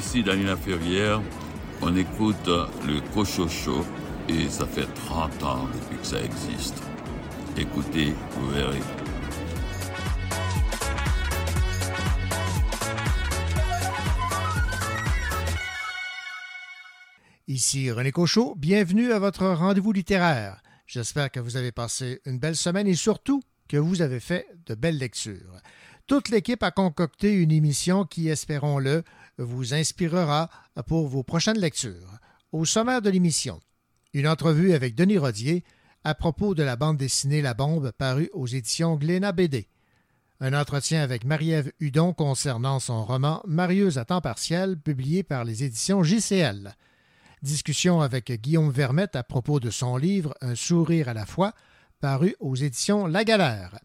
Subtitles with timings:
[0.00, 1.20] Ici, Daniela Ferrière,
[1.82, 3.84] on écoute le Cochocho
[4.30, 6.82] et ça fait 30 ans depuis que ça existe.
[7.54, 8.80] Écoutez, vous verrez.
[17.46, 20.62] Ici René Cochot, bienvenue à votre rendez-vous littéraire.
[20.86, 24.74] J'espère que vous avez passé une belle semaine et surtout que vous avez fait de
[24.74, 25.60] belles lectures.
[26.06, 29.04] Toute l'équipe a concocté une émission qui, espérons-le,
[29.40, 30.50] vous inspirera
[30.86, 32.18] pour vos prochaines lectures.
[32.52, 33.60] Au sommaire de l'émission,
[34.12, 35.64] une entrevue avec Denis Rodier
[36.04, 39.68] à propos de la bande dessinée La Bombe parue aux éditions Glénat BD.
[40.40, 45.64] Un entretien avec Marie-Ève Hudon concernant son roman Marieuse à temps partiel publié par les
[45.64, 46.74] éditions JCL.
[47.42, 51.52] Discussion avec Guillaume Vermette à propos de son livre Un sourire à la fois,
[52.00, 53.78] paru aux éditions La Galère.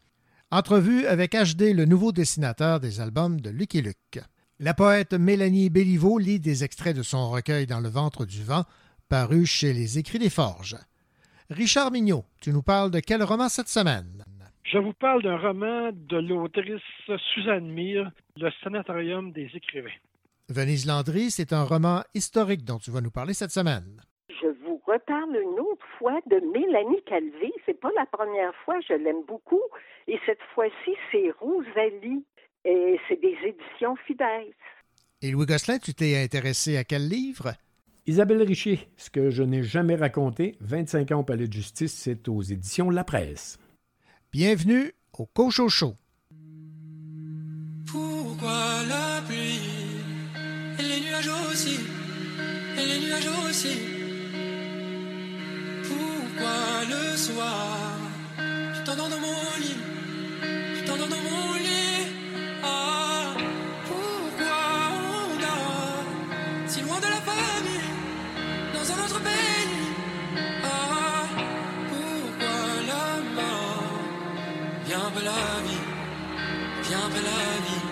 [0.52, 4.22] Entrevue avec HD, le nouveau dessinateur des albums de Lucky Luke.
[4.62, 8.64] La poète Mélanie Béliveau lit des extraits de son recueil Dans le ventre du vent,
[9.10, 10.78] paru chez les Écrits des Forges.
[11.50, 14.24] Richard Mignot, tu nous parles de quel roman cette semaine?
[14.64, 16.82] Je vous parle d'un roman de l'autrice
[17.34, 19.90] Suzanne Mire, Le Sanatorium des écrivains.
[20.48, 24.00] Venise Landry, c'est un roman historique dont tu vas nous parler cette semaine.
[24.30, 27.52] Je vous reparle une autre fois de Mélanie Calvé.
[27.66, 29.64] C'est pas la première fois, je l'aime beaucoup.
[30.08, 32.24] Et cette fois-ci, c'est Rosalie.
[32.66, 34.56] Et c'est des éditions Fidesz.
[35.22, 37.54] Et Louis Gosselin, tu t'es intéressé à quel livre?
[38.08, 42.28] Isabelle Richer, ce que je n'ai jamais raconté, 25 ans au Palais de justice, c'est
[42.28, 43.60] aux éditions La Presse.
[44.32, 45.94] Bienvenue au Cocho Show.
[47.88, 49.62] Pourquoi la pluie?
[50.80, 51.80] Et les nuages aussi,
[52.78, 53.80] et les nuages aussi.
[55.88, 57.98] Pourquoi le soir,
[58.76, 59.78] tu t'endors dans mon lit,
[60.78, 61.55] tu t'endors dans mon lit.
[77.10, 77.85] Vient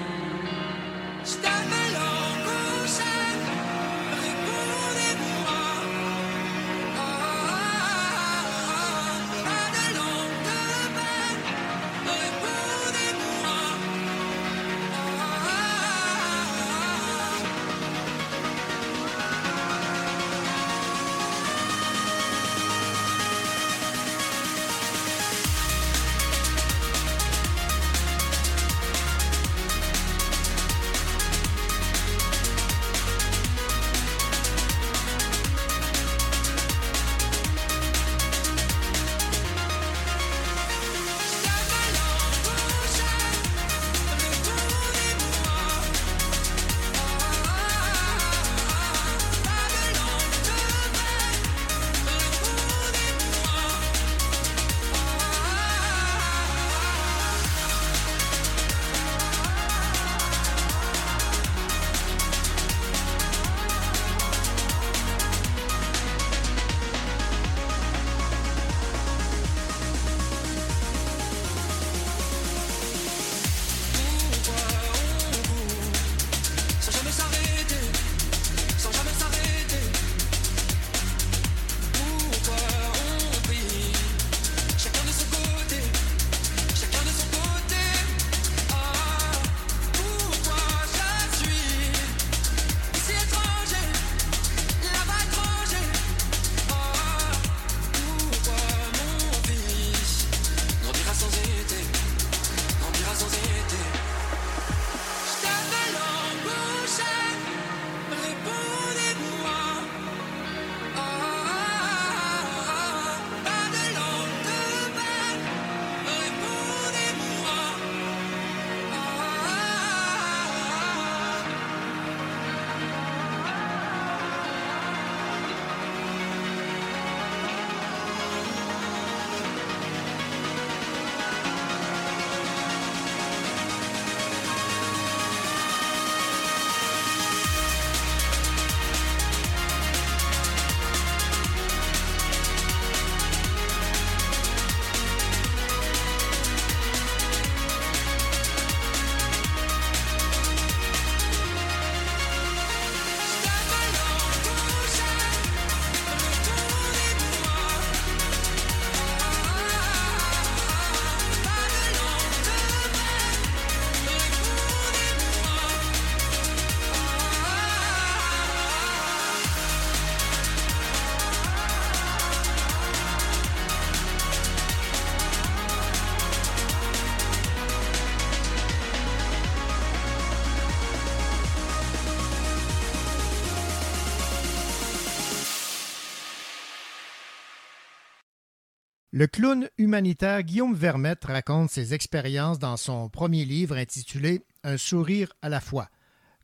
[189.15, 195.31] Le clown humanitaire Guillaume Vermette raconte ses expériences dans son premier livre intitulé Un sourire
[195.44, 195.89] à la fois.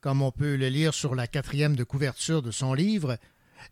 [0.02, 3.18] Comme on peut le lire sur la quatrième de couverture de son livre,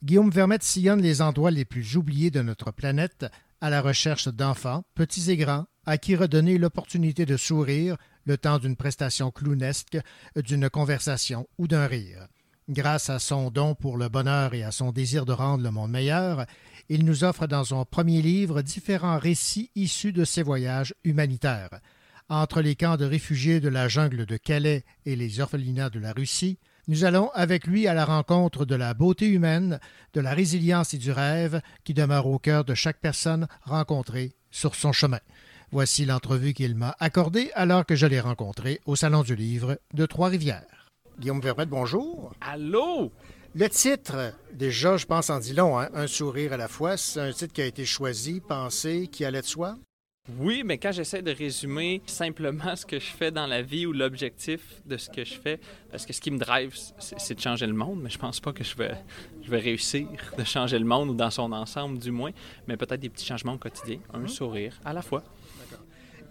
[0.04, 3.28] Guillaume Vermette sillonne les endroits les plus oubliés de notre planète
[3.62, 8.58] à la recherche d'enfants, petits et grands, à qui redonner l'opportunité de sourire le temps
[8.58, 10.00] d'une prestation clownesque,
[10.36, 12.28] d'une conversation ou d'un rire.
[12.68, 15.92] Grâce à son don pour le bonheur et à son désir de rendre le monde
[15.92, 16.48] meilleur,
[16.90, 21.80] il nous offre dans son premier livre différents récits issus de ses voyages humanitaires.
[22.30, 26.12] Entre les camps de réfugiés de la jungle de Calais et les orphelinats de la
[26.12, 29.80] Russie, nous allons avec lui à la rencontre de la beauté humaine,
[30.14, 34.76] de la résilience et du rêve qui demeurent au cœur de chaque personne rencontrée sur
[34.76, 35.20] son chemin.
[35.72, 40.06] Voici l'entrevue qu'il m'a accordée alors que je l'ai rencontré au Salon du Livre de
[40.06, 40.90] Trois-Rivières.
[41.20, 42.34] Guillaume Vermette, bonjour.
[42.40, 43.12] Allô?
[43.60, 47.20] Le titre, déjà, je pense en dit long, hein, Un sourire à la fois, c'est
[47.20, 49.78] un titre qui a été choisi, pensé, qui allait de soi?
[50.38, 53.94] Oui, mais quand j'essaie de résumer simplement ce que je fais dans la vie ou
[53.94, 55.60] l'objectif de ce que je fais,
[55.90, 58.54] parce que ce qui me drive, c'est de changer le monde, mais je pense pas
[58.54, 58.96] que je vais,
[59.42, 60.06] je vais réussir
[60.38, 62.32] de changer le monde ou dans son ensemble du moins,
[62.68, 64.28] mais peut-être des petits changements au quotidien, un Mhm.
[64.28, 65.24] sourire à la fois.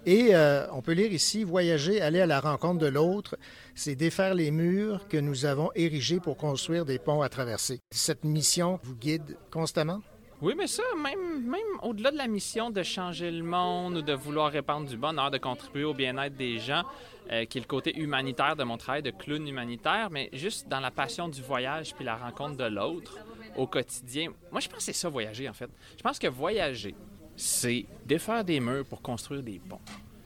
[0.06, 3.36] Et euh, on peut lire ici Voyager, aller à la rencontre de l'autre,
[3.74, 7.80] c'est défaire les murs que nous avons érigés pour construire des ponts à traverser.
[7.90, 10.00] Cette mission vous guide constamment?
[10.40, 14.12] Oui, mais ça, même, même au-delà de la mission de changer le monde ou de
[14.12, 16.84] vouloir répandre du bonheur, de contribuer au bien-être des gens,
[17.32, 20.78] euh, qui est le côté humanitaire de mon travail de clown humanitaire, mais juste dans
[20.78, 23.18] la passion du voyage puis la rencontre de l'autre
[23.56, 24.28] au quotidien.
[24.52, 25.70] Moi, je pense que c'est ça, voyager, en fait.
[25.96, 26.94] Je pense que voyager,
[27.36, 29.80] c'est défaire des murs pour construire des ponts.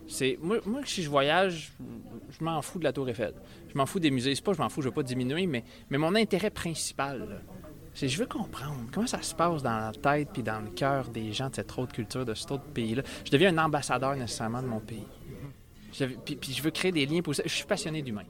[0.08, 1.72] C'est moi, moi, si je voyage,
[2.38, 3.32] je m'en fous de la Tour Eiffel.
[3.72, 4.34] Je m'en fous des musées.
[4.34, 7.42] C'est pas je m'en fous, je veux pas diminuer, mais, mais mon intérêt principal,
[7.94, 11.08] c'est je veux comprendre comment ça se passe dans la tête puis dans le cœur
[11.08, 13.02] des gens de cette autre culture, de cet autre pays-là.
[13.24, 15.06] Je deviens un ambassadeur nécessairement de mon pays.
[15.92, 17.50] Je- puis, puis je veux créer des liens positifs.
[17.50, 18.24] Je suis passionné d'humain.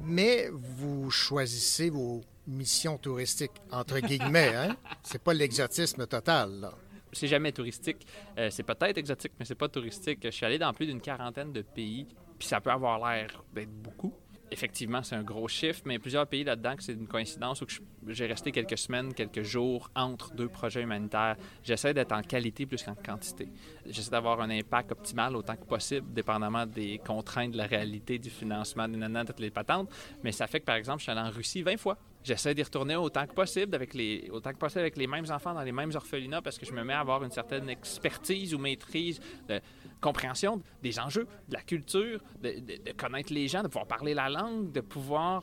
[0.00, 4.76] Mais vous choisissez vos missions touristiques, entre guillemets, hein?
[5.04, 6.72] C'est pas l'exotisme total, là.
[7.12, 8.06] C'est jamais touristique.
[8.38, 10.20] Euh, c'est peut-être exotique, mais c'est pas touristique.
[10.22, 12.06] Je suis allé dans plus d'une quarantaine de pays,
[12.38, 14.14] puis ça peut avoir l'air d'être beaucoup.
[14.52, 17.66] Effectivement, c'est un gros chiffre, mais plusieurs pays là-dedans que c'est une coïncidence où
[18.08, 21.36] j'ai resté quelques semaines, quelques jours entre deux projets humanitaires.
[21.62, 23.48] J'essaie d'être en qualité plus qu'en quantité.
[23.86, 28.28] J'essaie d'avoir un impact optimal autant que possible, dépendamment des contraintes de la réalité, du
[28.28, 29.88] financement, de nanana, toutes les patentes.
[30.24, 31.96] Mais ça fait que, par exemple, je suis allé en Russie 20 fois.
[32.22, 35.54] J'essaie d'y retourner autant que possible avec les, autant que possible avec les mêmes enfants
[35.54, 38.58] dans les mêmes orphelinats parce que je me mets à avoir une certaine expertise ou
[38.58, 39.60] maîtrise de
[40.02, 44.12] compréhension des enjeux, de la culture, de, de- de connaître les gens, de pouvoir parler
[44.14, 45.42] la langue, de pouvoir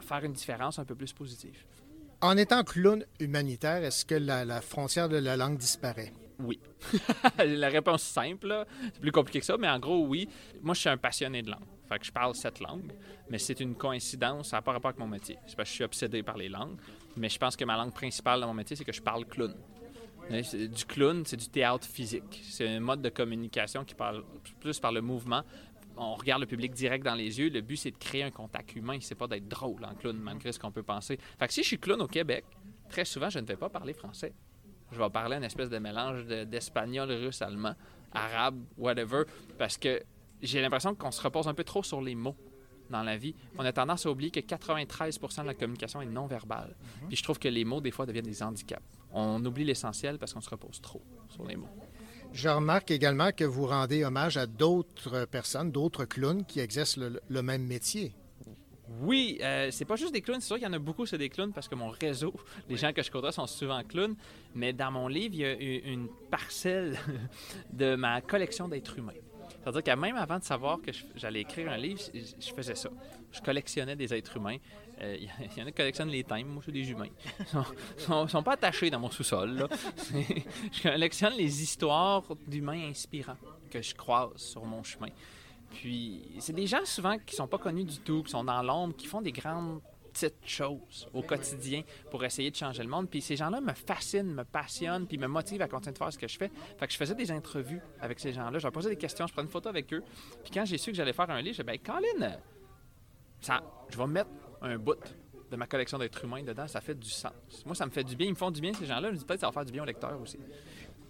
[0.00, 1.64] faire une différence un peu plus positive.
[2.20, 6.12] En étant clown humanitaire, est-ce que la, la frontière de la langue disparaît?
[6.40, 6.60] Oui.
[7.38, 10.28] la réponse simple, c'est plus compliqué que ça, mais en gros, oui.
[10.62, 11.64] Moi, je suis un passionné de langue.
[11.88, 12.92] Fait que je parle cette langue,
[13.30, 15.38] mais c'est une coïncidence, ça n'a pas rapport avec mon métier.
[15.46, 16.78] C'est parce que je suis obsédé par les langues,
[17.16, 19.54] mais je pense que ma langue principale dans mon métier, c'est que je parle clown.
[20.30, 22.42] Du clown, c'est du théâtre physique.
[22.50, 24.24] C'est un mode de communication qui parle
[24.60, 25.42] plus par le mouvement.
[25.96, 27.48] On regarde le public direct dans les yeux.
[27.48, 28.98] Le but, c'est de créer un contact humain.
[29.00, 31.18] C'est pas d'être drôle en clown, malgré ce qu'on peut penser.
[31.38, 32.44] Fait que si je suis clown au Québec,
[32.90, 34.34] très souvent, je ne vais pas parler français.
[34.92, 37.74] Je vais parler un espèce de mélange de- d'espagnol, russe, allemand,
[38.12, 39.22] arabe, whatever,
[39.58, 40.02] parce que
[40.42, 42.36] j'ai l'impression qu'on se repose un peu trop sur les mots
[42.90, 43.34] dans la vie.
[43.58, 46.74] On a tendance à oublier que 93 de la communication est non verbale.
[47.08, 48.82] Puis je trouve que les mots, des fois, deviennent des handicaps.
[49.12, 51.68] On oublie l'essentiel parce qu'on se repose trop sur les mots.
[52.32, 57.20] Je remarque également que vous rendez hommage à d'autres personnes, d'autres clowns qui exercent le,
[57.26, 58.14] le même métier.
[59.00, 60.40] Oui, euh, c'est pas juste des clowns.
[60.40, 62.34] C'est sûr qu'il y en a beaucoup, c'est des clowns parce que mon réseau,
[62.68, 64.16] les gens que je côtoie sont souvent clowns.
[64.54, 65.52] Mais dans mon livre, il y a
[65.92, 66.98] une parcelle
[67.72, 69.12] de ma collection d'êtres humains.
[69.60, 72.88] C'est-à-dire que même avant de savoir que j'allais écrire un livre, je, faisais ça.
[73.32, 74.56] Je collectionnais des êtres humains.
[75.00, 76.90] Euh, Il y, il y en a qui collectionnent les thèmes, moi, je suis des
[76.90, 77.10] humains.
[77.40, 77.64] Ils sont,
[77.98, 79.68] sont, sont pas attachés dans mon sous-sol.
[80.72, 83.36] je collectionne les histoires d'humains inspirants
[83.70, 85.10] que je croise sur mon chemin.
[85.70, 88.96] Puis, c'est des gens souvent qui sont pas connus du tout, qui sont dans l'ombre,
[88.96, 89.80] qui font des grandes
[90.18, 93.08] petites choses au quotidien pour essayer de changer le monde.
[93.08, 96.18] Puis ces gens-là me fascinent, me passionnent, puis me motivent à continuer de faire ce
[96.18, 96.50] que je fais.
[96.78, 98.58] Fait que je faisais des entrevues avec ces gens-là.
[98.58, 100.02] Je leur posais des questions, je prenais une photo avec eux.
[100.42, 102.36] Puis quand j'ai su que j'allais faire un livre, j'ai dit, ben, Colin,
[103.40, 104.98] ça, je vais mettre un bout
[105.50, 106.66] de ma collection d'êtres humains dedans.
[106.66, 107.32] Ça fait du sens.
[107.64, 108.26] Moi, ça me fait du bien.
[108.26, 109.08] Ils me font du bien, ces gens-là.
[109.08, 110.38] Je me dis, peut-être que ça va faire du bien au lecteur aussi.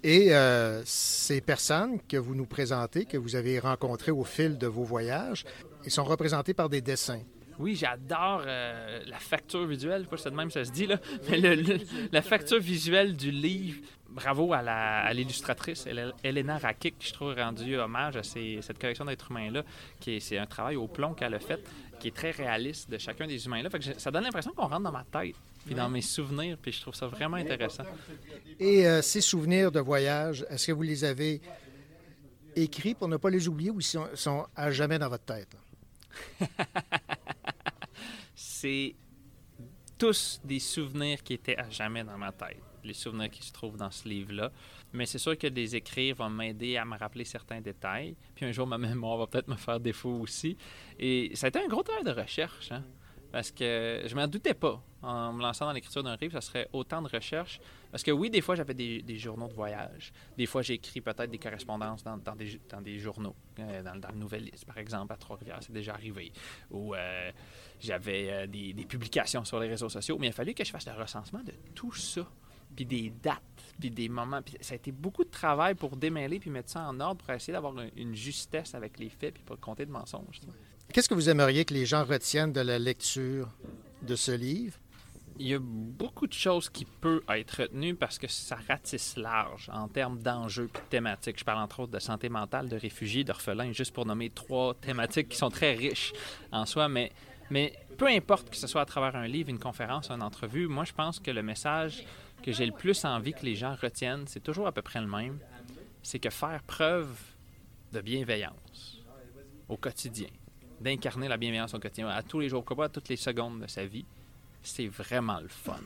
[0.05, 4.69] Et euh, ces personnes que vous nous présentez, que vous avez rencontrées au fil de
[4.69, 5.45] vos voyages,
[5.85, 7.23] ils sont représentés par des dessins.
[7.59, 10.03] Oui, j'adore euh, la facture visuelle.
[10.03, 10.99] Je sais pas si c'est de même ça se dit, là.
[11.31, 11.79] Mais le- le-
[12.13, 13.81] la facture visuelle du livre.
[14.11, 19.31] Bravo à l'illustratrice Ele- Elena Rakic, je trouve rendu hommage à ces- cette collection d'êtres
[19.31, 19.63] humains-là.
[20.01, 21.61] qui est- C'est un travail au plomb qu'elle a fait,
[22.01, 23.69] qui est très réaliste de chacun des humains-là.
[23.99, 25.35] Ça donne l'impression qu'on rentre dans ma tête,
[25.67, 27.85] puis dans mes souvenirs, puis je trouve ça vraiment intéressant.
[28.59, 31.41] Et euh, ces souvenirs de voyage, est-ce que vous les avez
[32.57, 35.55] écrits pour ne pas les oublier ou ils sont, sont à jamais dans votre tête?
[38.41, 38.95] c'est
[39.99, 43.77] tous des souvenirs qui étaient à jamais dans ma tête, les souvenirs qui se trouvent
[43.77, 44.53] dans ce livre-là.
[44.93, 48.15] Mais c'est sûr que les écrire va m'aider à me rappeler certains détails.
[48.37, 50.57] Puis un jour, ma mémoire va peut-être me faire défaut aussi.
[51.01, 52.85] Et ça a été un gros travail de recherche, hein,
[53.31, 54.83] parce que je m'en doutais pas.
[55.01, 57.61] En me lançant dans l'écriture d'un livre, ça serait autant de recherche.
[57.93, 60.13] Parce que oui, des fois, j'avais des, journaux de voyage.
[60.37, 64.65] Des fois, j'ai écrit peut-être des correspondances dans, des, journaux, euh, dans, dans le Nouvelliste,
[64.65, 66.33] par exemple, à Trois-Rivières, c'est déjà arrivé.
[66.71, 67.31] Ou euh,
[67.81, 70.19] j'avais euh, des, publications sur les réseaux sociaux.
[70.19, 72.27] Mais il a fallu que je fasse le recensement de tout ça.
[72.75, 74.41] Puis des dates, puis des moments.
[74.61, 77.53] Ça a été beaucoup de travail pour démêler puis mettre ça en ordre pour essayer
[77.53, 80.41] d'avoir un- une justesse avec les faits puis pas compter de mensonges.
[80.93, 83.49] Qu'est-ce que vous aimeriez que les gens retiennent de la lecture
[84.01, 84.79] de ce livre?
[85.39, 89.71] Il y a beaucoup de choses qui peuvent être retenues parce que ça ratisse large
[89.73, 91.39] en termes d'enjeux et de thématiques.
[91.39, 95.29] Je parle entre autres de santé mentale, de réfugiés, d'orphelins, juste pour nommer trois thématiques
[95.29, 96.15] qui sont très riches
[96.53, 96.89] en soi.
[96.89, 97.13] Mais,
[97.51, 100.85] mais peu importe que ce soit à travers un livre, une conférence, une entrevue, moi
[100.85, 102.03] je pense que le message
[102.43, 105.07] que j'ai le plus envie que les gens retiennent, c'est toujours à peu près le
[105.07, 105.39] même.
[106.03, 107.15] C'est que faire preuve
[107.93, 109.05] de bienveillance
[109.69, 110.29] au quotidien,
[110.81, 113.85] d'incarner la bienveillance au quotidien, à tous les jours, à toutes les secondes de sa
[113.85, 114.05] vie,
[114.63, 115.81] c'est vraiment le fun.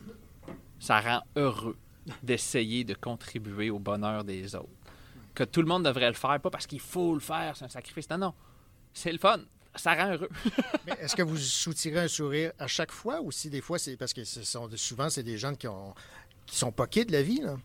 [0.78, 1.76] Ça rend heureux
[2.22, 4.68] d'essayer de contribuer au bonheur des autres.
[5.34, 7.68] Que tout le monde devrait le faire, pas parce qu'il faut le faire, c'est un
[7.68, 8.08] sacrifice.
[8.10, 8.34] Non, non.
[8.92, 9.40] C'est le fun.
[9.74, 10.28] Ça rend heureux.
[10.86, 13.96] Mais Est-ce que vous soutirez un sourire à chaque fois ou si des fois c'est
[13.96, 15.66] parce que souvent c'est des gens qui
[16.44, 17.56] qui sont poqués de la vie là?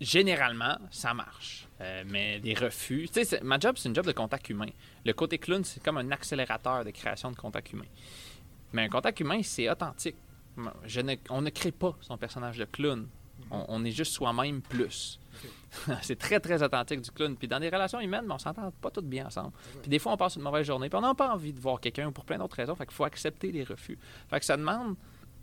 [0.00, 1.66] Généralement, ça marche.
[1.80, 3.08] Euh, mais des refus.
[3.12, 4.68] Tu sais, ma job, c'est une job de contact humain.
[5.04, 7.84] Le côté clown, c'est comme un accélérateur de création de contact humain.
[8.72, 10.16] Mais un contact humain, c'est authentique.
[10.84, 13.06] Je ne- on ne crée pas son personnage de clown.
[13.50, 15.18] On, on est juste soi-même plus.
[16.02, 17.36] c'est très, très authentique du clown.
[17.36, 19.52] Puis dans des relations humaines, on s'entend pas toutes bien ensemble.
[19.82, 20.88] Puis des fois, on passe une mauvaise journée.
[20.88, 22.74] Puis on n'a pas envie de voir quelqu'un pour plein d'autres raisons.
[22.74, 23.98] Fait qu'il faut accepter les refus.
[24.28, 24.96] Fait que ça demande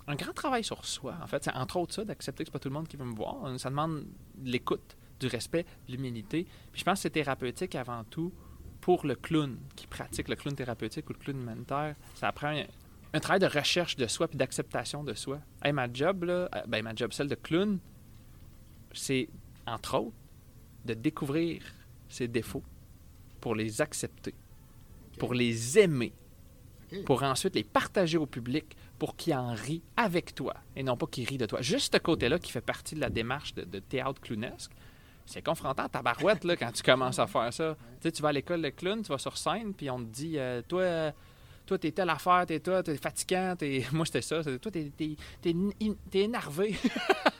[0.07, 1.15] un grand travail sur soi.
[1.21, 3.05] En fait, c'est entre autres ça, d'accepter que c'est pas tout le monde qui veut
[3.05, 3.59] me voir.
[3.59, 4.05] Ça demande
[4.35, 6.45] de l'écoute, du respect, de l'humilité.
[6.71, 8.33] Puis je pense que c'est thérapeutique avant tout
[8.81, 11.95] pour le clown qui pratique le clown thérapeutique ou le clown humanitaire.
[12.15, 12.65] Ça prend un,
[13.13, 15.39] un travail de recherche de soi puis d'acceptation de soi.
[15.63, 17.79] Hey, ma job, là, euh, ben, ma job, celle de clown,
[18.91, 19.29] c'est
[19.65, 20.15] entre autres
[20.85, 21.61] de découvrir
[22.09, 22.63] ses défauts
[23.39, 24.33] pour les accepter,
[25.17, 26.13] pour les aimer,
[27.05, 31.07] pour ensuite les partager au public pour qu'il en rit avec toi et non pas
[31.07, 31.61] qu'il rit de toi.
[31.61, 34.71] Juste ce côté-là qui fait partie de la démarche de, de théâtre clownesque,
[35.25, 37.75] c'est confrontant ta barouette là, quand tu commences à faire ça.
[37.99, 40.05] Tu sais, tu vas à l'école de clown, tu vas sur scène, puis on te
[40.05, 41.11] dit, euh, toi, euh,
[41.65, 43.85] toi, t'es telle affaire, t'es toi, t'es fatigant, t'es...
[43.93, 44.43] Moi, c'était ça.
[44.43, 45.55] Toi, t'es, t'es, t'es,
[46.11, 46.75] t'es énervé.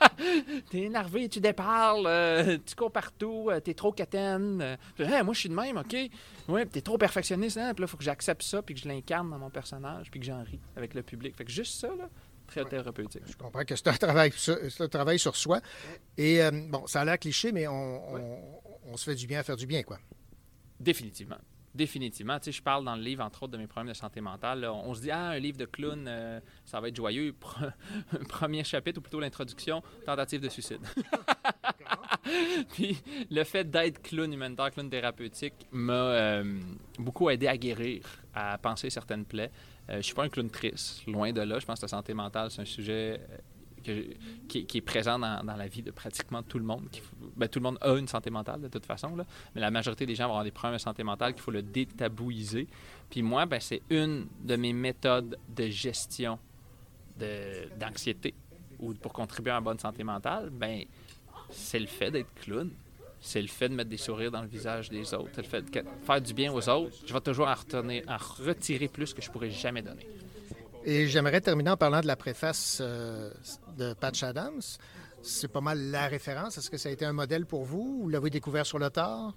[0.70, 4.62] t'es énervé, tu déparles, euh, tu cours partout, euh, t'es trop quétaine.
[4.62, 5.96] Euh, Hey, moi, je suis de même, OK?
[6.48, 7.74] Ouais, t'es trop perfectionniste, hein?
[7.74, 10.20] Puis là, il faut que j'accepte ça, puis que je l'incarne dans mon personnage, puis
[10.20, 11.36] que j'en ris avec le public.
[11.36, 12.10] Fait que juste ça, là,
[12.48, 13.24] très thérapeutique.
[13.27, 15.60] Je comprends que c'est un travail sur, c'est un travail sur soi.
[16.18, 16.39] Et
[16.70, 18.39] bon, ça a l'air cliché, mais on, on-
[18.86, 19.98] on se fait du bien à faire du bien, quoi.
[20.80, 21.38] Définitivement.
[21.75, 22.39] Définitivement.
[22.39, 24.63] Tu je parle dans le livre, entre autres, de mes problèmes de santé mentale.
[24.65, 27.34] On se dit, ah, un livre de clown, euh, ça va être joyeux.
[27.42, 27.74] Pre-
[28.30, 30.82] Premier chapitre, ou plutôt l'introduction, tentative de suicide.
[32.74, 32.98] Puis
[33.30, 36.60] le fait d'être clown humanitaire, clown thérapeutique, m'a euh,
[37.00, 38.03] beaucoup aidé à guérir,
[38.34, 39.51] à penser certaines plaies.
[39.89, 41.60] Euh, je suis pas un clown triste, loin de là.
[41.60, 43.38] Je pense que la santé mentale, c'est un sujet euh,
[43.84, 46.88] qui, est présent dans, la vie de pratiquement tout le monde.
[47.36, 49.16] Ben, tout le monde a une santé mentale, de toute façon.
[49.56, 51.62] Mais la majorité des gens vont avoir des problèmes de santé mentale qu'il faut le
[51.62, 52.68] détabouiser.
[53.10, 56.40] Puis moi, ben, c'est une de mes méthodes de gestion
[57.80, 58.34] d'anxiété
[58.84, 60.84] ou pour contribuer à une bonne santé mentale, ben,
[61.50, 62.70] c'est le fait d'être clown.
[63.20, 65.30] C'est le fait de mettre des sourires dans le visage des autres.
[65.34, 66.94] C'est le fait de faire du bien aux autres.
[67.06, 70.06] Je vais toujours en, en retirer plus que je pourrais jamais donner.
[70.86, 73.32] Et j'aimerais terminer en parlant de la préface euh,
[73.78, 74.62] de Patch Adams.
[75.22, 76.58] C'est pas mal la référence.
[76.58, 79.34] Est-ce que ça a été un modèle pour vous ou l'avez découvert sur le tard?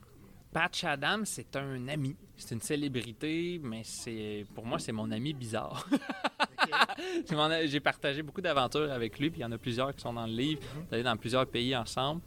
[0.53, 2.17] Patch Adams, c'est un ami.
[2.37, 5.89] C'est une célébrité, mais c'est pour moi, c'est mon ami bizarre.
[7.67, 10.27] J'ai partagé beaucoup d'aventures avec lui, puis il y en a plusieurs qui sont dans
[10.27, 10.61] le livre,
[10.91, 12.23] d'aller dans plusieurs pays ensemble.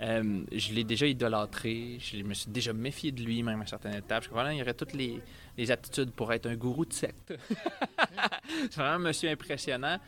[0.00, 3.94] Euh, je l'ai déjà idolâtré, je me suis déjà méfié de lui, même à certaines
[3.94, 4.24] étapes.
[4.24, 5.20] Je crois qu'il y aurait toutes les,
[5.56, 7.34] les attitudes pour être un gourou de secte.
[8.62, 9.98] c'est vraiment un monsieur impressionnant.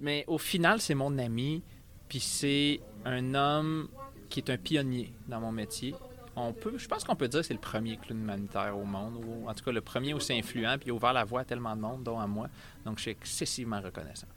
[0.00, 1.62] Mais au final, c'est mon ami,
[2.08, 3.88] puis c'est un homme
[4.28, 5.94] qui est un pionnier dans mon métier.
[6.36, 9.16] On peut, je pense qu'on peut dire que c'est le premier clown humanitaire au monde,
[9.24, 11.44] ou en tout cas le premier aussi influent, puis il a ouvert la voie à
[11.44, 12.48] tellement de monde, dont à moi.
[12.84, 14.28] Donc je suis excessivement reconnaissant.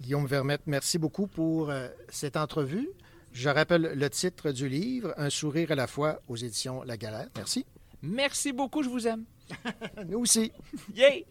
[0.00, 2.90] Guillaume Vermette, merci beaucoup pour euh, cette entrevue.
[3.32, 7.28] Je rappelle le titre du livre, Un sourire à la fois aux éditions La Galère.
[7.36, 7.64] Merci.
[8.02, 9.24] Merci beaucoup, je vous aime.
[10.08, 10.52] Nous aussi.
[10.94, 11.26] Yay!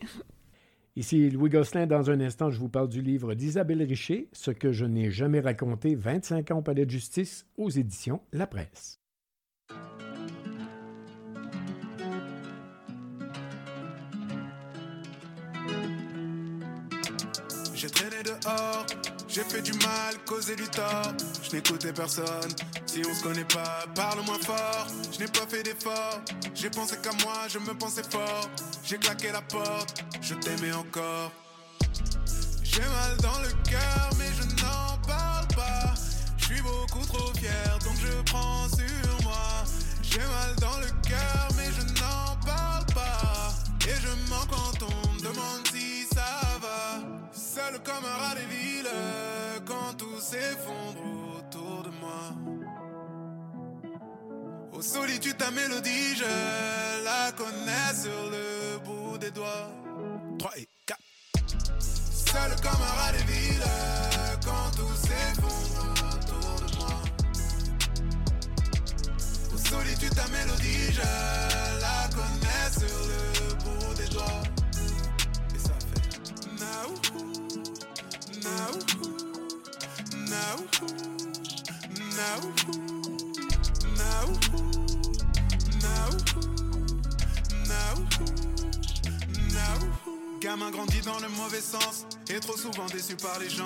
[0.95, 1.87] Ici Louis Gosselin.
[1.87, 5.39] Dans un instant, je vous parle du livre d'Isabelle Richer, Ce que je n'ai jamais
[5.39, 8.99] raconté, 25 ans au palais de justice, aux éditions La Presse.
[17.73, 18.85] J'ai traîné dehors,
[19.33, 21.11] j'ai fait du mal, causé du tort.
[21.41, 22.51] Je n'écoutais personne.
[22.85, 24.87] Si on se connaît pas, parle moins fort.
[25.11, 26.21] Je n'ai pas fait d'effort.
[26.53, 28.47] J'ai pensé qu'à moi, je me pensais fort.
[28.85, 31.31] J'ai claqué la porte, je t'aimais encore.
[32.63, 35.93] J'ai mal dans le cœur, mais je n'en parle pas.
[36.37, 39.63] Je suis beaucoup trop fier, donc je prends sur moi.
[40.03, 43.51] J'ai mal dans le cœur, mais je n'en parle pas.
[43.87, 44.72] Et je mens quand
[49.97, 51.01] tout s'effondre
[51.37, 52.33] autour de moi.
[54.71, 59.69] Aux solitudes, ta mélodie, je la connais sur le bout des doigts.
[60.39, 60.99] 3 et 4.
[61.79, 63.63] Seul comme un rat des villes,
[64.43, 66.95] quand tout s'effondre autour de moi.
[69.53, 71.01] Aux solitudes, ta mélodie, je
[71.81, 74.43] la connais sur le bout des doigts.
[75.55, 76.05] Et ça fait
[76.59, 77.31] Naouhou,
[78.43, 79.12] Naouhou,
[90.43, 93.63] Gamin grandit dans le mauvais sens et trop souvent déçu par les gens.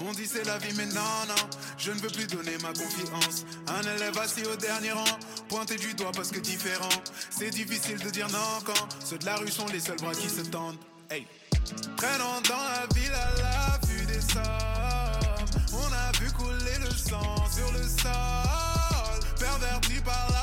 [0.00, 1.34] On dit c'est la vie, mais non, non,
[1.76, 3.44] je ne veux plus donner ma confiance.
[3.66, 6.88] Un élève assis au dernier rang, pointé du doigt parce que différent.
[7.30, 10.30] C'est difficile de dire non quand ceux de la rue sont les seuls bras qui
[10.30, 10.78] se tendent.
[11.10, 11.26] Hey.
[12.00, 14.99] Dans la ville à la vue des sommes,
[15.72, 19.20] on a vu couler le sang sur le sol.
[19.38, 20.39] Perverti par l'argent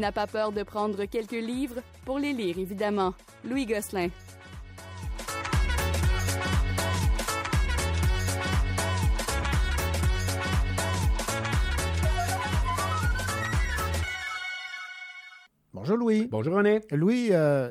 [0.00, 3.14] n'a pas peur de prendre quelques livres pour les lire, évidemment.
[3.44, 4.08] Louis Gosselin.
[15.72, 16.28] Bonjour Louis.
[16.30, 16.80] Bonjour René.
[16.90, 17.70] Louis, euh,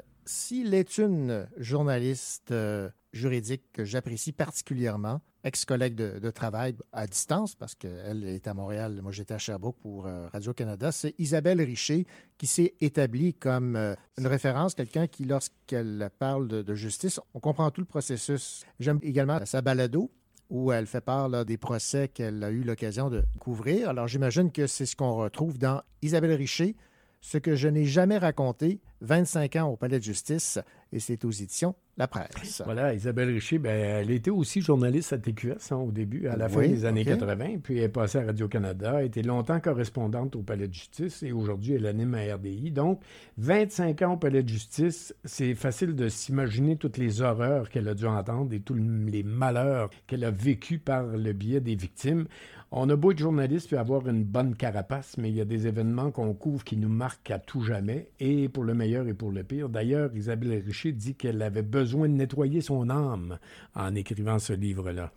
[0.49, 7.75] s'il est une journaliste euh, juridique que j'apprécie particulièrement, ex-collègue de, travail à distance, parce
[7.75, 12.07] qu'elle est à Montréal, moi j'étais à Sherbrooke pour euh, Radio-Canada, c'est Isabelle Richer
[12.39, 17.69] qui s'est établie comme euh, une référence, quelqu'un qui, lorsqu'elle parle de, justice, on comprend
[17.69, 18.65] tout le processus.
[18.79, 20.09] J'aime également sa balado
[20.49, 23.89] où elle fait part des procès qu'elle a eu l'occasion de couvrir.
[23.89, 26.75] Alors j'imagine que c'est ce qu'on retrouve dans Isabelle Richer,
[27.21, 30.59] ce que je n'ai jamais raconté, 25 ans au palais de justice.
[30.91, 32.61] et c'est aux éditions La Presse.
[32.65, 36.49] Voilà, Isabelle Richer, ben, elle était aussi journaliste à TQS hein, au début, à la
[36.49, 37.19] fin des années ok.
[37.19, 41.23] 80, puis elle est passée à Radio-Canada, a été longtemps correspondante au Palais de justice
[41.23, 42.71] et aujourd'hui elle anime à RDI.
[42.71, 43.01] Donc,
[43.37, 47.93] 25 ans au Palais de justice, c'est facile de s'imaginer toutes les horreurs qu'elle a
[47.93, 52.25] dû entendre et tous les malheurs qu'elle a vécus par le biais des victimes.
[52.71, 55.65] On a beau être journaliste et avoir une bonne carapace, mais il y a des
[55.65, 59.31] événements qu'on couvre qui nous marquent à tout jamais, et pour le meilleur et pour
[59.31, 59.69] le pire.
[59.69, 63.39] D'ailleurs, Isabelle Richer dit qu'elle avait besoin de nettoyer son âme
[63.73, 65.11] en écrivant ce livre-là.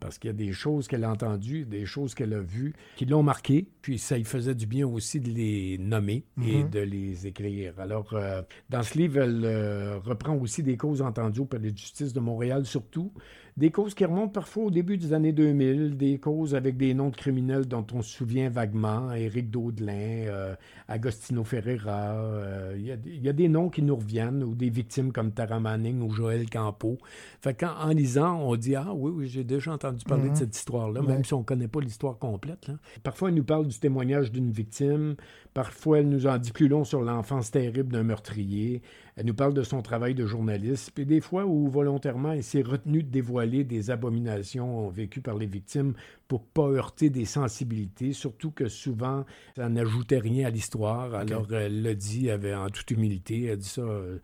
[0.00, 3.06] Parce qu'il y a des choses qu'elle a entendues, des choses qu'elle a vues, qui
[3.06, 6.70] l'ont marqué, puis ça lui faisait du bien aussi de les nommer et Mhm.
[6.70, 7.72] de les écrire.
[7.80, 11.78] Alors, euh, dans ce livre, elle euh, reprend aussi des causes entendues au Palais de
[11.78, 13.12] justice de Montréal, surtout.
[13.58, 17.08] Des causes qui remontent parfois au début des années 2000, des causes avec des noms
[17.08, 20.54] de criminels dont on se souvient vaguement, Éric Daudelin, euh,
[20.86, 22.12] Agostino Ferreira.
[22.14, 25.10] euh, Il y, a- il y a des noms qui nous reviennent, ou des victimes
[25.10, 26.98] comme Tara Manning ou Joël Campo.
[27.40, 30.32] Fait qu'en en lisant, on dit Ah oui, oui, j'ai déjà entendu parler Mhm.
[30.34, 31.06] de cette histoire-là, Ouais.
[31.08, 32.70] même si on ne connaît pas l'histoire complète.
[33.02, 35.16] Parfois, elle nous parle du témoignage d'une victime.
[35.54, 38.82] Parfois, elle nous en dit plus long sur l'enfance terrible d'un meurtrier.
[39.16, 40.92] Elle nous parle de son travail de journaliste.
[40.94, 45.46] Puis des fois où, volontairement, elle s'est retenue de dévoiler des abominations vécues par les
[45.46, 45.94] victimes
[46.28, 49.24] pour pas heurter des sensibilités, surtout que souvent,
[49.56, 51.14] ça n'ajoutait rien à l'histoire.
[51.14, 53.44] Alors, elle le dit avait, en toute humilité.
[53.46, 53.80] Elle dit ça...
[53.82, 54.18] euh,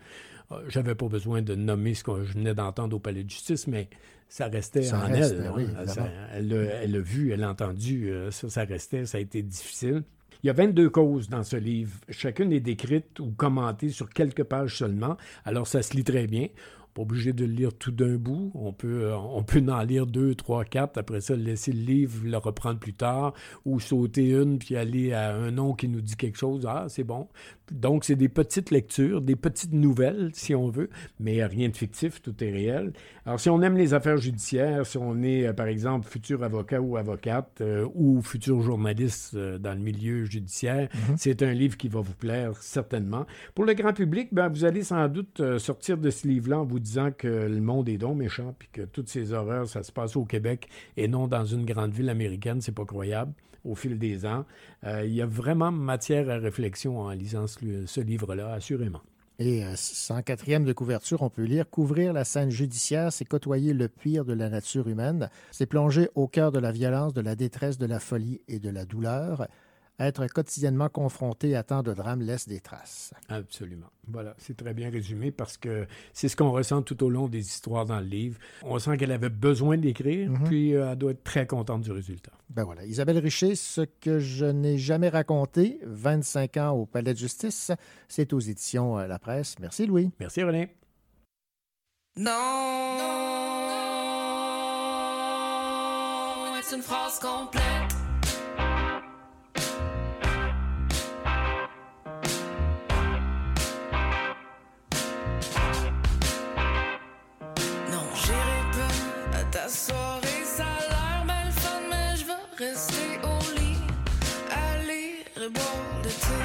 [0.52, 3.66] euh, J'avais pas besoin de nommer ce que je venais d'entendre au palais de justice,
[3.66, 3.88] mais
[4.28, 5.38] ça restait Ça en reste, elle.
[5.38, 5.52] ben hein.
[5.56, 6.08] oui, Ça- évidemment.
[6.34, 8.10] elle l'a l'a vu, elle l'a entendu.
[8.10, 10.02] euh, Ça, ça restait, ça a été difficile.
[10.44, 11.98] Il y a 22 causes dans ce livre.
[12.10, 15.16] Chacune est décrite ou commentée sur quelques pages seulement.
[15.46, 16.48] Alors, ça se lit très bien.
[16.92, 18.52] Pas obligé de le lire tout d'un bout.
[18.54, 20.98] On peut, euh, on peut en lire deux, trois, quatre.
[20.98, 23.32] Après ça, laisser le livre, le reprendre plus tard,
[23.64, 26.66] ou sauter une, puis aller à un nom qui nous dit quelque chose.
[26.68, 27.26] Ah, c'est bon.
[27.70, 32.20] Donc, c'est des petites lectures, des petites nouvelles, si on veut, mais rien de fictif,
[32.20, 32.92] tout est réel.
[33.24, 36.80] Alors, si on aime les affaires judiciaires, si on est, euh, par exemple, futur avocat
[36.80, 41.88] ou avocate, euh, ou futur journaliste euh, dans le milieu judiciaire, c'est un livre qui
[41.88, 43.24] va vous plaire certainement.
[43.54, 46.80] Pour le grand public, ben, vous allez sans doute sortir de ce livre-là en vous
[46.80, 50.16] disant que le monde est donc méchant, puis que toutes ces horreurs, ça se passe
[50.16, 53.32] au Québec et non dans une grande ville américaine, c'est pas croyable
[53.64, 54.44] au fil des ans.
[54.84, 59.00] Euh, il y a vraiment matière à réflexion en lisant ce, livre-là, assurément.
[59.38, 63.88] Et euh, 104e de couverture, on peut lire Couvrir la scène judiciaire, c'est côtoyer le
[63.88, 67.78] pire de la nature humaine, c'est plonger au cœur de la violence, de la détresse,
[67.78, 69.48] de la folie et de la douleur.
[70.00, 73.14] Être quotidiennement confronté à tant de drames laisse des traces.
[73.28, 73.86] Absolument.
[74.08, 77.38] Voilà, c'est très bien résumé parce que c'est ce qu'on ressent tout au long des
[77.38, 78.38] histoires dans le livre.
[78.62, 80.44] On sent qu'elle avait besoin d'écrire, Mhm.
[80.44, 82.32] puis euh, elle doit être très contente du résultat.
[82.50, 82.84] Ben voilà.
[82.84, 87.70] Isabelle Richer, ce que je n'ai jamais raconté, 25 ans au Palais de justice,
[88.08, 89.54] c'est aux éditions euh, La Presse.
[89.60, 90.10] Merci Louis.
[90.18, 90.74] Merci René.
[92.16, 92.30] Non,
[96.62, 98.03] c'est une phrase complète.
[109.64, 113.80] Ta soirée, ça a l'air mal fun, mais je vais rester au lit,
[114.86, 116.40] lire et boire de thé.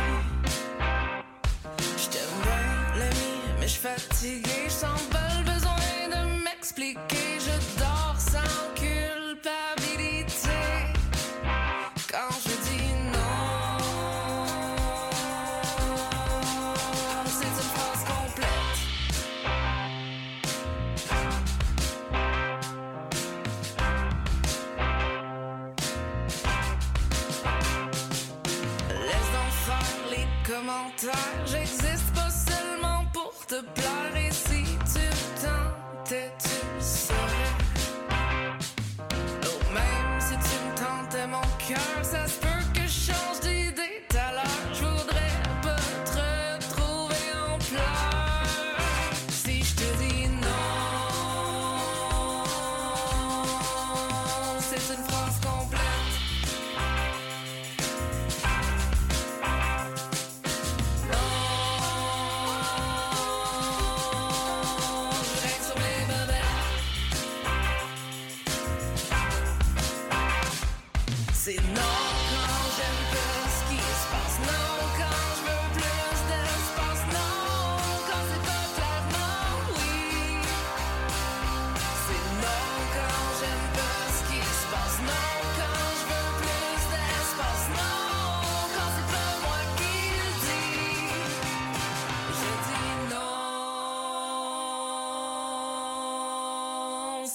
[1.98, 3.78] Je t'aime bien, l'ami, mais je
[4.16, 4.42] suis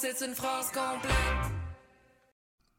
[0.04, 1.14] c'est une phrase complète.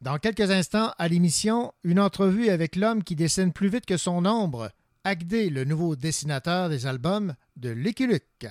[0.02, 4.26] Dans quelques instants, à l'émission, une entrevue avec l'homme qui dessine plus vite que son
[4.26, 4.70] ombre,
[5.04, 8.48] Agdé, le nouveau dessinateur des albums de Lucky Luke.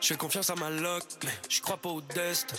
[0.00, 2.56] Je fais confiance à ma luck, mais je crois pas au destin.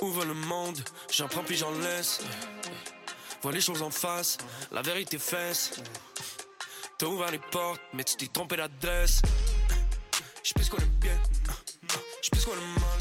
[0.00, 0.78] Ouvre le monde,
[1.12, 2.20] j'en prends puis j'en laisse.
[3.42, 4.38] Vois les choses en face,
[4.72, 5.80] la vérité fesse.
[6.96, 9.20] T'as ouvert les portes, mais tu t'es trompé d'adresse.
[10.44, 11.18] J'sais plus qu'on est bien,
[12.22, 13.00] j'sais plus qu'on est mal.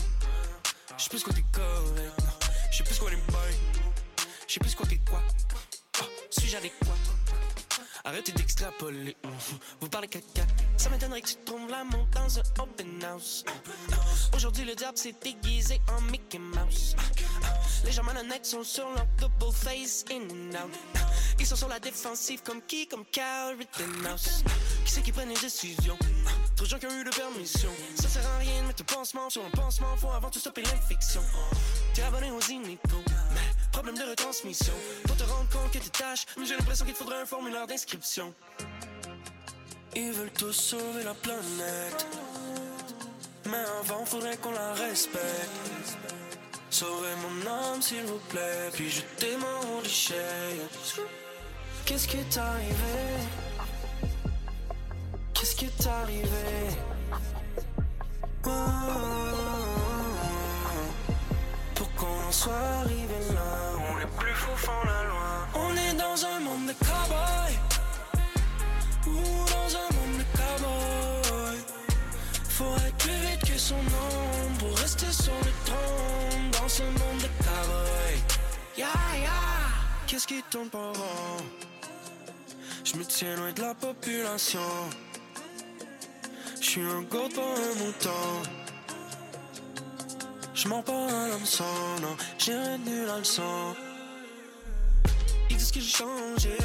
[0.98, 2.24] J'sais plus qu'on est correct,
[2.72, 3.54] j'sais plus qu'on est boy.
[4.48, 5.22] J'sais plus qu'on est quoi.
[6.32, 6.88] Suis-je adéquat?
[8.06, 9.16] Arrêtez d'extrapoler,
[9.80, 10.44] vous parlez caca.
[10.76, 13.46] Ça m'étonnerait que tu trouves l'amour dans un open house.
[14.36, 16.96] Aujourd'hui, le diable s'est déguisé en Mickey Mouse.
[17.86, 20.72] Les gens malhonnêtes sont sur leur double face in and out.
[21.40, 22.88] Ils sont sur la défensive comme qui?
[22.88, 24.44] Comme Carl Rittenhouse.
[24.86, 25.98] Qui c'est qui prennent les décisions?
[26.56, 27.70] Trop de gens qui ont eu de permission.
[27.96, 29.96] Ça sert à rien de mettre un pansement sur un pansement.
[29.98, 31.22] Faut avant tout stopper l'infection.
[31.94, 32.98] T'es abonné aux Ineco,
[33.34, 34.74] mais problème de retransmission.
[35.06, 38.34] Pour te rendre compte que t'es tâches, j'ai l'impression qu'il faudrait un formulaire d'inscription.
[39.96, 42.08] Ils veulent tous sauver la planète.
[43.46, 45.98] Mais avant, faudrait qu'on la respecte.
[46.70, 50.16] Sauvez mon âme, s'il vous plaît, puis jetez mon déchet.
[51.86, 53.00] Qu'est-ce qui est arrivé?
[55.34, 56.28] Qu'est-ce qui est arrivé?
[58.46, 58.50] Oh,
[61.76, 65.48] Pour qu'on en soit arrivé là, on est plus fou font la loi.
[65.56, 67.60] On est dans un monde de cowboys.
[69.06, 71.64] Ou dans un monde de cowboys.
[72.50, 77.20] Faut être plus vite que son ombre pour rester sur le trône dans ce monde
[77.20, 78.24] de cowboys.
[78.78, 78.88] Ya
[79.22, 79.42] ya,
[80.08, 80.42] qu'est-ce qui
[80.72, 81.73] pas rond?
[82.84, 84.60] Je me tiens loin de la population.
[86.60, 88.10] Je suis un goat pas un mouton.
[90.54, 91.64] Je mens pas un hameçon,
[92.02, 93.76] non, j'ai retenu la leçon.
[95.50, 96.58] Ils disent que j'ai changé,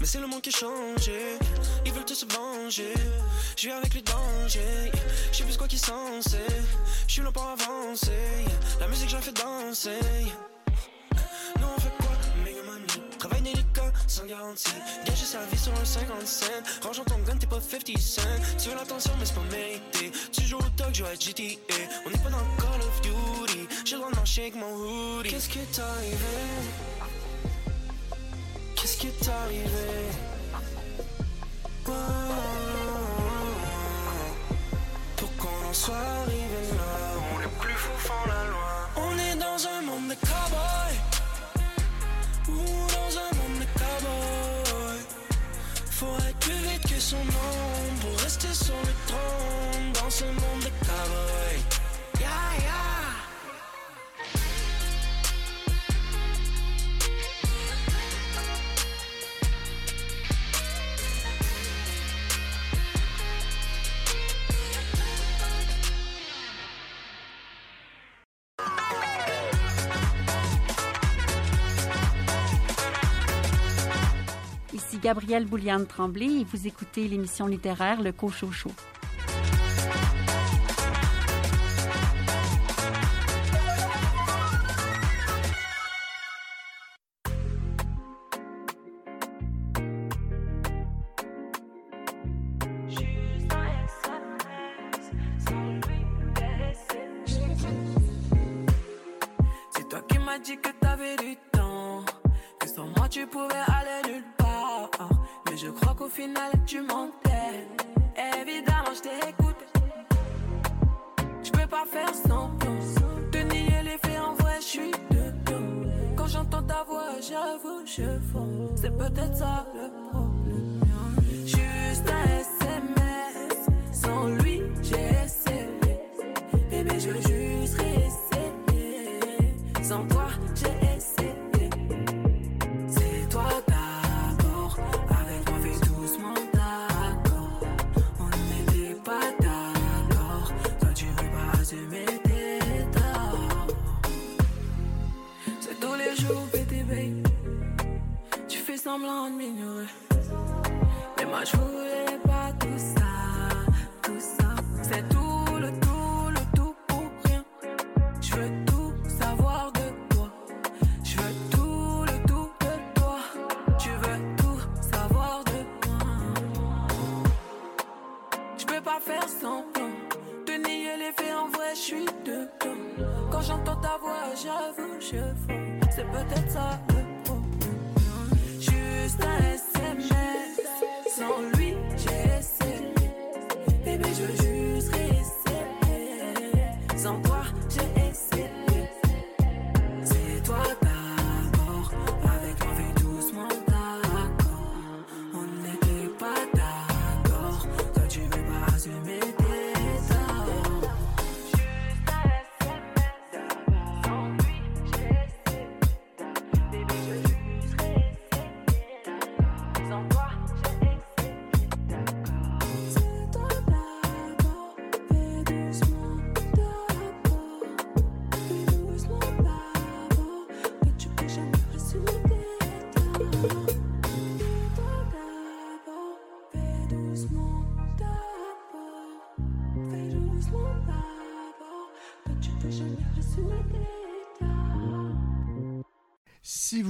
[0.00, 1.38] mais c'est le monde qui a changé.
[1.84, 2.94] Ils veulent tous se venger,
[3.56, 4.90] je vis avec les dangers.
[5.30, 6.38] Je sais plus quoi qui censé,
[7.06, 8.10] je suis là pour avancer.
[8.80, 10.00] La musique j'en fais danser.
[11.60, 12.16] Nous on fait quoi?
[12.44, 12.86] Mega money,
[13.18, 13.75] travail délicat,
[14.06, 14.70] sans garantie.
[15.04, 16.46] Gager sa vie sur un 50 cents.
[16.82, 18.22] Rangeons ton gun, t'es pas 50 cents.
[18.58, 20.12] Tu veux l'attention, mais c'est pas mérité.
[20.32, 21.74] Tu joues au dog, je à GTA.
[22.06, 23.68] On n'est pas dans Call of Duty.
[23.84, 25.30] J'ai le droit de avec mon hoodie.
[25.30, 26.16] Qu'est-ce qui est arrivé?
[28.76, 29.70] Qu'est-ce qui est arrivé?
[31.88, 31.92] Oh,
[35.16, 38.88] Pour qu'on en soit arrivé là, on est plus fou la loi.
[38.96, 41.00] On est dans un monde de cowboys.
[42.48, 43.35] Ou dans un.
[45.98, 50.62] Faut être plus vite que son ombre pour rester sur le trône dans ce monde
[50.62, 52.95] de yeah.
[74.98, 78.70] Gabrielle Bouliane Tremblay et vous écoutez l'émission littéraire Le Cochocho.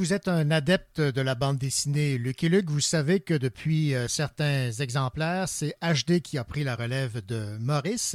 [0.06, 4.06] Vous êtes un adepte de la bande dessinée Lucky Luke, vous savez que depuis euh,
[4.06, 8.14] certains exemplaires, c'est HD qui a pris la relève de Maurice.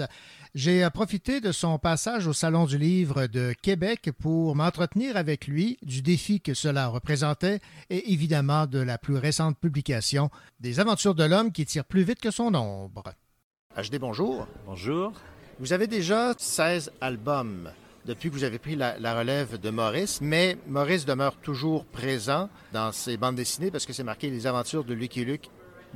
[0.55, 5.47] J'ai euh, profité de son passage au Salon du Livre de Québec pour m'entretenir avec
[5.47, 10.29] lui du défi que cela représentait et évidemment de la plus récente publication
[10.61, 13.03] des aventures de l'homme qui tire plus vite que son ombre.
[13.75, 14.47] HD, bonjour.
[14.65, 15.11] Bonjour.
[15.59, 17.69] Vous avez déjà 16 albums
[18.05, 22.91] depuis que vous avez pris la, relève de Maurice, mais Maurice demeure toujours présent dans
[22.91, 25.49] ses bandes dessinées parce que c'est marqué Les aventures de Lucky Luke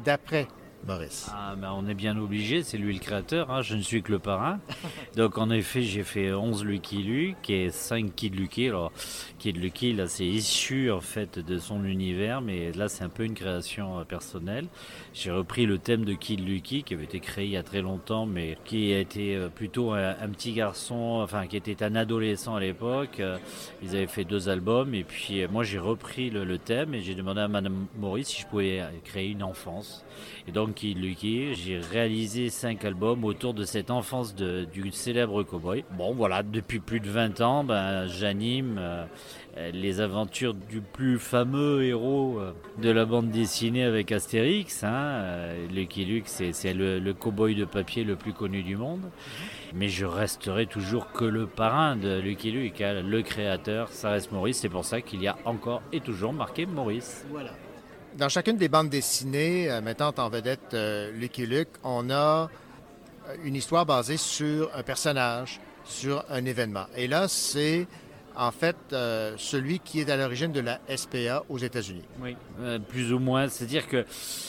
[0.03, 0.47] d'après
[0.87, 1.29] Maurice.
[1.33, 4.11] Ah, ben, on est bien obligé, c'est lui le créateur, hein, je ne suis que
[4.11, 4.59] le parrain.
[5.15, 8.67] Donc en effet, j'ai fait 11 Lucky Luke et 5 Kid Lucky.
[8.67, 8.91] Alors,
[9.39, 13.23] Kid Lucky, là, c'est issu en fait de son univers, mais là, c'est un peu
[13.23, 14.67] une création euh, personnelle.
[15.13, 17.81] J'ai repris le thème de Kid Lucky qui avait été créé il y a très
[17.81, 21.95] longtemps, mais qui a été euh, plutôt un, un petit garçon, enfin, qui était un
[21.95, 23.19] adolescent à l'époque.
[23.19, 23.37] Euh,
[23.81, 27.15] Ils avaient fait deux albums et puis moi, j'ai repris le, le thème et j'ai
[27.15, 30.05] demandé à Madame Maurice si je pouvais créer une enfance.
[30.47, 35.41] Et donc, Kid Lucky, j'ai réalisé cinq albums autour de cette enfance de- du célèbre
[35.43, 35.85] cowboy.
[35.97, 39.05] Bon, voilà, depuis plus de 20 ans, ben, j'anime euh,
[39.73, 44.83] les aventures du plus fameux héros euh, de la bande dessinée avec Astérix.
[44.83, 44.91] Hein.
[44.93, 49.09] Euh, Lucky Luke, c'est c'est le, le cowboy de papier le plus connu du monde.
[49.73, 54.31] Mais je resterai toujours que le parrain de Lucky Luke, hein, le créateur, ça reste
[54.33, 54.57] Maurice.
[54.59, 57.25] C'est pour ça qu'il y a encore et toujours marqué Maurice.
[57.31, 57.51] Voilà.
[58.17, 62.49] Dans chacune des bandes dessinées euh, mettant en vedette euh, Lucky Luke, on a
[63.27, 66.85] euh, une histoire basée sur un personnage, sur un événement.
[66.95, 67.85] Et là, c'est
[68.37, 72.03] en fait euh, celui qui est à l'origine de la SPA aux États-Unis.
[72.21, 73.47] Oui, euh, plus ou moins.
[73.47, 74.05] C'est-à-dire que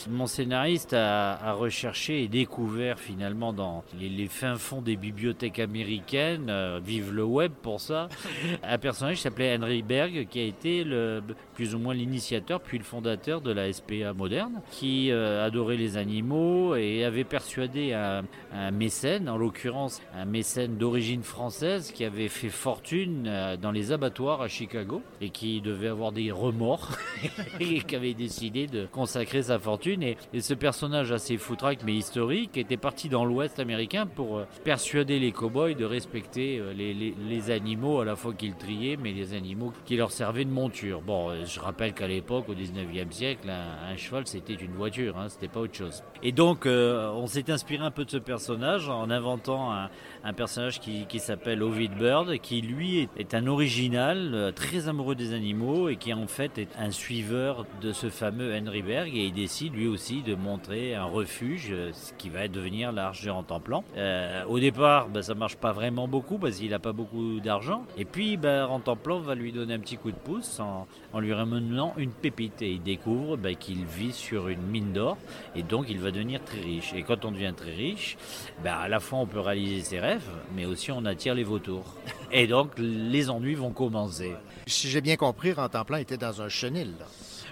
[0.09, 5.59] mon scénariste a, a recherché et découvert finalement dans les, les fins fonds des bibliothèques
[5.59, 8.09] américaines, euh, vive le web pour ça,
[8.63, 11.21] un personnage qui s'appelait Henry Berg, qui a été le,
[11.53, 16.75] plus ou moins l'initiateur puis le fondateur de la SPA moderne, qui adorait les animaux
[16.75, 18.23] et avait persuadé un,
[18.53, 24.41] un mécène, en l'occurrence un mécène d'origine française, qui avait fait fortune dans les abattoirs
[24.41, 26.89] à Chicago et qui devait avoir des remords
[27.59, 30.03] et qui avait décidé de consacrer sa fortune.
[30.03, 35.19] Et, ce personnage assez foutraque mais historique était parti dans l'Ouest américain pour euh, persuader
[35.19, 39.11] les cow-boys de respecter euh, les, les- les animaux à la fois qu'ils triaient, mais
[39.11, 41.01] les animaux qui leur servaient de monture.
[41.01, 45.27] Bon, euh, je rappelle qu'à l'époque, au 19e siècle, un, cheval c'était une voiture, hein,
[45.29, 46.03] c'était pas autre chose.
[46.23, 49.89] Et donc, on s'est inspiré un peu de ce personnage en inventant un,
[50.23, 55.15] un personnage qui, qui s'appelle Ovid Bird, qui lui est, un original, euh, très amoureux
[55.15, 59.25] des animaux et qui en fait est un suiveur de ce fameux Henry Berg et
[59.25, 63.29] il décide lui aussi de montrer un refuge, euh, ce qui va devenir l'Arche de
[63.29, 63.83] Rentemplan.
[63.97, 67.85] Euh, au départ, ben, ça marche pas vraiment beaucoup parce qu'il n'a pas beaucoup d'argent.
[67.97, 70.87] Et puis, ben, Rentemplan va lui donner un petit coup de pouce en,
[71.19, 75.17] lui ramenant une pépite et il découvre ben, qu'il vit sur une mine d'or
[75.55, 76.93] et donc il va devenir très riche.
[76.93, 78.17] Et quand on devient très riche,
[78.63, 80.06] ben, à la fois on peut réaliser ses rêves,
[80.55, 81.95] mais aussi on attire les vautours.
[82.31, 84.33] Et donc les ennuis vont commencer.
[84.67, 86.93] Si j'ai bien compris, Rentemplan était dans un chenil.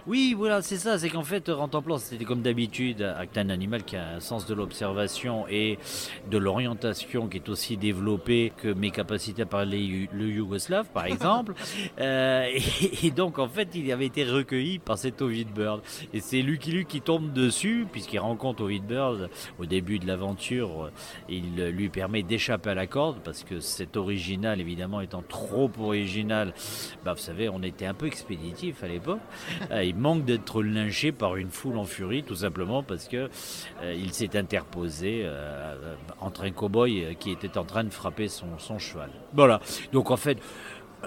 [0.08, 0.99] Oui, voilà, c'est ça.
[0.99, 4.53] C'est qu'en fait, Rentemplan, c'était comme d'habitude, avec un animal qui a un sens de
[4.53, 5.80] l'observation et
[6.30, 11.53] de l'orientation qui est aussi développé que mes capacités à parler le yougoslave, par exemple.
[11.99, 15.82] Euh, et, et donc, en fait, il avait été recueilli par cet Ovid Bird.
[16.14, 19.30] Et c'est Lucky Luke qui tombe dessus, puisqu'il rencontre Ovid Bird
[19.60, 20.91] au début de l'aventure.
[21.30, 25.72] Il euh, lui permet d'échapper à la corde, parce que cet original, évidemment, étant trop
[25.80, 26.53] original,
[27.03, 29.22] bah, vous savez, on était un peu expéditif à l'époque.
[29.95, 33.29] Euh, Il manque d'être lynché par une foule en furie, tout simplement parce que
[33.81, 38.79] euh, il s'est interposé euh, entre un cow-boy qui était en train de frapper son,
[38.79, 39.09] cheval.
[39.33, 39.61] Voilà.
[39.91, 40.37] Donc en fait,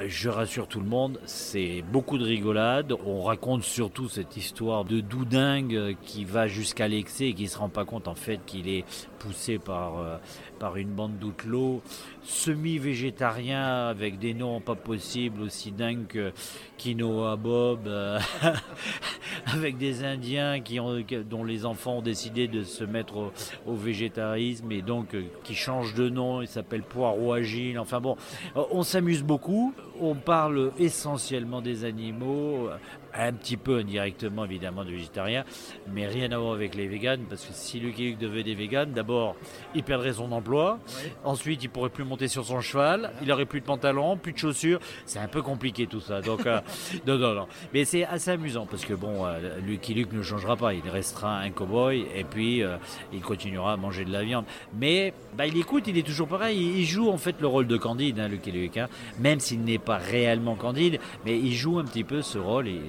[0.07, 2.95] je rassure tout le monde, c'est beaucoup de rigolade.
[3.05, 7.69] On raconte surtout cette histoire de doudingue qui va jusqu'à l'excès et qui se rend
[7.69, 8.85] pas compte en fait qu'il est
[9.19, 10.17] poussé par, euh,
[10.59, 11.83] par une bande d'outlaws
[12.29, 16.33] semi-végétariens avec des noms pas possibles aussi dingues que
[16.77, 18.21] Quinoa Bob, euh,
[19.47, 23.33] avec des Indiens qui ont, dont les enfants ont décidé de se mettre
[23.67, 26.43] au, végétarisme et donc euh, qui changent de nom.
[26.43, 27.79] Il s'appelle Poireau Agile.
[27.79, 28.17] Enfin bon,
[28.57, 29.75] euh, on s'amuse beaucoup.
[30.01, 32.71] On parle essentiellement des animaux,
[33.15, 35.45] un petit peu indirectement évidemment de végétariens,
[35.93, 38.93] mais rien à voir avec les véganes, parce que si Lucky Luke devenait des véganes,
[38.93, 39.37] d'abord
[39.75, 40.79] il perdrait son emploi,
[41.25, 44.39] ensuite il pourrait plus monter sur son cheval, il aurait plus de pantalon, plus de
[44.39, 46.21] chaussures, c'est un peu compliqué tout ça.
[46.21, 46.61] Donc euh,
[47.07, 47.49] non, non, non.
[47.75, 51.39] Mais c'est assez amusant parce que bon, euh, Lucky Luke ne changera pas, il restera
[51.39, 52.77] un cow-boy et puis euh,
[53.13, 54.45] il continuera à manger de la viande.
[54.79, 57.77] Mais bah, il écoute, il est toujours pareil, il joue en fait le rôle de
[57.77, 58.89] Candide, hein, Lucky Luke, hein,
[59.19, 62.83] même s'il n'est réellement Candide, mais il joue un petit peu ce rôle et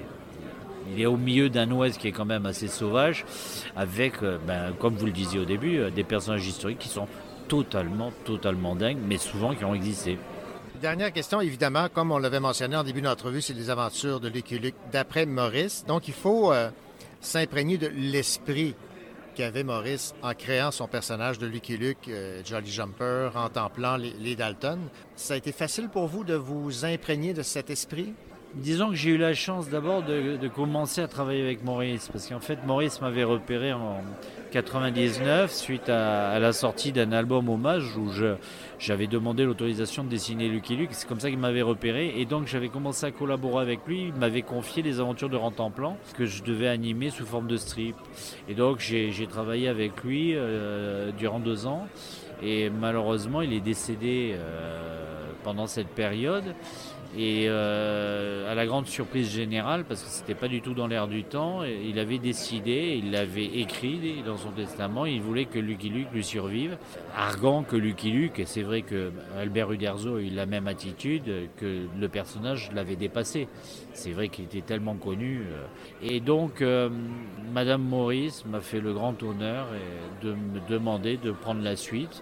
[0.91, 3.25] il est au milieu d'un Ouest qui est quand même assez sauvage,
[3.75, 7.07] avec, euh, ben, comme vous le disiez au début, euh, des personnages historiques qui sont
[7.47, 10.17] totalement, totalement dingues, mais souvent qui ont existé.
[10.81, 14.73] Dernière question, évidemment, comme on l'avait mentionné en début d'entrevue, c'est les aventures de Lucky
[14.91, 15.83] d'après Maurice.
[15.85, 16.69] Donc, il faut euh,
[17.19, 18.75] s'imprégner de l'esprit
[19.39, 24.35] qu'avait Maurice en créant son personnage de Lucky Luke, euh, Jolly Jumper, en templant les,
[24.35, 24.79] Dalton.
[25.15, 28.13] Ça a été facile pour vous de vous imprégner de cet esprit?
[28.55, 32.41] Disons que j'ai eu la chance d'abord de commencer à travailler avec Maurice, parce qu'en
[32.41, 34.01] fait Maurice m'avait repéré en
[34.51, 38.09] 99 suite à, la sortie d'un album hommage où
[38.79, 40.89] j'avais demandé l'autorisation de dessiner Lucky Luke.
[40.91, 44.07] C'est comme ça qu'il m'avait repéré et donc j'avais commencé à collaborer avec lui.
[44.07, 47.95] Il m'avait confié les aventures de Rantanplan que je devais animer sous forme de strip.
[48.47, 51.87] Et donc j'ai j'ai travaillé avec lui euh, durant deux ans
[52.41, 56.55] et malheureusement il est décédé euh, pendant cette période.
[57.18, 61.07] Et euh, à la grande surprise générale, parce que c'était pas du tout dans l'air
[61.07, 65.89] du temps, il avait décidé, il l'avait écrit dans son testament, il voulait que Lucky
[65.89, 66.78] Luke lui survive,
[67.16, 71.24] arguant que Lucky Luke, c'est vrai que Albert Uderzo a eu la même attitude,
[71.57, 73.47] que le personnage l'avait dépassé.
[73.93, 75.41] C'est vrai qu'il était tellement connu.
[75.51, 75.66] euh.
[76.03, 76.89] Et donc, euh,
[77.51, 79.66] Madame Maurice m'a fait le grand honneur
[80.22, 82.22] de me demander de prendre la suite,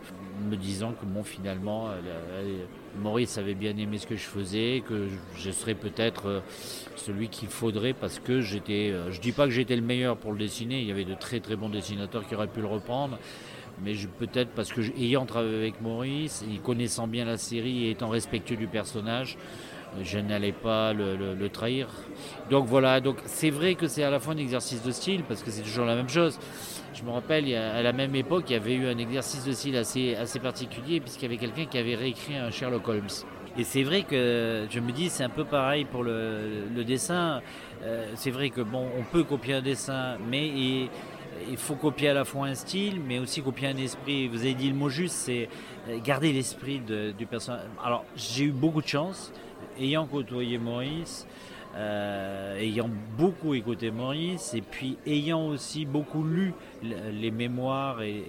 [0.49, 2.67] me disant que bon, finalement, elle- elle-
[3.01, 6.39] Maurice avait bien aimé ce que je faisais, que je- serais peut-être euh,
[6.95, 8.91] celui qu'il faudrait parce que j'étais.
[8.91, 10.79] euh, Je dis pas que j'étais le meilleur pour le dessiner.
[10.81, 13.17] Il y avait de très très bons dessinateurs qui auraient pu le reprendre.
[13.83, 18.09] Mais peut-être parce que, ayant travaillé avec Maurice, et connaissant bien la série et étant
[18.09, 19.37] respectueux du personnage,
[19.95, 21.87] euh, je n'allais pas le trahir.
[22.49, 25.43] Donc voilà, donc c'est vrai que c'est à la fois un exercice de style, parce
[25.43, 26.39] que c'est toujours la même chose.
[26.97, 29.77] Je me rappelle, à la même époque, il y avait eu un exercice de style
[29.77, 33.07] assez, assez particulier, puisqu'il y avait quelqu'un qui avait réécrit un Sherlock Holmes.
[33.55, 37.41] Et c'est vrai que je me dis, c'est un peu pareil pour le, dessin.
[37.83, 42.13] Euh, c'est vrai que bon, on peut copier un dessin, mais il, faut copier à
[42.15, 44.27] la fois un style, mais aussi copier un esprit.
[44.27, 45.49] Vous avez dit le mot juste, c'est
[45.89, 47.65] euh, garder l'esprit du personnage.
[47.83, 49.31] Alors, j'ai eu beaucoup de chance,
[49.79, 51.27] ayant côtoyé Maurice,
[51.77, 58.23] euh, ayant beaucoup écouté Maurice, et puis ayant aussi beaucoup lu les mémoires et,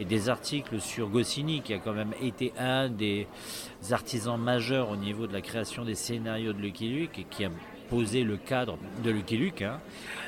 [0.00, 3.28] des articles sur Goscinny, qui a quand même été un des
[3.92, 7.50] artisans majeurs au niveau de la création des scénarios de Lucky Luke, et qui a
[7.88, 9.62] posé le cadre de Lucky Luke.
[9.62, 9.78] hein.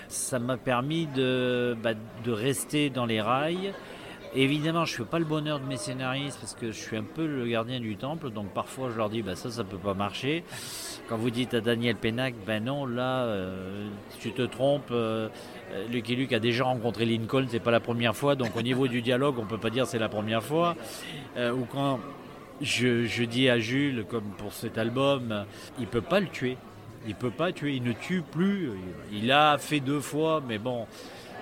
[0.07, 3.75] Ça m'a permis bah, de rester dans les rails.
[4.35, 7.03] Évidemment, je ne fais pas le bonheur de mes scénaristes parce que je suis un
[7.03, 9.95] peu le gardien du temple, donc parfois je leur dis bah ça, ça peut pas
[9.95, 10.45] marcher.
[11.09, 13.89] Quand vous dites à Daniel Pénac, ben non, là, euh,
[14.21, 14.91] tu te trompes.
[14.91, 15.29] euh,
[15.91, 19.01] Lucky Luke a déjà rencontré Lincoln, c'est pas la première fois, donc au niveau du
[19.01, 20.77] dialogue, on peut pas dire c'est la première fois.
[21.39, 21.99] Euh, ou quand
[22.61, 25.47] je, dis à Jules, comme pour cet album,
[25.79, 26.59] il peut pas le tuer.
[27.07, 28.73] Il peut pas tuer, il ne tue plus.
[29.13, 30.87] Il a fait deux fois, mais bon,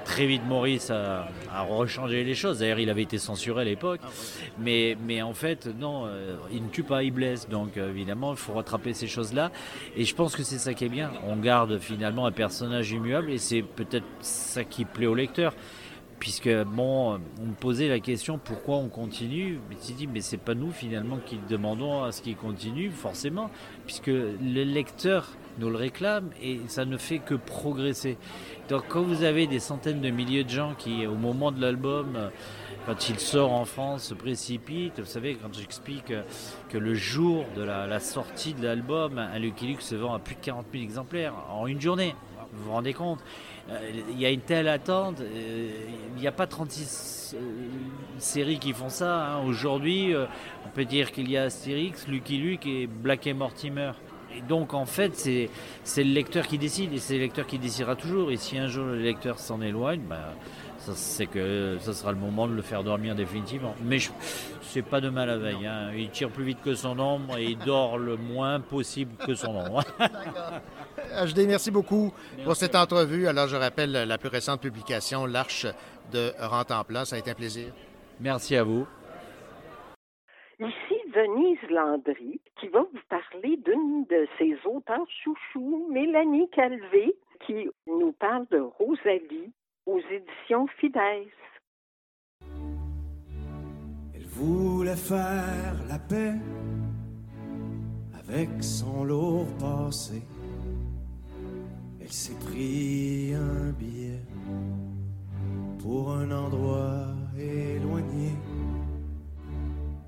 [0.07, 2.61] très vite Maurice a, a rechangé les choses.
[2.61, 4.01] D'ailleurs, il avait été censuré à l'époque.
[4.59, 7.49] Mais, mais en fait, non, euh, il ne tue pas, il blesse.
[7.49, 9.51] Donc euh, évidemment, il faut rattraper ces choses-là.
[9.97, 11.11] Et je pense que c'est ça qui est bien.
[11.27, 15.53] On garde finalement un personnage immuable et c'est peut-être ça qui plaît au lecteur.
[16.19, 19.61] Puisque, bon, on me posait la question pourquoi on continue?
[19.69, 23.51] Mais tu dis, mais c'est pas nous finalement qui demandons à ce qu'il continue, forcément.
[23.87, 28.19] Puisque le lecteur nous le réclame et ça ne fait que progresser.
[28.69, 32.31] Donc, quand vous avez des centaines de milliers de gens qui, au moment de l'album,
[32.87, 36.13] quand il sort en France, se précipitent, vous savez, quand j'explique
[36.69, 40.35] que le jour de la, sortie de l'album, un Lucky Luke se vend à plus
[40.35, 42.15] de 40 000 exemplaires en une journée.
[42.53, 43.19] Vous vous rendez compte?
[44.11, 45.21] Il y a une telle attente.
[45.21, 45.69] euh,
[46.17, 47.41] Il n'y a pas 36 euh,
[48.19, 49.27] séries qui font ça.
[49.27, 49.43] hein.
[49.45, 50.27] Aujourd'hui, euh,
[50.65, 53.93] on peut dire qu'il y a Astérix, Lucky Luke et Black et Mortimer.
[54.37, 57.97] Et donc, en fait, c'est le lecteur qui décide et c'est le lecteur qui décidera
[57.97, 58.31] toujours.
[58.31, 60.35] Et si un jour le lecteur s'en éloigne, bah,
[60.95, 63.75] c'est que ce sera le moment de le faire dormir définitivement.
[63.85, 63.99] Mais
[64.63, 65.67] c'est pas de mal à veille.
[65.67, 65.91] hein.
[65.97, 69.55] Il tire plus vite que son ombre et il dort le moins possible que son
[69.57, 69.83] ombre.
[71.27, 72.13] HD, merci beaucoup
[72.45, 73.27] pour cette entrevue.
[73.27, 75.67] Alors, je rappelle la plus récente publication, L'Arche
[76.13, 77.05] de Rantanplan.
[77.05, 77.73] Ça a été un plaisir.
[78.21, 78.87] Merci à vous.
[80.59, 87.15] Ici Denise Landry, qui va vous parler d'une de ses auteurs chouchous, Mélanie Calvé,
[87.47, 89.53] qui nous parle de Rosalie
[89.87, 91.33] aux éditions Fidesz.
[94.15, 96.35] Elle voulait faire la paix
[98.15, 100.23] avec son lourd passé.
[102.01, 104.23] Elle s'est pris un billet
[105.79, 107.07] pour un endroit
[107.39, 108.33] éloigné.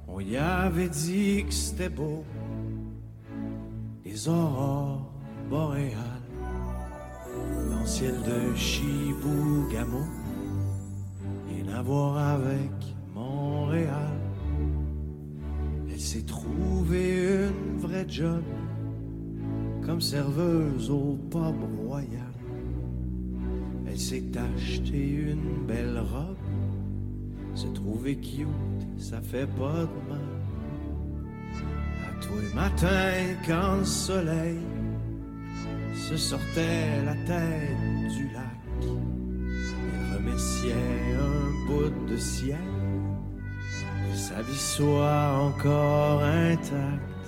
[0.06, 2.24] On y avait dit que c'était beau,
[4.04, 5.12] les aurores
[5.48, 6.27] boréales,
[7.70, 10.06] dans ciel de Chibougamau,
[11.48, 12.72] rien à voir avec
[13.14, 14.18] Montréal.
[15.90, 18.42] Elle s'est trouvée une vraie job
[19.84, 22.32] comme serveuse au pub royal.
[23.86, 26.36] Elle s'est acheté une belle robe,
[27.54, 28.46] se trouver cute,
[28.98, 30.20] ça fait pas de mal.
[32.06, 34.58] À tous les matins quand le soleil
[35.98, 42.56] se sortait la tête du lac, elle remerciait un bout de ciel
[44.10, 47.26] que sa vie soit encore intacte,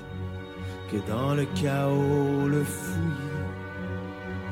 [0.91, 3.41] que dans le chaos le fouillis,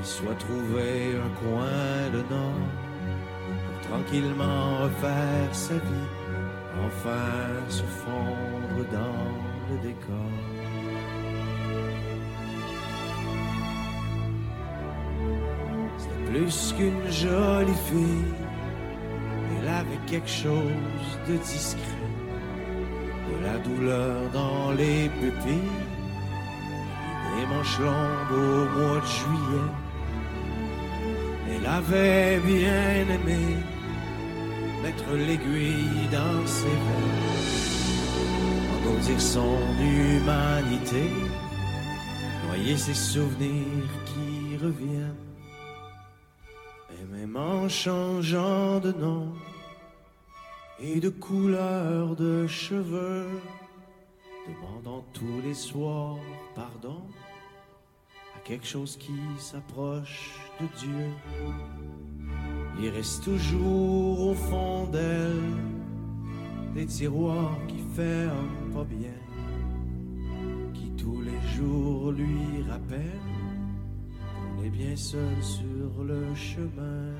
[0.00, 2.68] il soit trouvé un coin de nord.
[3.64, 6.10] Pour tranquillement refaire sa vie,
[6.86, 10.47] enfin se fondre dans le décor.
[16.30, 18.34] Plus qu'une jolie fille,
[19.56, 22.08] elle avait quelque chose de discret,
[23.28, 25.78] de la douleur dans les pupilles,
[27.34, 29.70] des manches longues au mois de juillet.
[31.50, 33.42] Elle avait bien aimé
[34.82, 37.24] mettre l'aiguille dans ses veines,
[38.76, 41.10] endurcir son humanité,
[42.46, 45.37] noyer ses souvenirs qui reviennent.
[47.00, 49.32] Et même en changeant de nom
[50.80, 53.28] et de couleur de cheveux,
[54.48, 56.16] demandant tous les soirs
[56.54, 57.02] pardon
[58.36, 61.06] à quelque chose qui s'approche de Dieu.
[62.80, 65.56] Il reste toujours au fond d'elle
[66.74, 69.18] des tiroirs qui ferment pas bien,
[70.74, 73.27] qui tous les jours lui rappellent
[74.68, 77.14] est bien seul sur le chemin.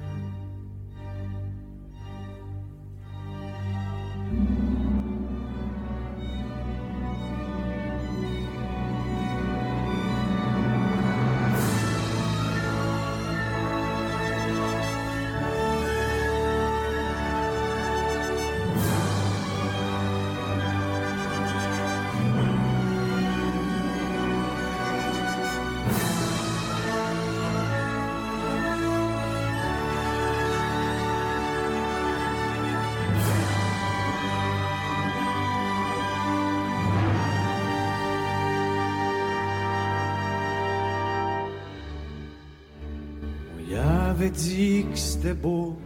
[44.29, 45.77] Avait dit que c'était beau,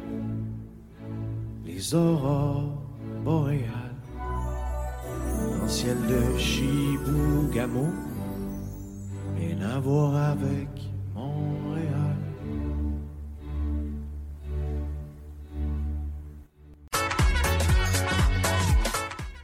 [1.64, 2.82] les aurores
[3.24, 7.92] boréales, dans le ciel de Chibougamau,
[9.36, 10.68] rien à voir avec
[11.14, 12.16] Montréal.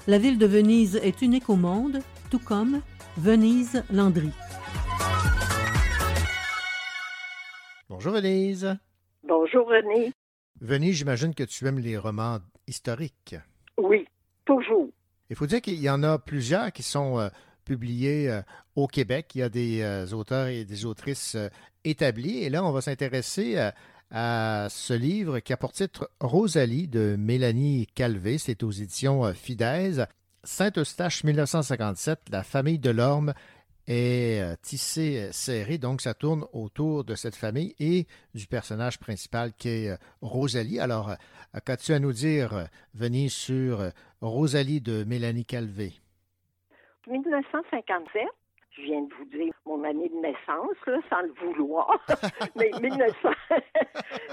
[0.07, 2.81] La ville de Venise est unique au monde, tout comme
[3.17, 4.31] Venise Landry.
[7.89, 8.77] Bonjour, Venise.
[9.29, 10.11] Bonjour René.
[10.63, 13.37] Venise, j'imagine que tu aimes les romans historiques.
[13.77, 14.09] Oui,
[14.47, 14.89] toujours.
[15.29, 17.29] Il faut dire qu'il y en a plusieurs qui sont euh,
[17.67, 18.41] publiés euh,
[18.75, 19.33] au Québec.
[19.35, 21.37] Il y a des euh, auteurs et des autrices
[21.85, 22.39] établis.
[22.39, 23.59] Et là, on va s'intéresser
[24.11, 28.39] à ce livre qui a pour titre Rosalie de Mélanie Calvé.
[28.39, 30.07] C'est aux éditions Fidesz.
[30.43, 33.35] Saint-Eustache 1957, La famille de l'Orme
[33.89, 39.01] est euh, tissé euh, serré, donc ça tourne autour de cette famille et du personnage
[39.01, 40.79] principal qui est euh, Rosalie.
[40.79, 41.13] Alors,
[41.65, 45.95] qu'as-tu à nous dire, Venise, sur Rosalie de Mélanie Calvé?
[47.07, 48.23] 1957,
[48.79, 51.99] je viens de vous dire mon année de naissance, là, sans le vouloir,
[52.57, 53.31] mais 1900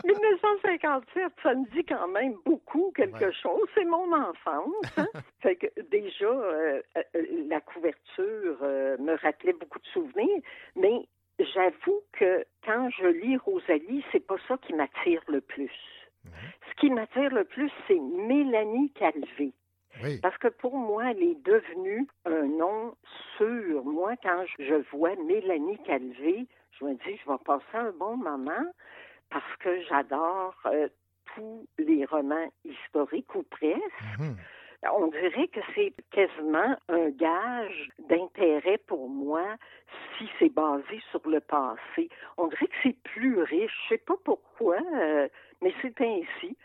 [0.04, 3.68] 1957, ça me dit quand même beaucoup quelque chose.
[3.74, 4.74] C'est mon enfance.
[4.98, 5.08] hein.
[5.42, 7.02] fait que déjà, euh, euh,
[7.48, 10.42] la couverture euh, me rappelait beaucoup de souvenirs,
[10.76, 11.08] mais
[11.40, 15.72] j'avoue que quand je lis Rosalie, c'est pas ça qui m'attire le plus.
[16.70, 19.54] Ce qui m'attire le plus, c'est Mélanie Calvé.
[20.22, 22.96] Parce que pour moi, elle est devenue un nom
[23.38, 23.84] sûr.
[23.84, 26.48] Moi, quand je vois Mélanie Calvé,
[26.80, 28.66] je me dis, je vais passer un bon moment
[29.30, 30.88] parce que j'adore euh,
[31.34, 33.82] tous les romans historiques ou presque.
[34.94, 39.44] On dirait que c'est quasiment un gage d'intérêt pour moi
[40.18, 42.10] si c'est basé sur le passé.
[42.38, 43.72] On dirait que c'est plus riche.
[43.86, 45.28] Je sais pas pourquoi, euh,
[45.62, 46.56] mais c'est ainsi.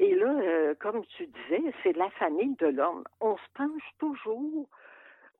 [0.00, 3.04] Et là, euh, comme tu disais, c'est la famille de l'homme.
[3.20, 4.66] On se penche toujours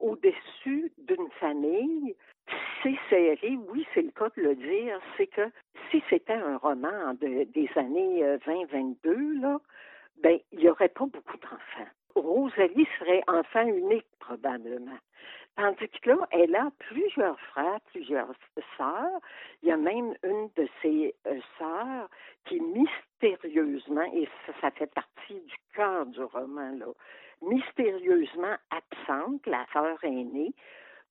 [0.01, 2.15] au-dessus d'une famille.
[2.83, 5.01] C'est serré, oui, c'est le cas de le dire.
[5.17, 5.49] C'est que
[5.91, 9.59] si c'était un roman de- des années euh, 20-22, là,
[10.23, 11.91] ben, il n'y aurait pas beaucoup d'enfants.
[12.15, 14.99] Rosalie serait enfant unique, probablement.
[15.61, 18.33] Tandis que là, elle a plusieurs frères, plusieurs
[18.79, 19.21] sœurs.
[19.63, 22.09] Il y a même une de ses euh, sœurs
[22.47, 24.27] qui mystérieusement, et
[24.63, 26.87] ça, fait partie du cœur du roman, là,
[27.43, 30.55] mystérieusement absente, la sœur aînée.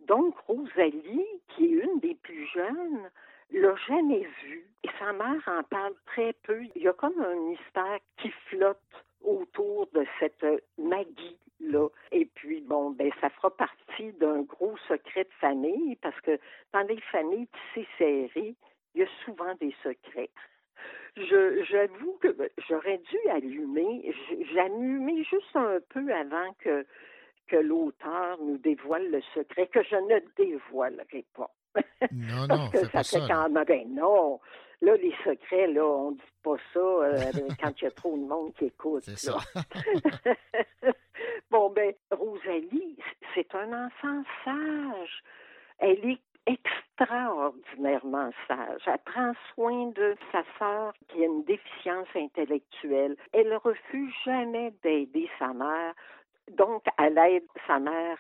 [0.08, 3.08] Donc, Rosalie, qui est une des plus jeunes,
[3.52, 4.66] l'a jamais vue.
[4.84, 6.64] Et sa mère en parle très peu.
[6.76, 10.58] Il y a comme un mystère qui flotte autour de cette euh,
[11.62, 11.88] Maggie-là.
[12.12, 16.40] Et puis, bon, ben, ça fera partie d'un gros secret de famille parce que
[16.74, 18.56] dans les familles tissées serrées,
[18.96, 20.30] il y a souvent des secrets.
[21.18, 22.36] Je, j'avoue que
[22.70, 24.14] j'aurais dû allumer.
[24.30, 26.86] J- J'allumais juste un peu avant que,
[27.48, 31.52] que l'auteur nous dévoile le secret, que je ne dévoilerai pas.
[32.12, 33.28] Non, Parce non, que fais ça fait là.
[33.28, 34.40] quand même, ben non.
[34.82, 38.24] Là, les secrets, là, on dit pas ça euh, quand il y a trop de
[38.24, 39.04] monde qui écoute.
[39.04, 39.38] C'est ça.
[41.52, 42.98] bon, ben, Rosalie,
[43.34, 45.24] c'est un enfant sage.
[45.80, 48.82] Elle est extraordinairement sage.
[48.88, 53.16] Elle prend soin de sa sœur qui a une déficience intellectuelle.
[53.34, 55.94] Elle refuse jamais d'aider sa mère.
[56.52, 58.18] Donc, elle aide sa mère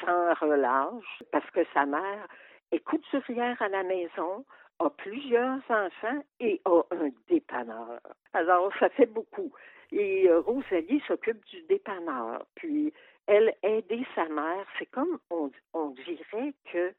[0.00, 2.26] sans relâche parce que sa mère
[2.72, 4.44] est couturière à la maison,
[4.78, 8.00] a plusieurs enfants et a un dépanneur.
[8.32, 9.52] Alors, ça fait beaucoup.
[9.92, 12.44] Et euh, Rosalie s'occupe du dépanneur.
[12.54, 12.92] Puis,
[13.26, 15.50] elle aider sa mère, c'est comme on,
[15.90, 16.92] dirait que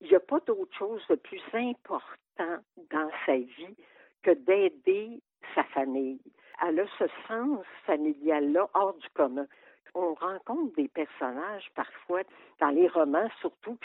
[0.00, 2.58] il n'y a pas d'autre chose de plus important
[2.90, 3.76] dans sa vie
[4.22, 5.20] que d'aider
[5.54, 6.20] sa famille.
[6.66, 9.46] Elle a ce sens familial-là hors du commun.
[9.94, 12.22] On rencontre des personnages parfois
[12.60, 13.76] dans les romans, surtout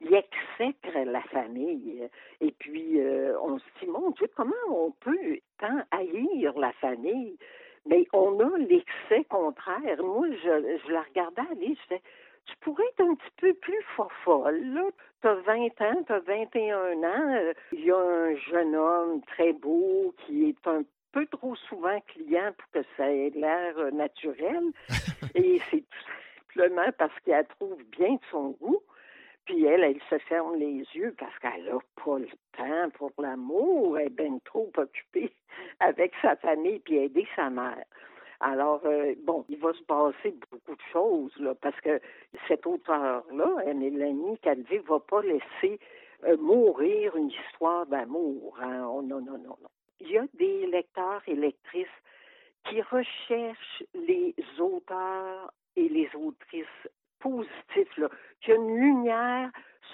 [0.00, 2.08] qui exècrent la famille.
[2.40, 7.38] Et puis, euh, on se dit, mon Dieu, comment on peut tant haïr la famille?
[7.86, 10.02] Mais on a l'excès contraire.
[10.02, 12.02] Moi, je, la regardais aller, je disais,
[12.46, 14.82] tu pourrais être un petit peu plus fofolle, là.
[15.20, 20.50] T'as 20 ans, t'as 21 ans, il y a un jeune homme très beau qui
[20.50, 20.82] est un
[21.14, 24.72] peu trop souvent client pour que ça ait l'air euh, naturel.
[25.34, 26.10] Et c'est tout
[26.54, 28.82] simplement parce qu'elle trouve bien de son goût.
[29.44, 33.98] Puis elle, elle se ferme les yeux parce qu'elle n'a pas le temps pour l'amour.
[33.98, 35.32] Elle est bien trop occupée
[35.80, 37.84] avec sa famille puis aider sa mère.
[38.40, 42.00] Alors, euh, bon, il va se passer beaucoup de choses, là, parce que
[42.48, 45.78] cet auteur-là, euh, Mélanie Calvé, va pas laisser
[46.24, 48.58] euh, mourir une histoire d'amour.
[48.60, 48.86] Hein.
[48.90, 49.70] Oh, non, non, non, non.
[50.04, 51.86] Il y a des lecteurs et lectrices
[52.68, 56.88] qui recherchent les auteurs et les autrices
[57.20, 59.50] positifs, là, qu'il y a une lumière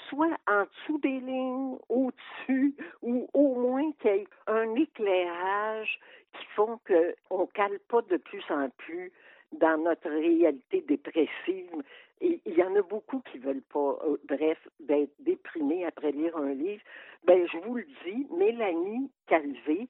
[0.08, 6.00] soit en dessous des lignes, au-dessus, ou au moins qu'il y ait un éclairage
[6.32, 9.12] qui font qu'on ne cale pas de plus en plus
[9.52, 11.82] dans notre réalité dépressive.
[12.20, 16.36] Et il y en a beaucoup qui veulent pas, euh, bref, d'être déprimés après lire
[16.36, 16.82] un livre.
[17.24, 19.88] Ben, je vous le dis, Mélanie Calvé,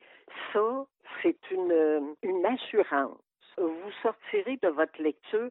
[0.52, 0.86] ça,
[1.22, 3.18] c'est une, euh, une assurance.
[3.56, 5.50] Vous sortirez de votre lecture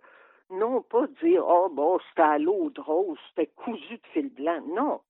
[0.49, 4.61] non pas dire oh bon c'était à l'eau de rose, c'était cousu de fil blanc.
[4.67, 5.01] Non,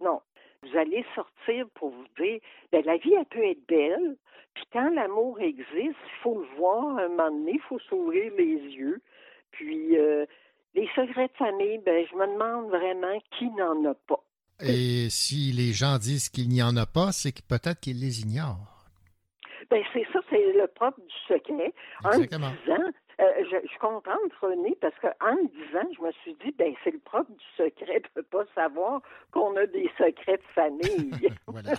[0.00, 0.20] non.
[0.62, 2.40] Vous allez sortir pour vous dire
[2.72, 4.16] ben, la vie elle peut être belle.
[4.54, 8.56] Puis quand l'amour existe, il faut le voir un moment donné, il faut s'ouvrir les
[8.56, 9.00] yeux.
[9.52, 10.26] Puis euh,
[10.74, 14.22] Les secrets de famille, ben, je me demande vraiment qui n'en a pas.
[14.60, 18.20] Et si les gens disent qu'il n'y en a pas, c'est que peut-être qu'ils les
[18.22, 18.84] ignorent.
[19.70, 21.72] Ben, c'est ça, c'est le propre du secret.
[22.06, 22.48] Exactement.
[22.48, 22.90] En disant,
[23.20, 26.92] euh, je, je comprends René parce qu'en le disant, je me suis dit, ben c'est
[26.92, 29.02] le propre du secret de ne pas savoir
[29.32, 31.28] qu'on a des secrets de famille.
[31.46, 31.72] voilà.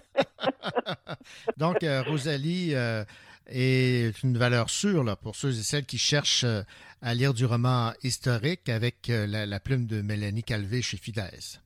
[1.57, 3.03] Donc, euh, Rosalie euh,
[3.47, 6.61] est une valeur sûre là, pour ceux et celles qui cherchent euh,
[7.01, 11.61] à lire du roman historique avec la, la plume de Mélanie Calvé chez Fidesz.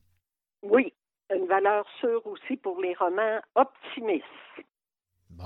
[0.62, 0.92] oui,
[1.34, 4.24] une valeur sûre aussi pour les romans optimistes.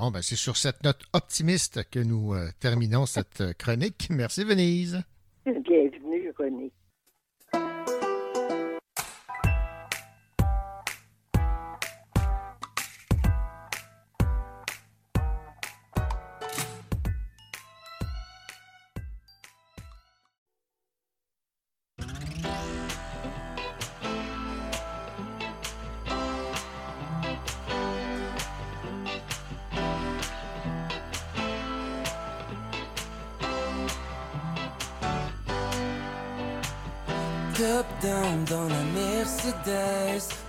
[0.00, 4.06] Bon, ben c'est sur cette note optimiste que nous euh, terminons cette euh, chronique.
[4.10, 5.02] Merci, Venise.
[5.44, 6.70] Bienvenue, René.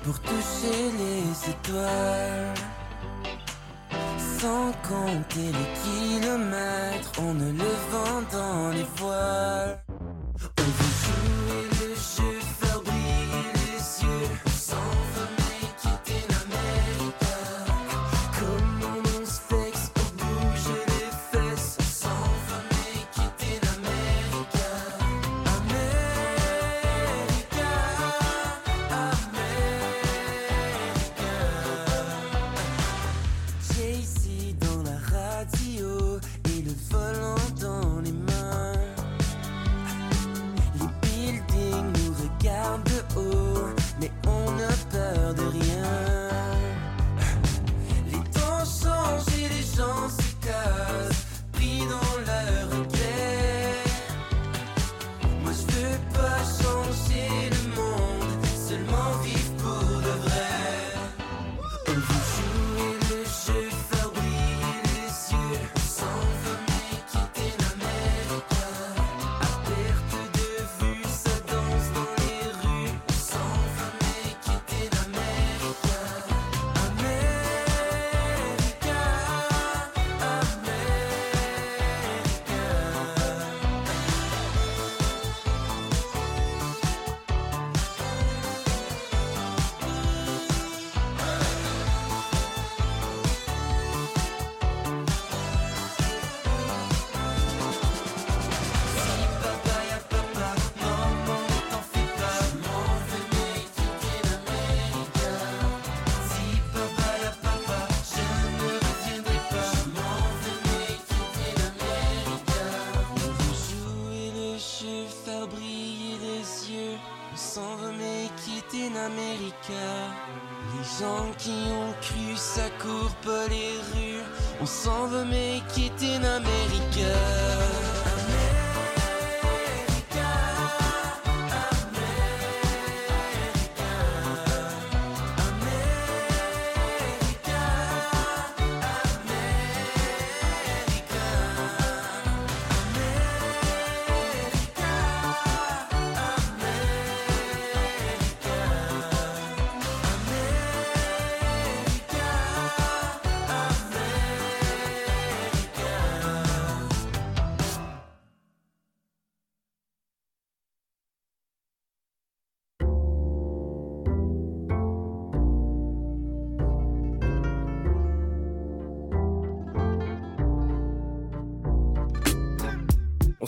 [0.03, 2.53] Pour toucher les étoiles.
[4.39, 9.88] Sans compter les kilomètres, on ne le vend dans les voiles.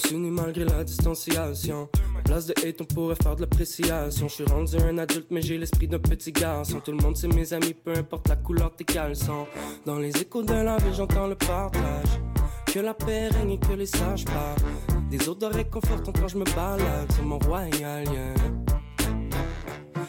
[0.01, 1.89] S'unit malgré la distanciation.
[2.17, 4.27] En place de hate, on pourrait faire de l'appréciation.
[4.27, 6.79] Je suis rendu un adulte, mais j'ai l'esprit d'un petit garçon.
[6.79, 9.47] Tout le monde, c'est mes amis, peu importe la couleur de tes caleçons.
[9.85, 12.19] Dans les échos de la ville, j'entends le partage.
[12.65, 15.09] Que la paix règne et que les sages parlent.
[15.09, 18.05] Des odeurs réconfortantes quand je me balade sur mon royal.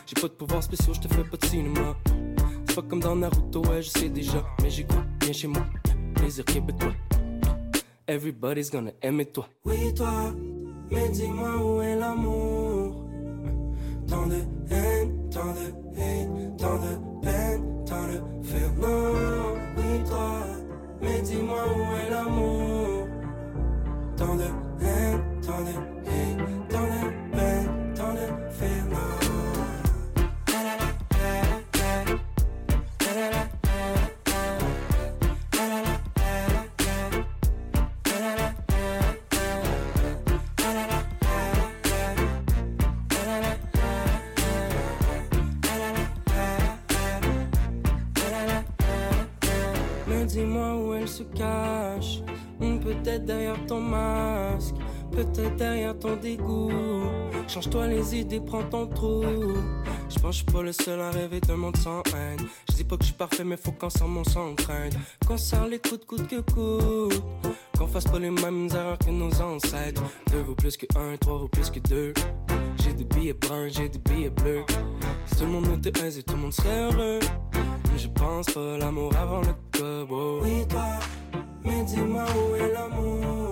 [0.06, 1.96] J'ai pas de pouvoir spéciaux, je te fais pas de cinéma.
[2.66, 4.44] C'est pas comme dans Naruto, ouais, je sais déjà.
[4.62, 5.66] Mais j'écoute bien chez moi.
[6.14, 6.92] Plaisir québécois.
[8.08, 9.46] Everybody's gonna aimer toi.
[9.64, 10.34] Oui, toi,
[10.90, 13.06] mais dis-moi où est l'amour.
[14.08, 14.40] Tant de
[14.70, 18.18] haine, tant de hate, tant de peine, tant de.
[18.80, 20.42] Non, oui, toi,
[21.00, 23.06] mais dis-moi où est l'amour.
[24.16, 24.48] Tant de
[24.84, 25.74] haine, tant de
[26.08, 27.21] hate, tant de
[55.24, 56.70] peut-être derrière ton dégoût.
[57.48, 59.22] Change-toi les idées, prends ton trou.
[60.08, 62.46] Je pense que je suis pas le seul à rêver d'un monde sans haine.
[62.70, 64.92] Je dis pas que je suis parfait, mais faut qu'ensemble on s'entraîne.
[65.26, 67.22] Qu'on serre les coups de coûte que coûte.
[67.78, 70.02] Qu'on fasse pas les mêmes erreurs que nos ancêtres.
[70.30, 72.12] Deux vaut plus que un, trois vaut plus que deux.
[72.82, 74.64] J'ai des billets bruns, j'ai des billets bleus.
[75.26, 77.20] Si tout le monde était aisé, tout le monde serait heureux.
[77.92, 80.40] Mais je pense pas l'amour avant le cobo.
[80.42, 80.98] Oui, toi,
[81.64, 83.51] mais dis-moi où est l'amour.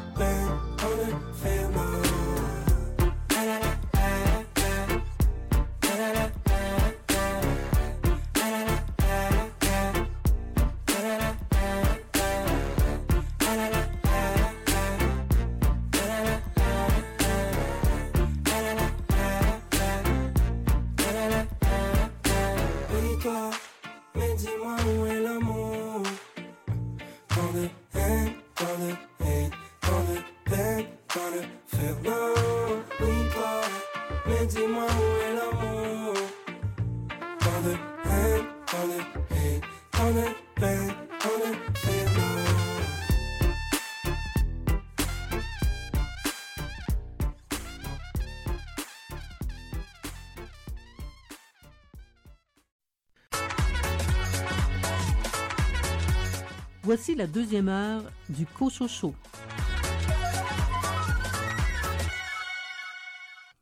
[56.83, 59.13] Voici la deuxième heure du Cochocho.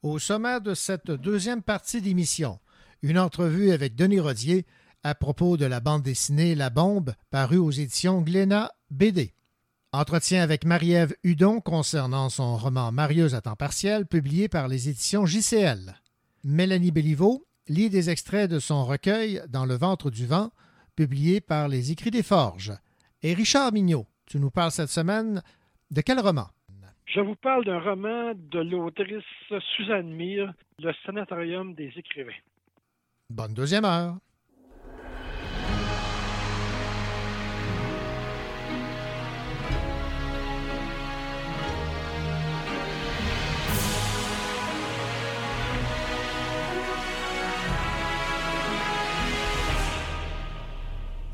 [0.02, 2.60] Au sommaire de cette deuxième partie d'émission,
[3.02, 4.66] une entrevue avec Denis Rodier
[5.04, 9.34] à propos de la bande dessinée La Bombe parue aux éditions Glénat BD.
[9.92, 15.26] Entretien avec Marie-Ève Hudon concernant son roman Marieuse à temps partiel publié par les éditions
[15.26, 16.00] JCL.
[16.46, 20.52] Mélanie Béliveau lit des extraits de son recueil Dans le ventre du vent
[20.96, 22.74] publié par les Écrits des Forges.
[23.22, 25.42] Et Richard Mignot, tu nous parles cette semaine
[25.92, 26.48] de quel roman?
[27.06, 29.24] Je vous parle d'un roman de l'autrice
[29.76, 32.32] Suzanne Mire, Le Sanatorium des écrivains.
[33.30, 34.16] Bonne deuxième heure.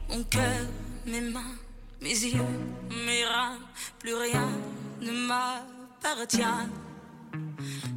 [0.09, 0.65] Mon cœur,
[1.05, 1.41] mes mains,
[2.02, 2.39] mes yeux,
[3.06, 3.60] mes reins,
[4.00, 4.50] plus rien
[5.02, 6.41] ne m'appartient.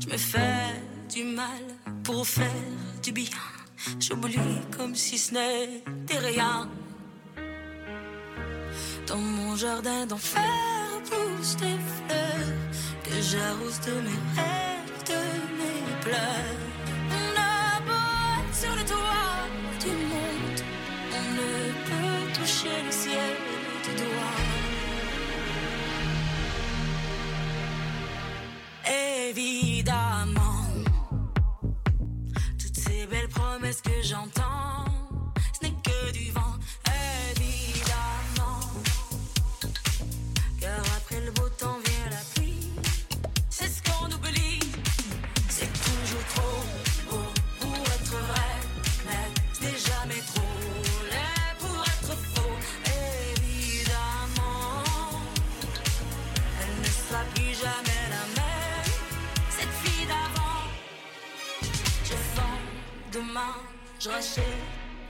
[0.01, 1.63] Je me fais du mal
[2.05, 2.65] pour faire
[3.03, 3.39] du bien.
[4.01, 6.69] J'oublie comme si ce n'était rien.
[9.07, 10.43] Dans mon jardin d'enfer
[11.09, 12.53] poussent des fleurs
[13.05, 15.21] que j'arrose de mes rêves, de
[15.59, 16.58] mes pleurs.
[63.39, 63.55] Demain,
[64.01, 64.45] je rachète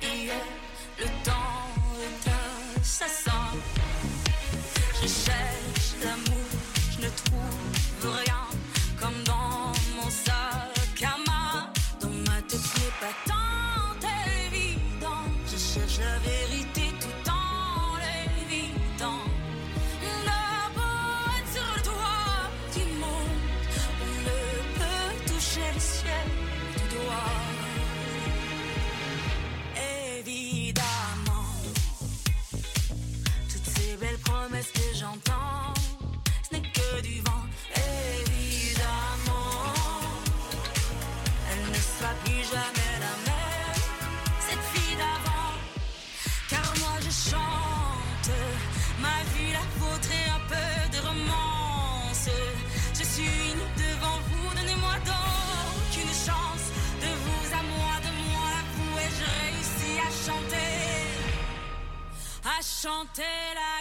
[0.03, 0.35] hier.
[0.35, 0.58] Le
[62.81, 63.78] chanter, la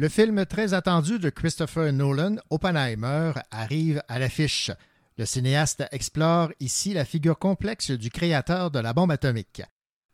[0.00, 4.70] Le film très attendu de Christopher Nolan, Oppenheimer, arrive à l'affiche.
[5.16, 9.60] Le cinéaste explore ici la figure complexe du créateur de la bombe atomique.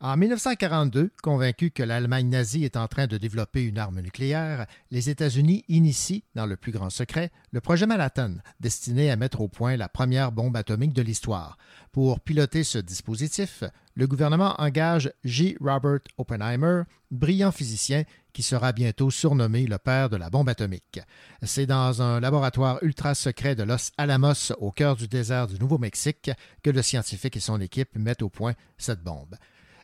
[0.01, 5.09] En 1942, convaincu que l'Allemagne nazie est en train de développer une arme nucléaire, les
[5.09, 9.77] États-Unis initient, dans le plus grand secret, le projet Manhattan, destiné à mettre au point
[9.77, 11.57] la première bombe atomique de l'histoire.
[11.93, 15.55] Pour piloter ce dispositif, le gouvernement engage J.
[15.61, 20.99] Robert Oppenheimer, brillant physicien qui sera bientôt surnommé le père de la bombe atomique.
[21.41, 26.31] C'est dans un laboratoire ultra secret de Los Alamos, au cœur du désert du Nouveau-Mexique,
[26.61, 29.37] que le scientifique et son équipe mettent au point cette bombe.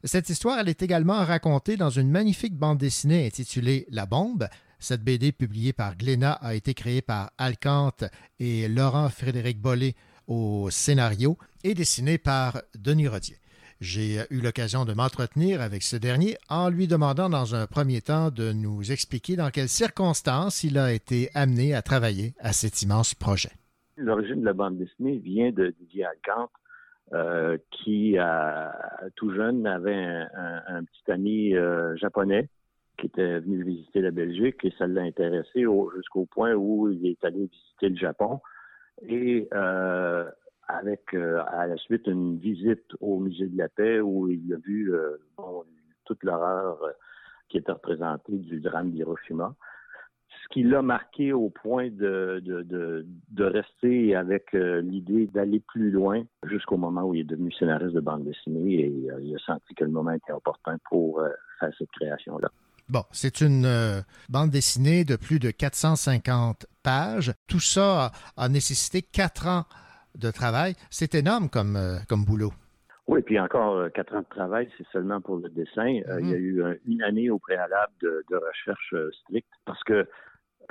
[0.03, 4.47] Cette histoire, elle est également racontée dans une magnifique bande dessinée intitulée La bombe.
[4.79, 8.05] Cette BD publiée par Glénat a été créée par Alcante
[8.39, 9.93] et Laurent Frédéric Bollet
[10.25, 13.37] au scénario et dessinée par Denis Rodier.
[13.79, 18.31] J'ai eu l'occasion de m'entretenir avec ce dernier en lui demandant dans un premier temps
[18.31, 23.13] de nous expliquer dans quelles circonstances il a été amené à travailler à cet immense
[23.13, 23.51] projet.
[23.97, 26.51] L'origine de la bande dessinée vient de Didier Alcante,
[27.13, 28.73] euh, qui, à,
[29.15, 32.49] tout jeune, avait un, un- un petit ami euh, japonais
[32.97, 37.05] qui était venu visiter la Belgique et ça l'a intéressé au- jusqu'au point où il
[37.07, 38.39] est allé visiter le Japon.
[39.07, 40.29] Et euh,
[40.67, 44.57] avec euh, à la suite une visite au musée de la paix où il a
[44.57, 45.63] vu euh, bon,
[46.05, 46.79] toute l'horreur
[47.49, 49.55] qui était représentée du drame d'Hiroshima.
[50.51, 55.91] Qui l'a marqué au point de, de, de, de rester avec euh, l'idée d'aller plus
[55.91, 59.39] loin jusqu'au moment où il est devenu scénariste de bande dessinée et euh, il a
[59.39, 61.29] senti que le moment était opportun pour euh,
[61.59, 62.49] faire cette création-là.
[62.89, 67.33] Bon, c'est une euh, bande dessinée de plus de 450 pages.
[67.47, 69.63] Tout ça a, a nécessité quatre ans
[70.17, 70.73] de travail.
[70.89, 72.51] C'est énorme comme, euh, comme boulot.
[73.07, 75.87] Oui, puis encore euh, quatre ans de travail, c'est seulement pour le dessin.
[75.87, 80.07] Il y a eu euh, une année au préalable de, de recherche stricte parce que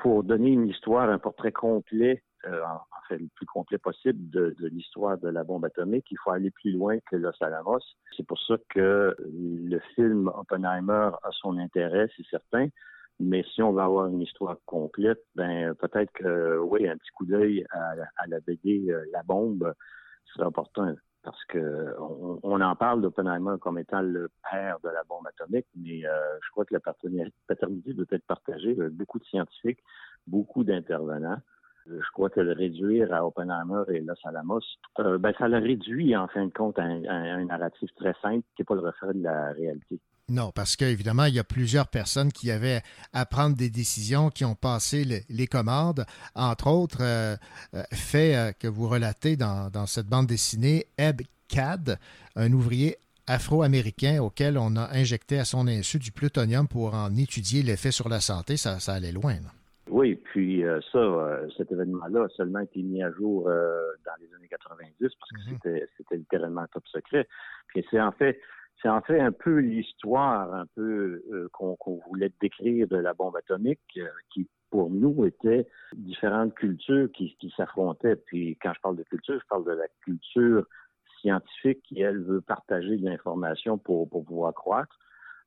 [0.01, 4.55] pour donner une histoire, un portrait complet, euh, en, fait le plus complet possible de,
[4.59, 7.80] de l'histoire de la bombe atomique, il faut aller plus loin que Los Alamos.
[8.16, 12.68] C'est pour ça que le film Oppenheimer a son intérêt, c'est certain.
[13.18, 17.26] Mais si on veut avoir une histoire complète, ben peut-être que oui, un petit coup
[17.26, 19.74] d'œil à, à la BD euh, La bombe
[20.24, 25.02] serait opportun parce que on, on en parle d'Oppenheimer comme étant le père de la
[25.04, 29.24] bombe atomique, mais euh, je crois que la paternité doit être partagée avec beaucoup de
[29.24, 29.82] scientifiques,
[30.26, 31.40] beaucoup d'intervenants.
[31.88, 34.60] Euh, Je crois que le réduire à Oppenheimer et Los Alamos,
[34.98, 38.14] euh, ben, ça le réduit en fin de compte à un, à un narratif très
[38.22, 40.00] simple qui n'est pas le reflet de la réalité.
[40.30, 44.44] Non, parce qu'évidemment, il y a plusieurs personnes qui avaient à prendre des décisions, qui
[44.44, 46.04] ont passé le- les commandes.
[46.36, 47.36] Entre autres, euh,
[47.74, 51.98] euh, fait euh, que vous relatez dans, dans cette bande dessinée, Eb Cad,
[52.36, 57.62] un ouvrier afro-américain auquel on a injecté à son insu du plutonium pour en étudier
[57.62, 58.56] l'effet sur la santé.
[58.56, 59.34] Ça, ça allait loin.
[59.34, 59.50] là.
[59.88, 64.12] Oui, puis euh, ça, euh, cet événement-là a seulement été mis à jour euh, dans
[64.20, 67.26] les années 90 parce que c'était, c'était littéralement top secret.
[67.68, 68.38] Puis c'est en fait,
[68.80, 71.76] c'est en fait un peu l'histoire un peu euh, qu'on,
[72.08, 77.52] voulait décrire de la bombe atomique, euh, qui pour nous était différentes cultures qui, qui
[77.56, 78.16] s'affrontaient.
[78.16, 80.64] Puis quand je parle de culture, je parle de la culture
[81.20, 84.96] scientifique qui elle veut partager de l'information pour, pour pouvoir croître.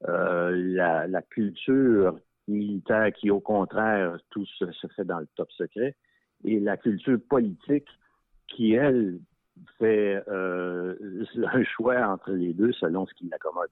[0.09, 2.19] Euh, la, la culture
[2.49, 5.95] militaire qui, au contraire, tout se, se fait dans le top secret,
[6.43, 7.87] et la culture politique
[8.47, 9.19] qui, elle,
[9.79, 10.95] fait euh,
[11.53, 13.69] un choix entre les deux selon ce qui l'accommode.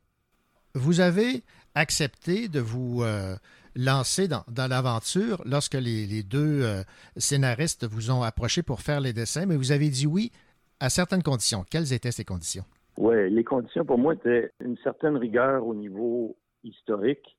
[0.74, 1.44] Vous avez
[1.76, 3.36] accepté de vous euh,
[3.76, 6.84] lancer dans, dans l'aventure lorsque les, les deux euh,
[7.18, 10.32] scénaristes vous ont approché pour faire les dessins, mais vous avez dit oui
[10.80, 11.66] à certaines conditions.
[11.70, 12.64] Quelles étaient ces conditions?
[12.98, 17.38] Oui, les conditions pour moi étaient une certaine rigueur au niveau historique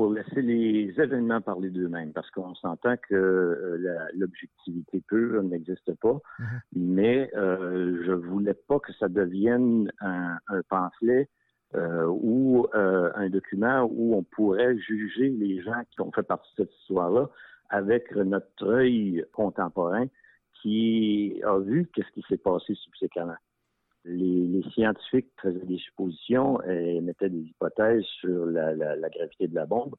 [0.00, 6.18] pour laisser les événements parler d'eux-mêmes, parce qu'on s'entend que euh, l'objectivité pure n'existe pas,
[6.74, 11.28] mais euh, je voulais pas que ça devienne un, un pamphlet
[11.74, 16.50] euh, ou euh, un document où on pourrait juger les gens qui ont fait partie
[16.56, 17.28] de cette histoire-là
[17.68, 20.06] avec notre œil contemporain
[20.62, 23.36] qui a vu qu'est-ce qui s'est passé subséquemment
[24.04, 28.74] les, scientifiques faisaient des suppositions et mettaient des hypothèses sur la,
[29.10, 29.94] gravité de la bombe.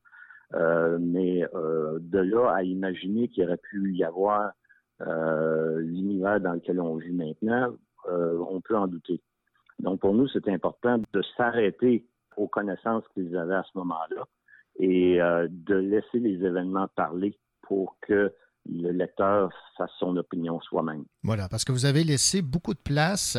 [0.53, 4.51] Euh, mais euh, de là à imaginer qu'il aurait pu y avoir
[4.99, 7.73] euh, l'univers dans lequel on vit maintenant,
[8.09, 9.21] on peut en douter.
[9.79, 14.25] Donc pour nous, c'était important de s'arrêter aux connaissances qu'ils avaient à ce moment-là
[14.79, 18.33] et de laisser les événements parler pour que
[18.69, 21.05] le lecteur fasse son opinion soi-même.
[21.23, 23.37] Voilà, parce que vous avez laissé beaucoup de place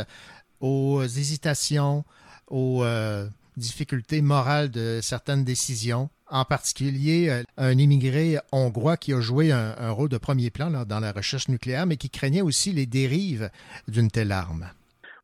[0.63, 2.05] aux hésitations,
[2.49, 9.21] aux euh, difficultés morales de certaines décisions, en particulier euh, un immigré hongrois qui a
[9.21, 12.87] joué un, rôle de premier plan dans la recherche nucléaire, mais qui craignait aussi les
[12.87, 13.51] dérives
[13.89, 14.67] d'une telle arme.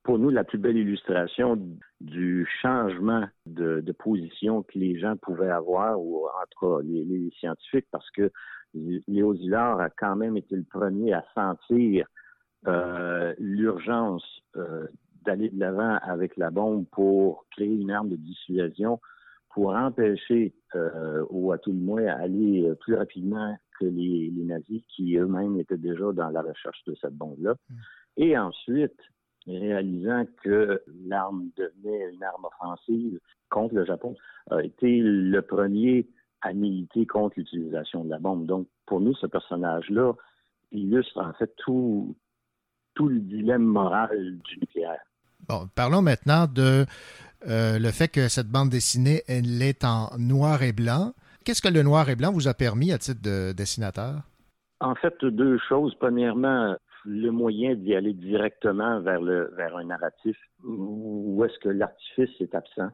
[0.02, 1.58] Pour nous, la plus belle illustration
[2.00, 7.86] du changement de, de position que les gens pouvaient avoir, ou entre les, les scientifiques,
[7.90, 8.30] parce que
[8.74, 12.06] Léo Szilard a quand même été le premier à sentir
[12.66, 14.24] euh, l'urgence
[14.56, 14.86] euh,
[15.28, 18.98] d'aller de l'avant avec la bombe pour créer une arme de dissuasion
[19.50, 24.82] pour empêcher, euh, ou à tout le moins, aller plus rapidement que les, les nazis
[24.88, 27.54] qui eux-mêmes étaient déjà dans la recherche de cette bombe-là.
[28.16, 28.98] Et ensuite,
[29.46, 33.18] réalisant que l'arme devenait une arme offensive
[33.50, 34.14] contre le Japon,
[34.50, 36.08] a été le premier
[36.42, 38.46] à militer contre l'utilisation de la bombe.
[38.46, 40.12] Donc, pour nous, ce personnage-là
[40.70, 42.16] illustre en fait tout,
[42.94, 45.02] tout le dilemme moral du nucléaire.
[45.48, 46.84] Bon, parlons maintenant de
[47.46, 51.12] euh, le fait que cette bande dessinée, elle est en noir et blanc.
[51.44, 54.22] Qu'est-ce que le noir et blanc vous a permis à titre de dessinateur?
[54.80, 55.94] En fait, deux choses.
[55.98, 56.76] Premièrement,
[57.06, 62.54] le moyen d'y aller directement vers, le, vers un narratif où est-ce que l'artifice est
[62.54, 62.90] absent,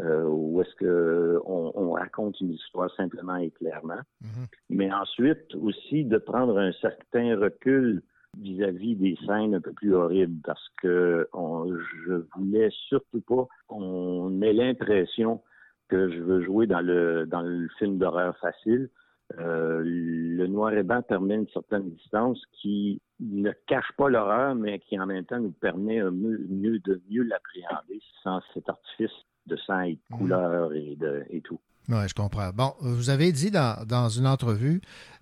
[0.00, 4.00] euh, où est-ce que on, on, raconte une histoire simplement et clairement?
[4.22, 4.46] Mm-hmm.
[4.70, 8.02] Mais ensuite aussi de prendre un certain recul
[8.36, 11.72] vis-à-vis -vis des scènes un peu plus horribles parce que on,
[12.06, 15.42] je voulais surtout pas qu'on ait l'impression
[15.88, 18.90] que je veux jouer dans le dans le film d'horreur facile.
[19.38, 24.78] Euh, le noir et blanc permet une certaine distance qui ne cache pas l'horreur, mais
[24.78, 29.12] qui en même temps nous permet mieux, mieux de mieux l'appréhender sans cet artifice
[29.46, 31.60] de sang et de couleur et, de, et tout.
[31.88, 32.50] Oui, je comprends.
[32.54, 34.80] Bon, vous avez dit dans, dans une entrevue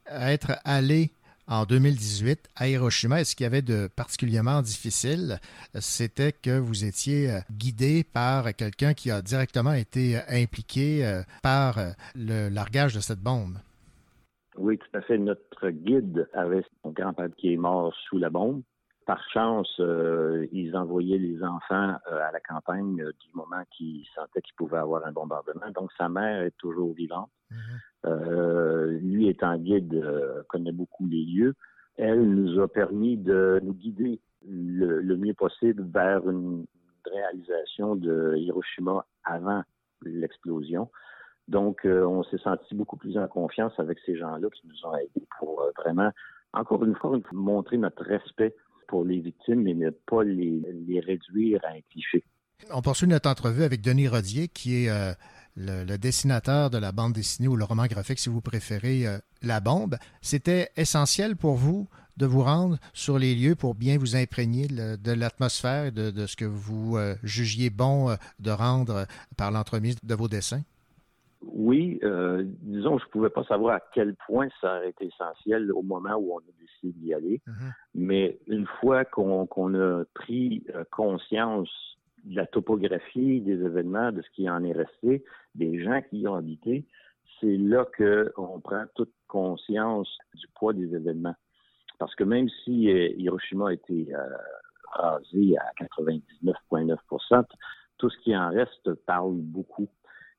[0.09, 1.11] être allé
[1.49, 3.21] en 2018 à Hiroshima.
[3.21, 5.39] Et ce qu'il y avait de particulièrement difficile,
[5.75, 11.79] c'était que vous étiez euh, guidé par quelqu'un qui a directement été impliqué euh, par
[11.79, 13.59] euh, le largage de cette bombe.
[14.59, 15.19] Oui, tout à fait.
[15.19, 18.63] Notre guide avait son grand-père qui est mort sous la bombe.
[19.07, 24.05] Par chance, euh, ils envoyaient les enfants euh, à la campagne euh, du moment qu'ils
[24.17, 25.71] sentaient qu'ils pouvaient avoir un bombardement.
[25.77, 27.31] Donc, sa mère est toujours vivante.
[27.53, 28.99] Mm-hmm.
[28.99, 30.05] lui, étant guide,
[30.49, 31.55] connaît beaucoup les lieux.
[31.97, 36.67] Elle nous a permis de nous guider le, le mieux possible vers une
[37.05, 39.63] réalisation de Hiroshima avant
[40.03, 40.91] l'explosion.
[41.47, 45.27] Donc, on s'est senti beaucoup plus en confiance avec ces gens-là qui nous ont aidés
[45.39, 46.11] pour vraiment,
[46.53, 48.57] encore une fois, montrer notre respect
[48.87, 52.25] pour les victimes, mais ne pas les, les réduire à un cliché.
[52.72, 55.13] On poursuit notre entrevue avec Denis Rodier, qui est euh,
[55.57, 59.18] le, le, dessinateur de la bande dessinée ou le roman graphique, si vous préférez, euh,
[59.42, 59.96] La Bombe.
[60.22, 64.96] C'était essentiel pour vous de vous rendre sur les lieux pour bien vous imprégner le,
[64.96, 69.07] de l'atmosphère de, de, ce que vous euh, jugiez bon de rendre
[69.37, 70.63] par l'entremise de vos dessins?
[71.42, 75.71] Oui, euh, disons, je ne pouvais pas savoir à quel point ça aurait été essentiel
[75.72, 76.53] au moment où on a
[76.83, 77.41] d'y aller.
[77.47, 77.73] Mm-hmm.
[77.95, 81.71] Mais une fois qu'on qu a pris euh, conscience
[82.25, 85.25] de la topographie des événements, de ce qui en est resté,
[85.55, 86.85] des gens qui y ont habité,
[87.41, 91.35] c'est là qu'on prend toute conscience du poids des événements.
[91.99, 94.29] Parce que même si euh, Hiroshima a été euh,
[94.93, 97.45] rasé à 99,9%
[97.99, 99.89] tout ce qui en reste parle beaucoup.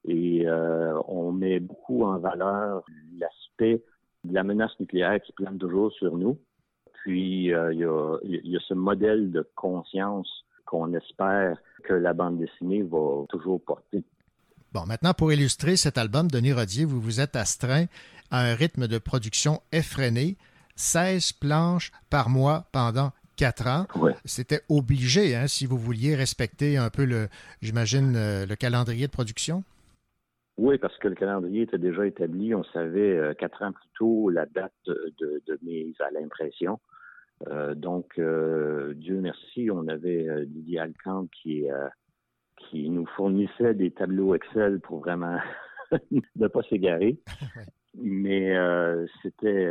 [0.06, 2.84] Et euh, on met beaucoup en valeur
[3.20, 3.84] l'aspect
[4.28, 6.38] de la menace nucléaire qui plane toujours sur nous.
[7.04, 10.28] Puis, euh, il, y a, il, y a, ce modèle de conscience
[10.66, 14.04] qu'on espère que la bande dessinée va toujours porter.
[14.74, 17.86] Bon, maintenant, pour illustrer cet album, Denis Rodier, vous vous êtes astreint
[18.30, 20.36] à un rythme de production effréné,
[20.76, 23.88] 16 planches par mois pendant quatre ans.
[23.96, 24.16] Ouais.
[24.26, 27.30] C'était obligé, hein, si vous vouliez respecter un peu le,
[27.62, 29.64] j'imagine, le calendrier de production?
[30.58, 32.56] Oui, parce que le calendrier était déjà établi.
[32.56, 36.80] On savait euh, quatre ans plus tôt la date de, de, mise à l'impression.
[37.48, 41.68] Euh, donc, euh, Dieu merci, on avait Didier Alcamp qui,
[42.58, 45.38] qui nous fournissait des tableaux Excel pour vraiment
[46.36, 47.20] ne pas s'égarer.
[48.00, 48.56] Mais
[49.24, 49.68] c'était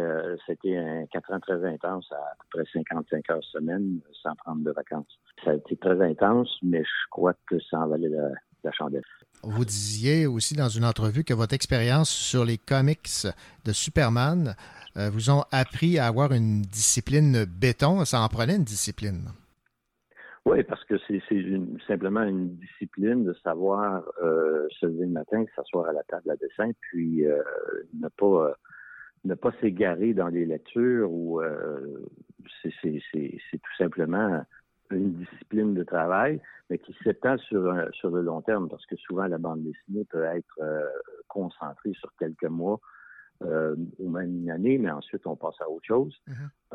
[0.49, 4.65] c'était un quatre ans très intense, à, à peu près 55 heures semaine, sans prendre
[4.65, 5.21] de vacances.
[5.45, 8.31] Ça a été très intense, mais je crois que ça en valait la,
[8.67, 9.05] la chandelle.
[9.43, 13.27] Vous disiez aussi dans une entrevue que votre expérience sur les comics
[13.65, 14.55] de Superman
[14.97, 18.05] euh, vous ont appris à avoir une discipline béton.
[18.05, 19.29] Ça en prenait une discipline?
[20.45, 21.23] Oui, parce que c'est
[21.87, 26.37] simplement une discipline de savoir euh, se lever le matin, s'asseoir à la table à
[26.37, 27.43] dessin, puis euh,
[28.01, 28.53] ne pas
[29.25, 31.41] ne pas s'égarer dans les lectures ou
[32.63, 34.45] c'est tout simplement
[34.91, 36.41] une discipline de travail,
[36.71, 40.05] mais qui s'étend sur, un- sur le long terme, parce que souvent la bande dessinée
[40.05, 40.83] peut être euh,
[41.29, 42.81] concentrée sur quelques mois
[43.43, 46.15] euh, ou même une année, mais ensuite on passe à autre chose.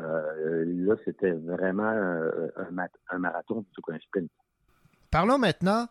[0.00, 4.30] Euh, là, c'était vraiment un, marathon plutôt qu'un sprint.
[5.10, 5.86] Parlons maintenant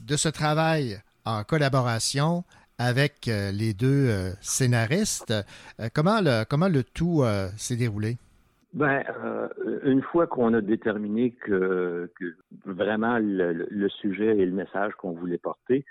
[0.00, 2.44] de ce travail en collaboration
[2.78, 5.34] avec les deux scénaristes.
[5.94, 7.24] Comment, le, comment le tout
[7.56, 8.18] s'est déroulé?
[8.76, 9.48] Ben, euh,
[9.84, 12.36] une fois qu'on a déterminé que, que
[12.66, 15.86] vraiment le, le- sujet et le message qu'on voulait porter,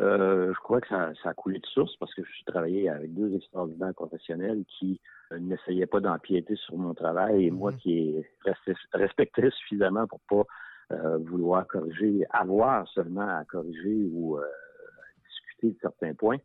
[0.00, 2.88] euh, je crois que ça, ça a coulé de source parce que je suis travaillé
[2.88, 5.02] avec deux extraordinaires professionnels qui
[5.32, 10.96] euh, n'essayaient pas d'empiéter sur mon travail et moi qui restais- respectais suffisamment pour pas
[10.96, 16.38] euh, vouloir corriger, avoir seulement à corriger ou euh, à discuter de certains points.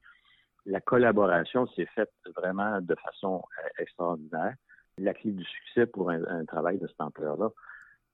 [0.65, 4.55] La collaboration s'est faite vraiment de façon euh, extraordinaire
[4.97, 7.49] la clé du succès pour un, un travail de cette ampleur-là.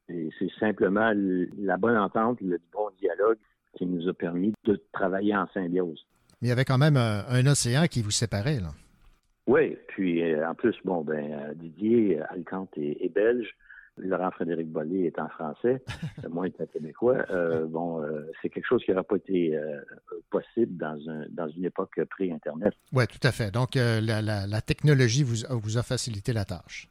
[0.10, 1.12] Et c'est simplement
[1.58, 3.38] la bonne entente, le bon dialogue
[3.78, 6.06] qui nous a permis de travailler en symbiose.
[6.42, 8.60] Mais il y avait quand même un, un océan qui vous séparait.
[8.60, 8.72] Là.
[9.48, 13.56] Oui, puis euh, en plus, bon, ben euh, Didier euh, Alcante est, est belge,
[13.98, 15.84] Laurent Frédéric Bollé est en français,
[16.30, 17.26] moi étant québécois.
[17.30, 19.82] Euh, bon, euh, c'est quelque chose qui n'aurait pas été euh,
[20.30, 22.74] possible dans, un, dans une époque pré-Internet.
[22.94, 23.52] Oui, tout à fait.
[23.52, 26.88] Donc, la, la- la technologie vous, a- vous a facilité la tâche.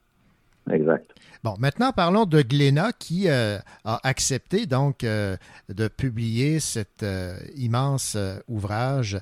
[0.71, 1.11] Exact.
[1.43, 5.37] Bon, maintenant parlons de Glénat qui euh, a accepté donc euh,
[5.71, 8.17] de publier cet euh, immense
[8.47, 9.19] ouvrage.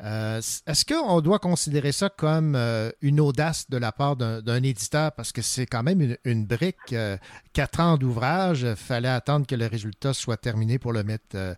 [0.00, 5.12] Euh, Est-ce qu'on doit considérer ça comme euh, une audace de la part d'un éditeur?
[5.12, 7.16] Parce que c'est quand même une, brique, euh,
[7.52, 11.56] quatre ans d'ouvrage, il fallait attendre que le résultat soit terminé pour le mettre,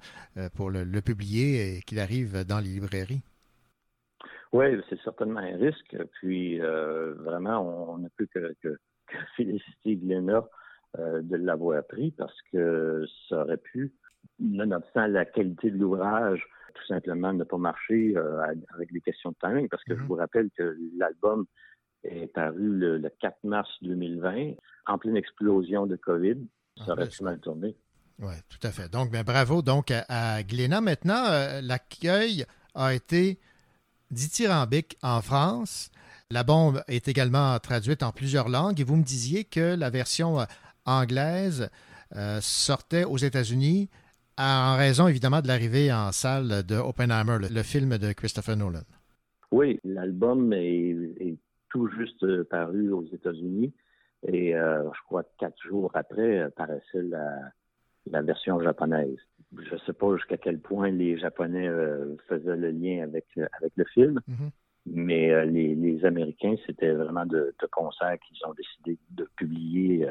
[0.57, 3.23] pour le, publier et qu'il arrive dans les librairies.
[4.53, 5.97] Oui, c'est certainement un risque.
[6.21, 8.79] Puis vraiment, on ne peut que,
[9.37, 10.49] féliciter Glénat
[10.99, 13.93] de l'avoir pris parce que ça aurait pu,
[14.39, 16.43] nonobstant la qualité de l'ouvrage,
[16.75, 18.43] tout simplement ne pas marcher euh,
[18.75, 19.69] avec les questions de timing.
[19.69, 21.47] Parce que je vous rappelle que l'album
[22.05, 24.53] est paru le, le 4 mars 2020,
[24.87, 26.37] en pleine explosion de COVID.
[26.85, 27.77] Ça aurait pu mal tourner.
[28.21, 28.91] Oui, tout à fait.
[28.91, 30.81] Donc, ben, bravo donc à, à Glénat.
[30.81, 32.45] Maintenant, euh, l'accueil
[32.75, 33.39] a été
[34.11, 35.91] dithyrambique en France.
[36.31, 40.41] La bombe est également traduite en plusieurs langues et vous me disiez que la version
[40.41, 40.45] euh,
[40.85, 41.71] anglaise
[42.17, 43.89] euh, sortait aux États-Unis
[44.41, 48.81] en raison évidemment de l'arrivée en salle de Oppenheimer, le, le film de Christopher Nolan.
[49.53, 51.37] Oui, l'album est, est
[51.69, 53.73] tout juste euh, paru aux États-Unis
[54.27, 57.27] et euh, je crois que quatre jours après paraissait la,
[58.11, 59.19] la version japonaise.
[59.59, 63.73] Je ne sais pas jusqu'à quel point les Japonais euh, faisaient le lien avec, avec
[63.77, 64.21] le film,
[64.87, 70.09] mais euh, les, les Américains, c'était vraiment de, de concert qu'ils ont décidé de publier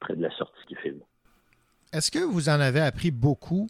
[0.00, 1.00] près de la sortie du film.
[1.96, 3.68] Est-ce que vous en avez appris beaucoup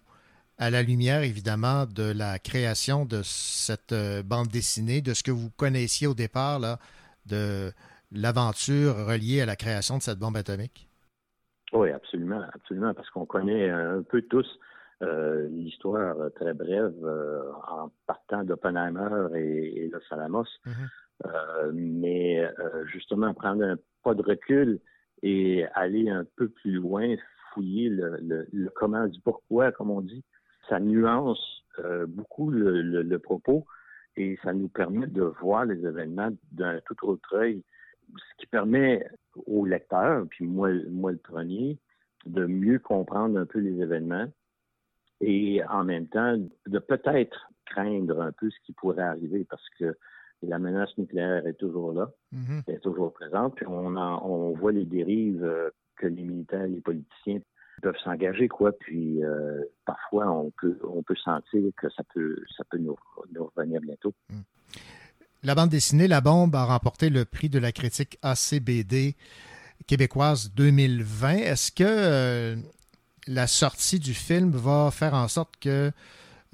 [0.59, 5.31] à la lumière, évidemment, de la création de cette euh, bande dessinée, de ce que
[5.31, 6.81] vous connaissiez au départ, là,
[7.27, 7.71] de
[8.11, 10.89] l'aventure reliée à la création de cette bombe atomique?
[11.73, 14.59] Oui, absolument, absolument, parce qu'on connaît un peu tous
[15.03, 20.47] euh, l'histoire très brève euh, en partant d'Oppenheimer et, et Los Alamos.
[21.25, 22.43] Euh, mais
[22.87, 24.81] justement, prendre un pas de recul
[25.23, 27.15] et aller un peu plus loin,
[27.57, 30.23] fouiller le, comment du pourquoi, comme on dit,
[30.69, 33.67] ça nuance euh, beaucoup le, propos
[34.17, 37.63] et ça nous permet de voir les événements d'un tout autre œil,
[38.15, 39.07] ce qui permet
[39.47, 41.79] aux lecteurs, puis moi, moi le premier,
[42.27, 44.27] de mieux comprendre un peu les événements
[45.21, 49.97] et en même temps de peut-être craindre un peu ce qui pourrait arriver parce que
[50.49, 52.11] la menace nucléaire est toujours là,
[52.67, 56.67] elle est toujours présente, puis on, en- on voit les dérives euh, que les militaires,
[56.67, 57.41] les politiciens
[57.83, 62.65] peuvent s'engager, quoi, puis euh, parfois on peut on peut sentir que ça peut ça
[62.71, 62.97] peut nous,
[63.35, 64.13] nous revenir bientôt.
[65.43, 69.15] La bande dessinée La Bombe a remporté le prix de la critique ACBD
[69.87, 71.35] québécoise 2020.
[71.37, 72.57] Est-ce que euh,
[73.29, 75.91] la sortie du film va faire en sorte que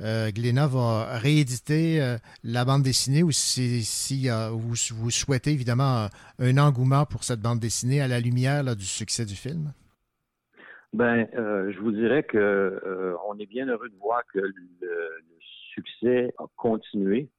[0.03, 6.07] euh, Glénat va rééditer euh, la bande dessinée ou si, si, euh, vous, souhaitez évidemment
[6.07, 6.09] un,
[6.39, 9.73] un engouement pour cette bande dessinée à la lumière du succès du film?
[10.93, 14.53] Ben, euh, je vous dirais que euh, on est bien heureux de voir que le,
[14.81, 15.39] le
[15.75, 17.31] succès a continué.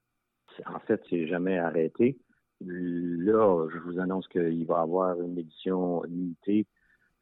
[0.65, 2.17] En fait, c'est jamais arrêté.
[2.61, 6.65] Là, je vous annonce qu'il va y avoir une édition limitée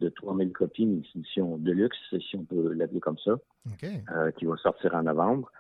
[0.02, 3.36] de 3000 copies, une édition de luxe, si on peut l'appeler comme ça,
[4.14, 5.52] euh, qui va sortir en novembre.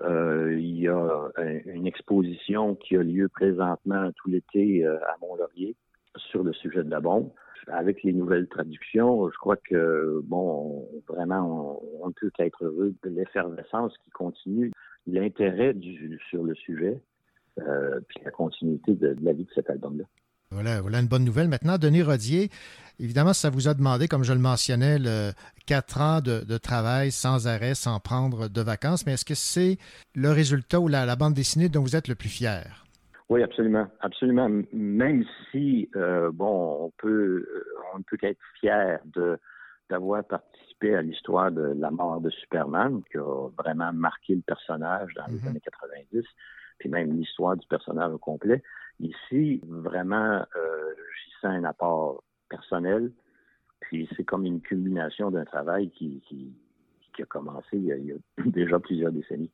[0.00, 5.16] Euh, il y a un- une exposition qui a lieu présentement tout l'été euh, à
[5.22, 5.74] Mont-Laurier
[6.16, 7.30] sur le sujet de la bombe.
[7.68, 12.94] Avec les nouvelles traductions, je crois que, bon, on- vraiment, on, ne peut qu'être heureux
[13.02, 14.70] de l'effervescence qui continue,
[15.06, 15.74] l'intérêt
[16.30, 17.00] sur le sujet,
[17.58, 20.04] euh, puis la continuité de, de la vie de cet album-là.
[20.50, 21.48] Voilà, voilà une bonne nouvelle.
[21.48, 22.50] Maintenant, Denis Rodier,
[23.00, 25.32] évidemment, ça vous a demandé, comme je le mentionnais, le
[25.66, 29.78] quatre ans de, de travail sans arrêt, sans prendre de vacances, mais est-ce que c'est
[30.14, 32.86] le résultat ou la, la bande dessinée dont vous êtes le plus fier?
[33.28, 34.48] Oui, absolument, absolument.
[34.72, 39.38] Même si, euh, bon, on peut, euh, on ne peut qu'être fier de
[39.88, 45.14] d'avoir participé à l'histoire de la mort de Superman, qui a vraiment marqué le personnage
[45.14, 46.24] dans les années 90,
[46.78, 48.64] puis même l'histoire du personnage au complet.
[49.00, 53.12] Ici, vraiment, euh, j'y sens un apport personnel,
[53.80, 56.22] puis c'est comme une culmination d'un travail qui,
[57.18, 58.16] a commencé il y a,
[58.46, 59.50] déjà plusieurs décennies.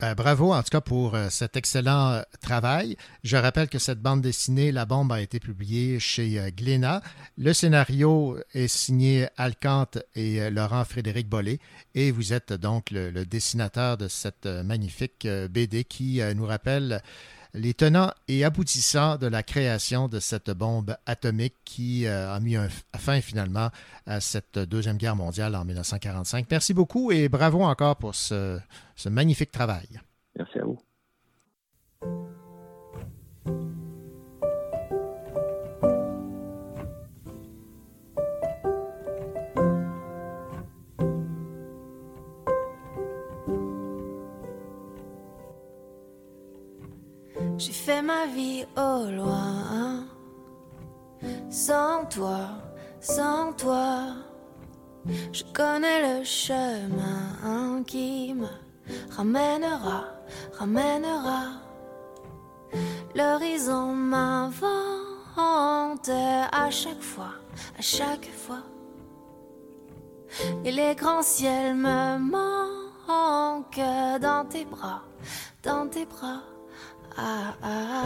[0.00, 2.96] Ben, bravo en tout cas pour euh, cet excellent euh, travail.
[3.22, 7.02] Je rappelle que cette bande dessinée, La Bombe, a été publiée chez Glénat.
[7.36, 11.58] Le scénario est signé Alcante et Laurent Frédéric Bollet.
[11.94, 17.02] Et vous êtes donc le, dessinateur de cette magnifique BD qui nous rappelle
[17.54, 22.56] les tenants et aboutissants de la création de cette bombe atomique qui euh, a mis
[22.96, 23.70] fin finalement
[24.06, 26.46] à cette Deuxième Guerre mondiale en 1945.
[26.50, 28.60] Merci beaucoup et bravo encore pour ce
[29.06, 30.00] magnifique travail.
[30.36, 30.78] Merci à vous.
[47.60, 50.06] J'ai fait ma vie au loin,
[51.50, 52.38] sans toi,
[53.02, 54.14] sans toi.
[55.30, 58.48] Je connais le chemin qui me
[59.14, 60.04] ramènera,
[60.58, 61.60] ramènera.
[63.14, 64.64] L'horizon m'invente
[66.08, 67.34] à chaque fois,
[67.78, 68.62] à chaque fois.
[70.64, 73.76] Et les grands ciels me manquent
[74.22, 75.02] dans tes bras,
[75.62, 76.40] dans tes bras.
[77.22, 78.00] Ah, ah.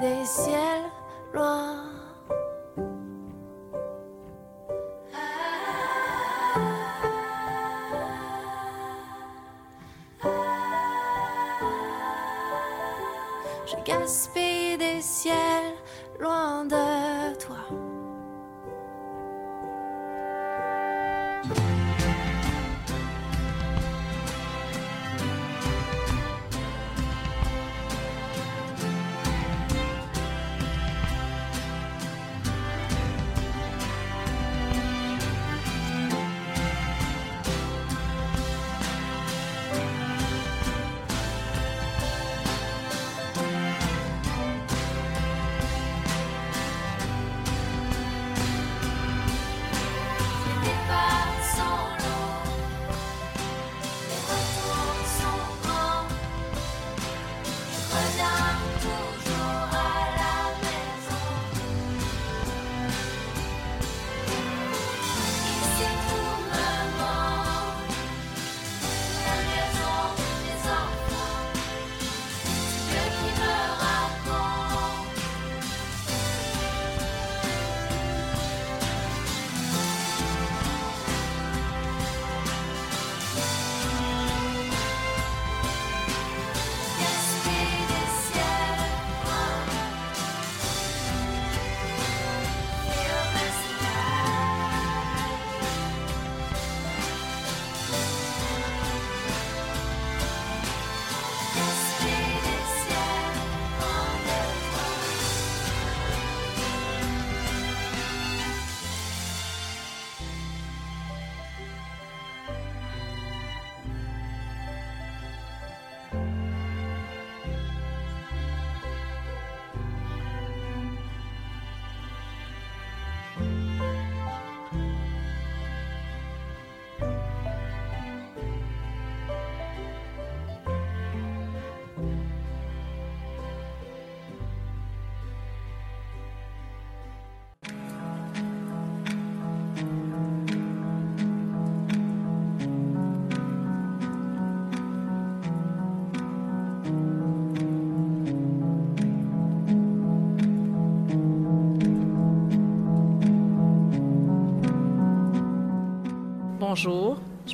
[0.00, 0.90] Des ciels
[1.32, 1.82] loin.
[13.66, 15.74] J'ai gaspillé des ciels
[16.20, 16.87] loin de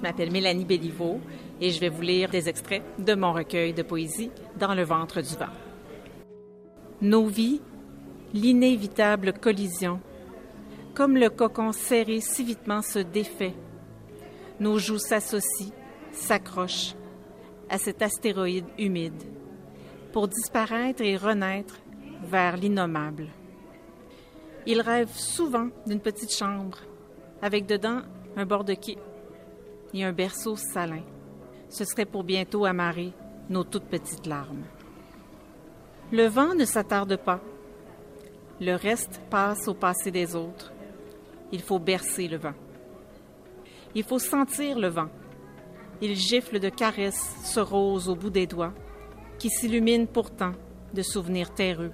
[0.05, 1.19] m'appelle Mélanie Béliveau
[1.63, 5.23] et je vais vous lire des extraits de mon recueil de poésie Dans le ventre
[5.23, 5.55] du vent.
[7.01, 7.63] Nos vies,
[8.35, 10.01] l'inévitable collision,
[10.93, 13.55] comme le cocon serré si vitement se défait.
[14.61, 15.73] Nos joues s'associent,
[16.13, 16.95] s'accrochent
[17.71, 19.23] à cet astéroïde humide
[20.13, 21.81] pour disparaître et renaître
[22.25, 23.29] vers l'innommable.
[24.67, 26.77] Il rêve souvent d'une petite chambre
[27.41, 28.03] avec dedans
[28.37, 28.99] un bord de quai
[29.95, 31.03] et un berceau salin.
[31.71, 33.13] Ce serait pour bientôt amarrer
[33.49, 34.65] nos toutes petites larmes.
[36.13, 37.41] Le vent ne s'attarde pas.
[38.61, 40.73] Le reste passe au passé des autres.
[41.53, 42.55] Il faut bercer le vent.
[43.95, 45.09] Il faut sentir le vent.
[46.01, 48.75] Il gifle de caresses ce rose au bout des doigts
[49.39, 50.53] qui s'illumine pourtant
[50.93, 51.93] de souvenirs terreux.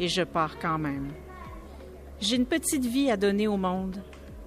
[0.00, 1.12] Et je pars quand même.
[2.20, 4.02] J'ai une petite vie à donner au monde.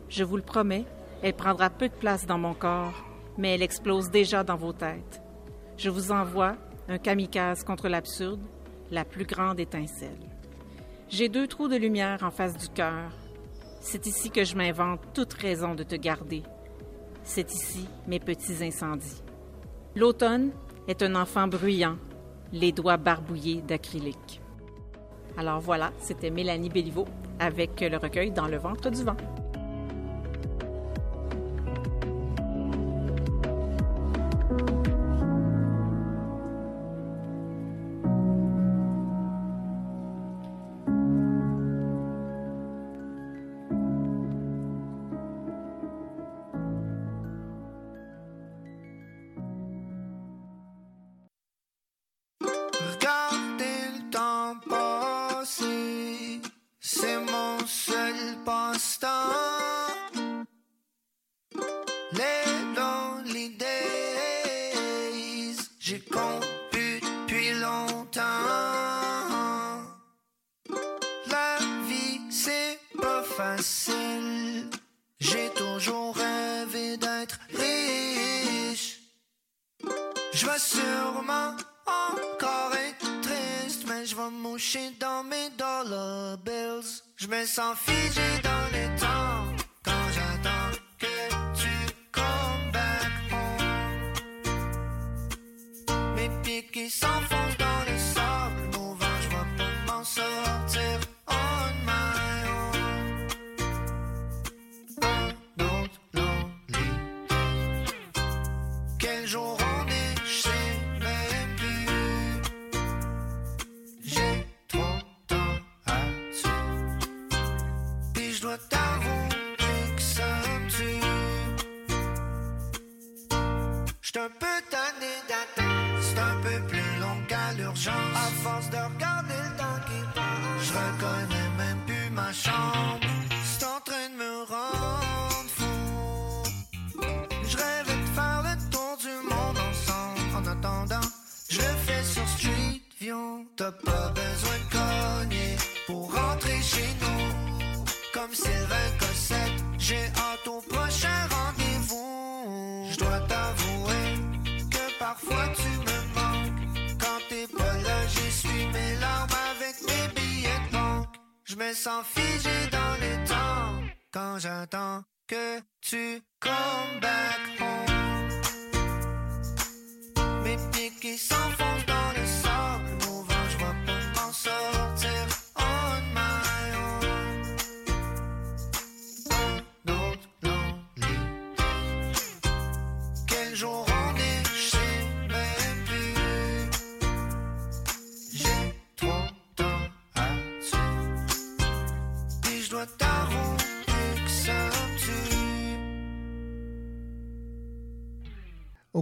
[0.08, 0.86] Je vous le promets,
[1.22, 3.06] elle prendra peu de place dans mon corps,
[3.38, 5.22] mais elle explose déjà dans vos têtes.
[5.78, 6.56] Je vous envoie
[6.88, 8.42] un kamikaze contre l'absurde,
[8.92, 10.18] la plus grande étincelle.
[11.10, 13.12] J'ai deux trous de lumière en face du cœur.
[13.82, 16.44] C'est ici que je m'invente toute raison de te garder.
[17.24, 19.24] C'est ici mes petits incendies.
[19.96, 20.52] L'automne
[20.88, 21.98] est un enfant bruyant,
[22.52, 24.42] les doigts barbouillés d'acrylique.
[25.38, 27.06] Alors voilà, c'était Mélanie Béliveau
[27.40, 29.18] avec le recueil Dans le ventre du vent.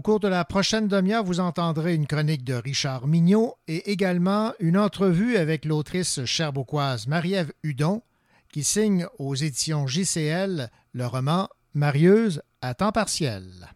[0.07, 4.77] Cours de la prochaine demi-heure, vous entendrez une chronique de Richard Mignot et également une
[4.77, 8.01] entrevue avec l'autrice cherbourgoise Marie-Ève Hudon
[8.49, 13.67] qui signe aux éditions JCL le roman Marieuse à temps partiel.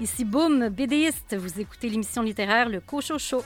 [0.00, 1.36] Ici Boom, BDiste.
[1.36, 3.42] Vous écoutez l'émission littéraire Le Cochon Show.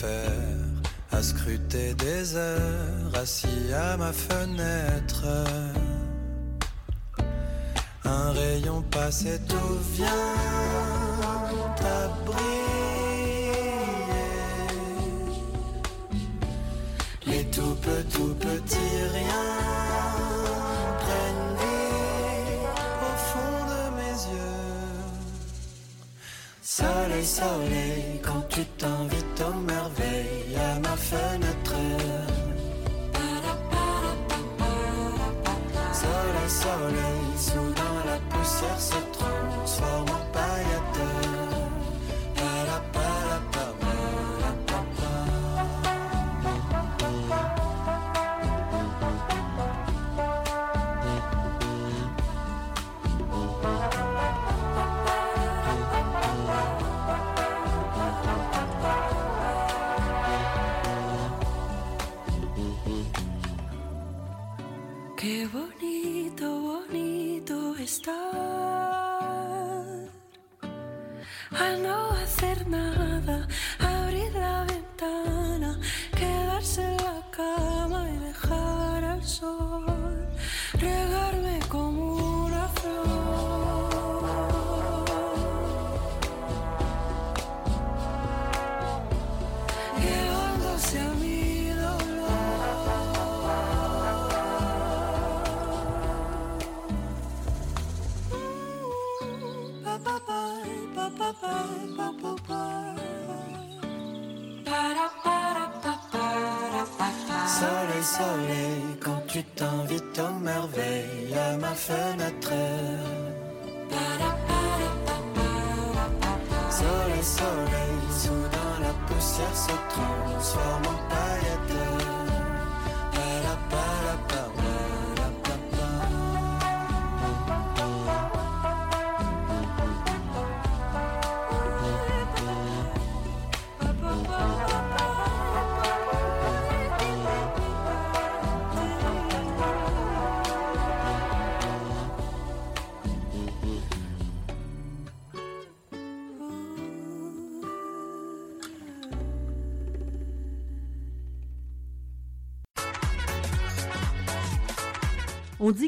[0.00, 0.30] Faire,
[1.10, 5.24] à scruter des heures, assis à ma fenêtre.
[8.04, 10.36] Un rayon passe et tout vient
[12.24, 12.76] briller.
[17.26, 19.56] Les tout petits, tout petits riens
[21.02, 21.54] prennent
[23.08, 24.66] au fond de mes yeux.
[26.62, 28.95] Soleil, soleil, quand tu t'invites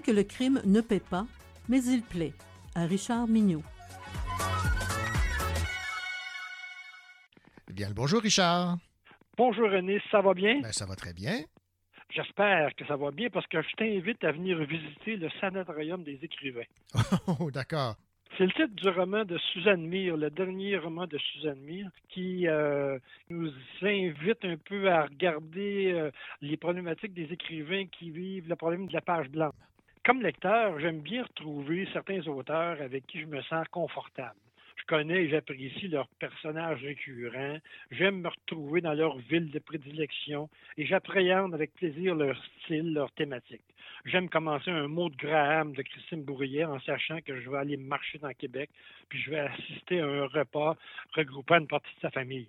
[0.09, 1.26] que le crime ne paie pas,
[1.68, 2.32] mais il plaît.
[2.74, 3.62] À Richard Mignot.
[7.70, 8.78] Bien le bonjour, Richard.
[9.36, 10.60] Bonjour René, ça va bien?
[10.62, 11.40] Ben, ça va très bien.
[12.09, 16.18] J'espère que ça va bien parce que je t'invite à venir visiter le sanatorium des
[16.22, 16.70] écrivains.
[17.40, 17.97] Oh, d'accord.
[18.39, 22.48] C'est le titre du roman de Suzanne Mire, le dernier roman de Suzanne Mire, qui
[22.48, 22.98] euh,
[23.28, 23.52] nous
[23.82, 26.10] invite un peu à regarder euh,
[26.40, 29.52] les problématiques des écrivains qui vivent le problème de la page blanche.
[30.09, 34.40] Comme lecteur, j'aime bien retrouver certains auteurs avec qui je me sens confortable.
[34.76, 37.59] Je connais et j'apprécie leurs personnages récurrents.
[37.90, 40.48] J'aime me retrouver dans leur ville de prédilection
[40.78, 43.60] et j'appréhende avec plaisir leur style, leur thématique.
[44.06, 47.76] J'aime commencer un mot de Graham de Christine Bourrier en sachant que je vais aller
[47.76, 48.70] marcher dans Québec
[49.10, 50.74] puis je vais assister à un repas
[51.12, 52.48] regroupant une partie de sa famille.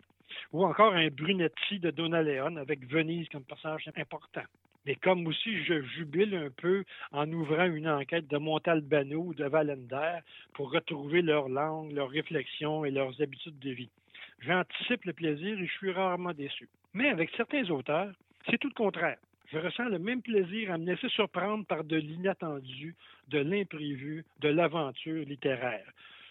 [0.53, 4.45] Ou encore un Brunetti de Donna Leon avec Venise comme personnage important.
[4.89, 9.45] Mais comme aussi je jubile un peu en ouvrant une enquête de Montalbano ou de
[9.45, 10.17] Valender
[10.55, 13.91] pour retrouver leur langue, leurs réflexions et leurs habitudes de vie.
[14.39, 16.67] J'anticipe le plaisir et je suis rarement déçu.
[16.95, 18.11] Mais avec certains auteurs,
[18.49, 19.19] c'est tout le contraire.
[19.53, 22.95] Je ressens le même plaisir à me laisser surprendre par de l'inattendu,
[23.27, 25.85] de l'imprévu, de l'aventure littéraire.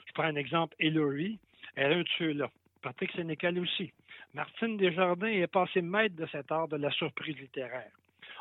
[0.09, 1.39] Je prends un exemple, Hillary,
[1.77, 2.51] elle a un de ceux-là.
[2.83, 3.93] Patrick Sénécal aussi.
[4.35, 7.93] Martine Desjardins est passée maître de cet art de la surprise littéraire.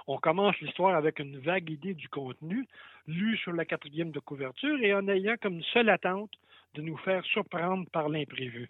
[0.09, 2.65] On commence l'histoire avec une vague idée du contenu,
[3.07, 6.31] lue sur la quatrième de couverture et en ayant comme seule attente
[6.75, 8.69] de nous faire surprendre par l'imprévu.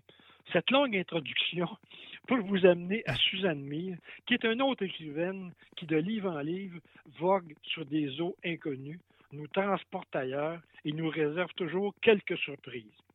[0.52, 1.68] Cette longue introduction
[2.28, 6.40] pour vous amener à Suzanne Mire, qui est une autre écrivaine qui, de livre en
[6.40, 6.80] livre,
[7.20, 9.00] vogue sur des eaux inconnues,
[9.32, 13.07] nous transporte ailleurs et nous réserve toujours quelques surprises.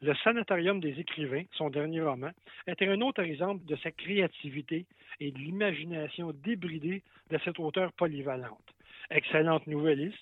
[0.00, 2.30] Le Sanatorium des écrivains, son dernier roman,
[2.68, 4.86] était un autre exemple de sa créativité
[5.18, 8.74] et de l'imagination débridée de cette auteure polyvalente.
[9.10, 10.16] Excellente nouvelliste,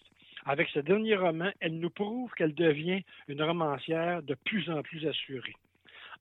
[0.46, 5.06] avec ce dernier roman, elle nous prouve qu'elle devient une romancière de plus en plus
[5.06, 5.56] assurée.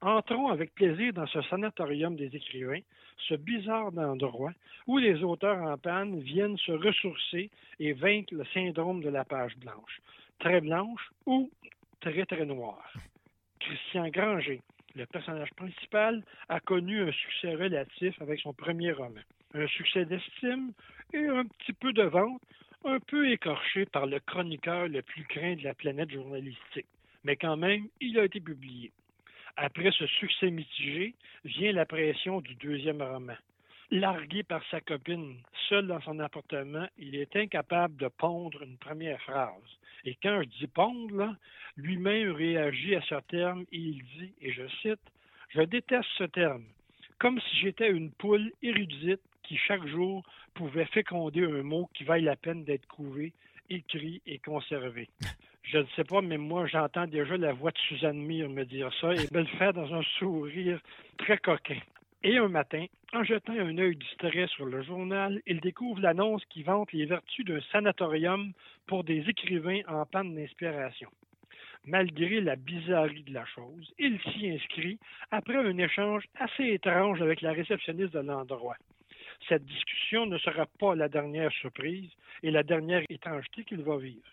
[0.01, 2.81] Entrons avec plaisir dans ce sanatorium des écrivains,
[3.29, 4.51] ce bizarre endroit
[4.85, 7.49] où les auteurs en panne viennent se ressourcer
[7.79, 10.01] et vaincre le syndrome de la page blanche.
[10.39, 11.49] Très blanche ou
[12.01, 12.91] très, très noire.
[13.59, 14.61] Christian Granger,
[14.95, 19.21] le personnage principal, a connu un succès relatif avec son premier roman.
[19.53, 20.71] Un succès d'estime
[21.13, 22.41] et un petit peu de vente,
[22.83, 26.87] un peu écorché par le chroniqueur le plus craint de la planète journalistique.
[27.23, 28.91] Mais quand même, il a été publié.
[29.57, 31.15] Après ce succès mitigé,
[31.45, 33.35] vient la du deuxième roman.
[33.91, 35.37] Largué par sa copine,
[35.69, 39.51] seul dans son appartement, il est incapable de pondre une première phrase.
[40.05, 41.35] Et quand je dis pondre,
[41.77, 44.99] lui-même réagit à ce terme et il dit, et je cite,
[45.49, 46.63] Je déteste ce terme,
[47.19, 50.23] comme si j'étais une poule érudite qui chaque jour
[50.55, 53.33] pouvait féconder un mot qui vaille la peine d'être couvé,
[53.69, 55.09] écrit et conservé.
[55.63, 58.91] Je ne sais pas, mais moi, j'entends déjà la voix de Suzanne Mire me dire
[58.99, 60.79] ça et me le faire dans un sourire
[61.17, 61.79] très coquin.
[62.27, 66.63] Et un matin, en jetant un œil distrait sur le journal, il découvre l'annonce qui
[66.63, 68.51] vante les vertus d'un sanatorium
[68.87, 71.07] pour des écrivains en panne d'inspiration.
[71.85, 74.97] Malgré la bizarrerie de la chose, il s'y inscrit
[75.29, 78.77] après un échange assez étrange avec la réceptionniste de l'endroit.
[79.47, 82.09] Cette discussion ne sera pas la dernière surprise
[82.41, 84.25] et la dernière étrangeté qu'il va vivre.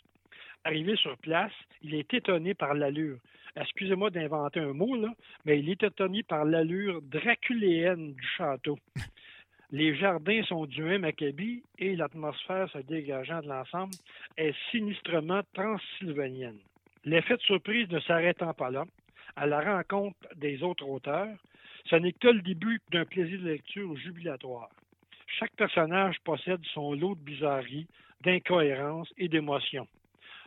[0.65, 1.53] Arrivé sur place,
[1.83, 3.19] il est étonné par l'allure.
[3.57, 4.97] Excusez-moi d'inventer un mot,
[5.45, 8.79] mais il est étonné par l'allure draculéenne du château.
[9.73, 13.95] Les jardins sont du même acabit et l'atmosphère se dégageant de l'ensemble
[14.37, 16.59] est sinistrement transylvanienne.
[17.05, 18.85] L'effet de surprise ne s'arrêtant pas là,
[19.35, 21.37] à la rencontre des autres auteurs,
[21.87, 24.69] ce n'est que le début d'un plaisir de lecture jubilatoire.
[25.39, 27.89] Chaque personnage possède son lot de bizarreries,
[28.21, 29.89] d'incohérences et d'émotions.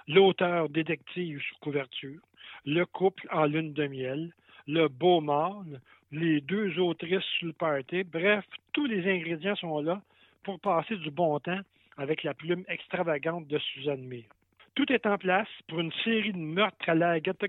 [0.07, 2.19] L'auteur détective sous couverture,
[2.65, 4.33] le couple en lune de miel,
[4.67, 10.01] le beau mâle, les deux autrices sur le party, bref, tous les ingrédients sont là
[10.43, 11.59] pour passer du bon temps
[11.97, 14.29] avec la plume extravagante de Suzanne Mire.
[14.75, 17.47] Tout est en place pour une série de meurtres à la Agatha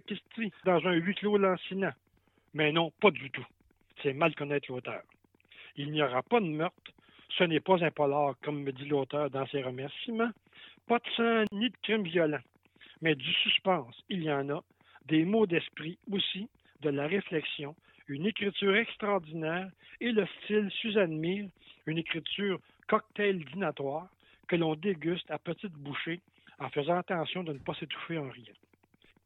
[0.64, 1.92] dans un huis clos lancinant.
[2.54, 3.46] Mais non, pas du tout.
[4.02, 5.02] C'est mal connaître l'auteur.
[5.76, 6.92] Il n'y aura pas de meurtre.
[7.36, 10.30] Ce n'est pas un polar, comme me dit l'auteur dans ses remerciements.
[10.86, 12.42] Pas de sang ni de crime violent.
[13.02, 14.62] Mais du suspense, il y en a.
[15.06, 16.48] Des mots d'esprit aussi,
[16.82, 17.74] de la réflexion,
[18.08, 19.68] une écriture extraordinaire
[20.00, 21.48] et le style Suzanne Mire,
[21.86, 24.08] une écriture cocktail dînatoire
[24.46, 26.20] que l'on déguste à petites bouchées
[26.60, 28.54] en faisant attention de ne pas s'étouffer en riant.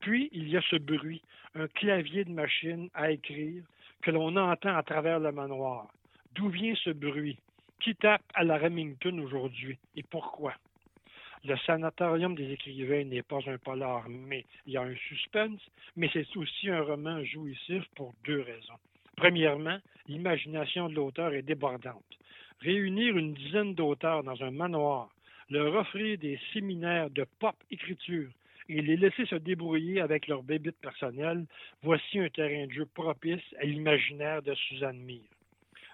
[0.01, 1.23] Puis, il y a ce bruit,
[1.55, 3.63] un clavier de machine à écrire
[4.01, 5.89] que l'on entend à travers le manoir.
[6.35, 7.39] D'où vient ce bruit?
[7.81, 9.79] Qui tape à la Remington aujourd'hui?
[9.97, 10.55] Et pourquoi?
[11.45, 15.61] Le sanatorium des écrivains n'est pas un polar, mais il y a un suspense,
[15.97, 18.79] mais c'est aussi un roman jouissif pour deux raisons.
[19.17, 22.05] Premièrement, l'imagination de l'auteur est débordante.
[22.61, 25.09] Réunir une dizaine d'auteurs dans un manoir,
[25.49, 28.29] leur offrir des séminaires de pop écriture
[28.69, 31.47] et les laisser se débrouiller avec leurs bébites personnelles,
[31.83, 35.21] voici un terrain de jeu propice à l'imaginaire de Suzanne Mire.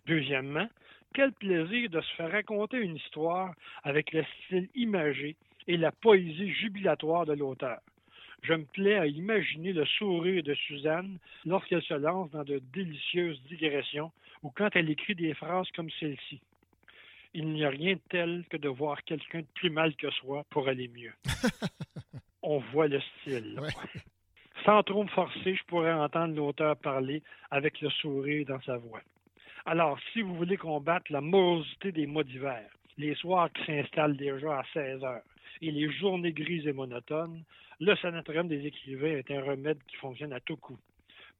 [0.06, 0.68] Deuxièmement,
[1.16, 5.34] quel plaisir de se faire raconter une histoire avec le style imagé
[5.66, 7.78] et la poésie jubilatoire de l'auteur.
[8.42, 11.16] Je me plais à imaginer le sourire de Suzanne
[11.46, 14.12] lorsqu'elle se lance dans de délicieuses digressions
[14.42, 16.38] ou quand elle écrit des phrases comme celle-ci.
[17.32, 20.44] Il n'y a rien de tel que de voir quelqu'un de plus mal que soi
[20.50, 21.14] pour aller mieux.
[22.42, 23.58] On voit le style.
[24.66, 29.00] Sans trop me forcer, je pourrais entendre l'auteur parler avec le sourire dans sa voix.
[29.68, 32.62] Alors, si vous voulez combattre la morosité des mois d'hiver,
[32.98, 35.22] les soirs qui s'installent déjà à 16 heures
[35.60, 37.42] et les journées grises et monotones,
[37.80, 40.78] le sanatorium des écrivains est un remède qui fonctionne à tout coup.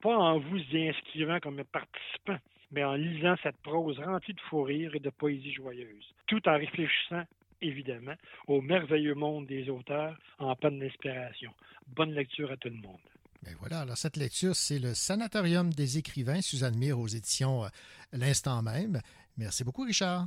[0.03, 2.39] Pas en vous y inscrivant comme participant,
[2.73, 6.59] mais en lisant cette prose remplie de fou rire et de poésie joyeuse, tout en
[6.59, 7.23] réfléchissant,
[7.63, 8.17] évidemment,
[8.49, 11.53] au merveilleux monde des auteurs en panne d'inspiration.
[11.87, 12.99] Bonne lecture à tout le monde.
[13.47, 17.69] Ben voilà, alors cette lecture, c'est le Sanatorium des écrivains, Suzanne Mire aux éditions euh,
[18.13, 19.01] L'instant même.
[19.39, 20.27] Merci beaucoup, Richard.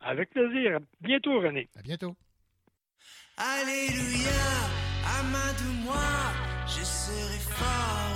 [0.00, 0.76] Avec plaisir.
[0.76, 1.68] À bientôt, René.
[1.76, 2.16] À bientôt.
[3.36, 4.30] Alléluia,
[5.20, 6.02] amadou-moi,
[6.66, 8.15] je serai fort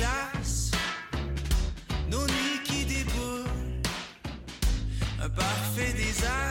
[0.00, 0.70] glace,
[2.10, 3.82] nos nuits qui déboulent,
[5.22, 6.49] un parfait désastre.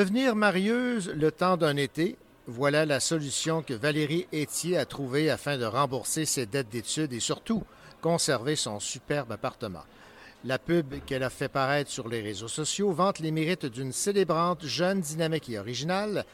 [0.00, 2.16] Devenir marieuse le temps d'un été,
[2.46, 7.20] voilà la solution que Valérie Etier a trouvée afin de rembourser ses dettes d'études et
[7.20, 7.64] surtout
[8.00, 9.84] conserver son superbe appartement.
[10.46, 14.64] La pub qu'elle a fait paraître sur les réseaux sociaux vante les mérites d'une célébrante
[14.64, 16.24] jeune, dynamique et originale.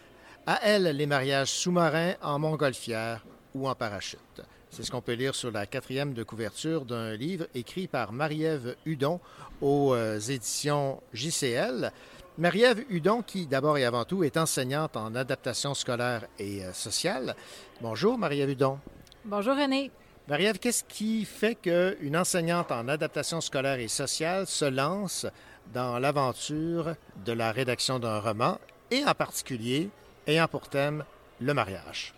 [0.47, 3.27] À elle, les mariages sous-marins en montgolfière
[3.57, 4.43] ou en parachute.
[4.71, 8.77] C'est ce qu'on peut lire sur la quatrième de couverture d'un livre écrit par Marie-Ève
[8.85, 9.21] Hudon
[9.61, 11.93] aux euh, éditions JCL.
[12.39, 17.35] Marie-Ève Hudon, qui d'abord et avant tout est enseignante en adaptation scolaire et euh, sociale.
[17.81, 18.79] Bonjour, Marie-Ève Hudon.
[19.25, 19.91] Bonjour René.
[20.29, 25.27] Marie-Ève, qu'est-ce qui fait qu'une enseignante en adaptation scolaire et sociale se lance
[25.73, 28.59] dans l'aventure de la rédaction d'un roman
[28.91, 29.89] et en particulier
[30.27, 31.05] ayant pour thème
[31.41, 32.13] le mariage?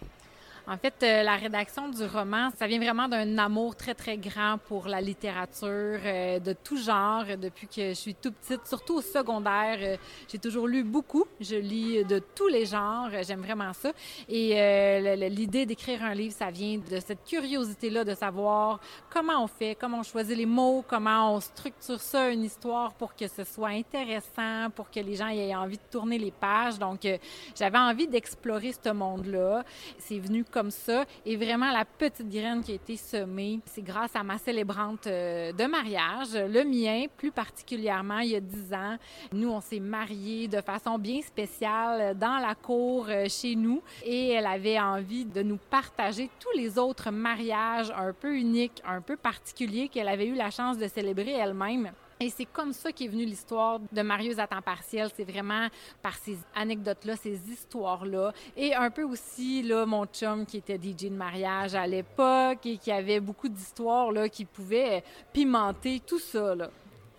[0.70, 4.58] En fait, euh, la rédaction du roman, ça vient vraiment d'un amour très, très grand
[4.68, 5.66] pour la littérature
[6.04, 9.78] euh, de tout genre depuis que je suis tout petite, surtout au secondaire.
[9.80, 9.96] euh,
[10.30, 11.24] j'ai toujours lu beaucoup.
[11.40, 13.08] Je lis de tous les genres.
[13.22, 13.92] J'aime vraiment ça.
[14.28, 18.78] Et euh, l'idée d'écrire un livre, ça vient de cette curiosité-là de savoir
[19.08, 23.16] comment on fait, comment on choisit les mots, comment on structure ça, une histoire pour
[23.16, 26.78] que ce soit intéressant, pour que les gens aient envie de tourner les pages.
[26.78, 27.16] Donc, euh,
[27.58, 29.64] j'avais envie d'explorer ce monde-là.
[29.96, 31.04] C'est venu comme ça.
[31.24, 35.52] Et vraiment, la petite graine qui a été semée, c'est grâce à ma célébrante euh,
[35.52, 38.96] de mariage, le mien plus particulièrement, il y a dix ans.
[39.32, 43.82] Nous, on s'est mariés de façon bien spéciale dans la cour euh, chez nous.
[44.04, 49.00] Et elle avait envie de nous partager tous les autres mariages un peu uniques, un
[49.00, 51.92] peu particuliers qu'elle avait eu la chance de célébrer elle-même.
[52.20, 55.08] Et c'est comme ça qu'est venue l'histoire de Marieuse à temps partiel.
[55.16, 55.68] C'est vraiment
[56.02, 58.32] par ces anecdotes-là, ces histoires-là.
[58.56, 62.76] Et un peu aussi, là, mon chum qui était DJ de mariage à l'époque et
[62.76, 66.70] qui avait beaucoup d'histoires, là, qui pouvaient pimenter tout ça, là.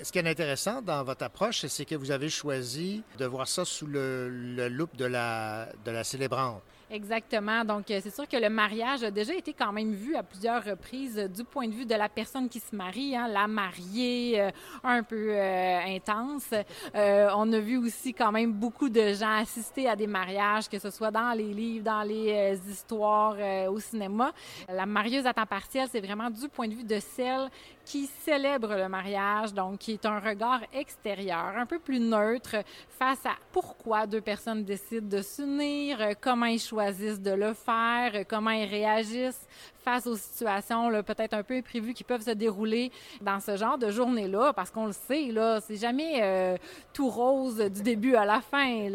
[0.01, 3.65] Ce qui est intéressant dans votre approche, c'est que vous avez choisi de voir ça
[3.65, 6.61] sous le, le loop de la, de la célébrante.
[6.91, 7.63] Exactement.
[7.63, 10.63] Donc, euh, c'est sûr que le mariage a déjà été quand même vu à plusieurs
[10.63, 14.41] reprises euh, du point de vue de la personne qui se marie, hein, la mariée,
[14.41, 14.49] euh,
[14.83, 16.51] un peu intense.
[16.95, 20.89] On a vu aussi quand même beaucoup de gens assister à des mariages, que ce
[20.89, 23.35] soit dans les livres, dans les histoires,
[23.69, 24.31] au cinéma.
[24.67, 27.49] La marieuse à temps partiel, c'est vraiment du point de vue de celle
[27.89, 32.57] qui célèbre le mariage, donc qui est un regard extérieur, un peu plus neutre
[32.87, 38.11] face à pourquoi deux personnes décident de s'unir, euh, comment ils choisissent de le faire,
[38.13, 39.47] euh, comment ils réagissent
[39.83, 42.91] face aux situations peut-être un peu imprévues qui peuvent se dérouler
[43.21, 46.57] dans ce genre de journée-là, parce qu'on le sait, là, c'est jamais euh,
[46.93, 48.87] tout rose du début à la fin.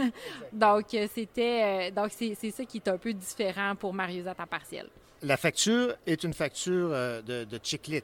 [0.54, 4.88] Donc, c'était, donc c'est ça qui est un peu différent pour Marius à temps partiel.
[5.22, 8.02] La facture est une facture euh, de, de chick-lit.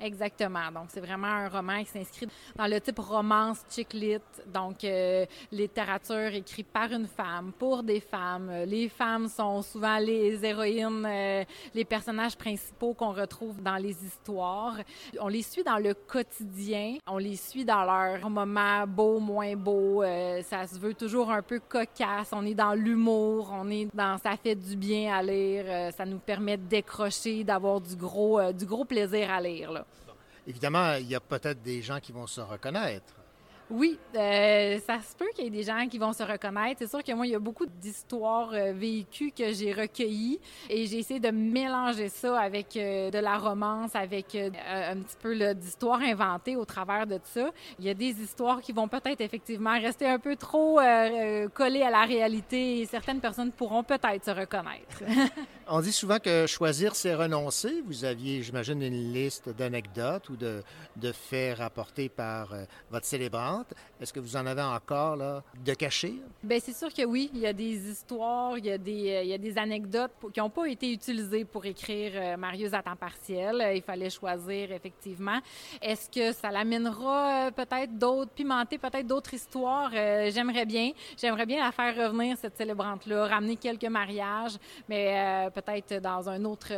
[0.00, 0.70] Exactement.
[0.72, 2.26] Donc, c'est vraiment un roman qui s'inscrit
[2.56, 3.94] dans le type romance chick.
[4.52, 8.50] Donc, euh, littérature écrite par une femme, pour des femmes.
[8.50, 11.44] Euh, Les femmes sont souvent les héroïnes, euh,
[11.74, 14.76] les personnages principaux qu'on retrouve dans les histoires.
[15.20, 16.96] On les suit dans le quotidien.
[17.06, 20.02] On les suit dans leurs moments beaux, moins beaux.
[20.02, 22.30] Euh, ça se veut toujours un peu cocasse.
[22.32, 23.50] On est dans l'humour.
[23.52, 25.92] On est dans ça fait du bien à lire.
[25.96, 29.84] Ça nous permet de décrocher, d'avoir du gros, du gros plaisir à lire.
[30.46, 33.14] Évidemment, il y a peut-être des gens qui vont se reconnaître.
[33.70, 36.76] Oui, euh, ça se peut qu'il y ait des gens qui vont se reconnaître.
[36.80, 40.38] C'est sûr que moi, il y a beaucoup d'histoires euh, vécues que j'ai recueillies
[40.68, 45.32] et j'ai essayé de mélanger ça avec euh, de la romance, avec un petit peu
[45.32, 47.50] là, d'histoires inventées au travers de ça.
[47.78, 50.78] Il y a des histoires qui vont peut-être effectivement rester un peu trop
[51.54, 55.02] collées à la réalité et certaines personnes pourront peut-être se reconnaître.
[55.68, 57.82] On dit souvent que choisir, c'est renoncer.
[57.86, 60.62] Vous aviez, j'imagine, une liste d'anecdotes ou de,
[60.96, 62.54] de faits rapportés par
[62.90, 63.06] votre
[64.00, 66.14] Est-ce que vous en avez encore de cachés?
[66.42, 67.30] Bien, c'est sûr que oui.
[67.34, 70.12] Il y a des histoires, il y a des, euh, il y a des anecdotes
[70.32, 73.60] qui n'ont pas été utilisées pour écrire euh, Marius à temps partiel.
[73.60, 75.38] Euh, Il fallait choisir, effectivement.
[75.80, 79.90] Est-ce que ça l'amènera peut-être d'autres, pimenter peut-être d'autres histoires?
[79.92, 80.90] J'aimerais bien.
[81.16, 84.58] J'aimerais bien la faire revenir, cette célébrante-là, ramener quelques mariages,
[84.88, 86.72] mais peut-être dans un autre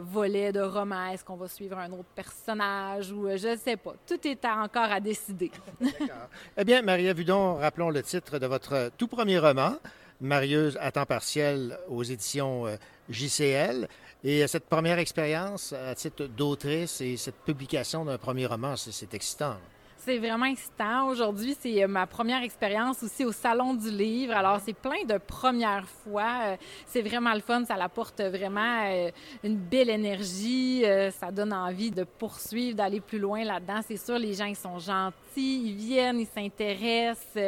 [0.00, 1.08] volet de roman.
[1.08, 3.94] Est-ce qu'on va suivre un autre personnage ou je ne sais pas.
[4.06, 5.50] Tout est encore à décider.
[6.56, 9.76] Eh bien, Maria Vudon, rappelons le titre de votre tout premier roman,
[10.20, 12.76] Marius à temps partiel aux éditions euh,
[13.08, 13.88] JCL.
[14.22, 19.56] Et cette première expérience à titre d'autrice et cette publication d'un premier roman, c'est excitant.
[20.04, 21.08] C'est vraiment excitant.
[21.08, 24.34] Aujourd'hui, c'est euh, ma première expérience aussi au Salon du Livre.
[24.34, 26.40] Alors, c'est plein de premières fois.
[26.42, 26.56] Euh,
[26.86, 27.64] C'est vraiment le fun.
[27.64, 29.10] Ça apporte vraiment euh,
[29.42, 30.84] une belle énergie.
[31.18, 33.80] Ça donne envie de poursuivre, d'aller plus loin là-dedans.
[33.86, 35.14] C'est sûr, les gens, ils sont gentils.
[35.36, 37.42] Ils viennent, ils s'intéressent,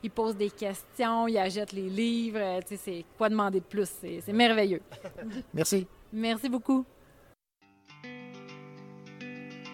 [0.00, 2.60] ils posent des questions, ils achètent les livres.
[2.60, 3.88] Tu sais, c'est quoi demander de plus?
[4.00, 4.82] C'est c'est merveilleux.
[5.52, 5.86] Merci.
[6.12, 6.84] Merci beaucoup.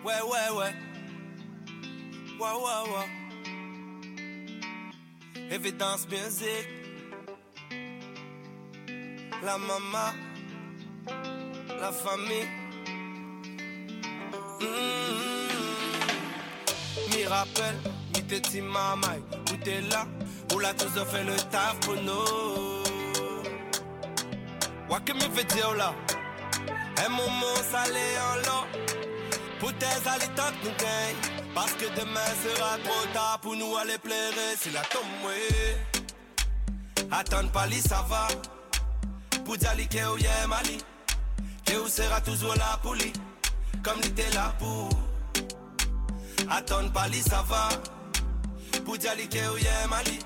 [0.04, 0.93] Ouais, ouais, ouais.
[2.40, 3.08] Ouais, ouais, ouais.
[5.54, 6.68] Évidence musique.
[9.42, 10.12] La maman.
[11.80, 12.48] La famille.
[14.60, 15.14] Mm-hmm.
[17.10, 17.78] Mi rappelle,
[18.14, 19.20] mi te ti mamay.
[19.52, 20.06] Où t'es là,
[20.52, 22.82] où la tous fait le taf pour nous.
[24.88, 25.94] What que mi fait dire là?
[27.04, 28.64] Un moment salé en l'eau.
[29.60, 29.86] Pour tes
[30.36, 31.16] tant que nous gagne
[31.54, 34.56] Parce que demain sera trop tard pour nous aller pleurer.
[34.58, 35.04] Si la tombe
[37.10, 38.28] Attends pas li ça va.
[39.44, 40.78] Pour dire que ou yé mali.
[41.64, 42.96] Que ou sera toujours là pour
[43.82, 44.88] Comme li t'es là pour.
[46.50, 47.68] Attends pas li ça va.
[48.84, 50.18] Pour dire li que ou yé mali.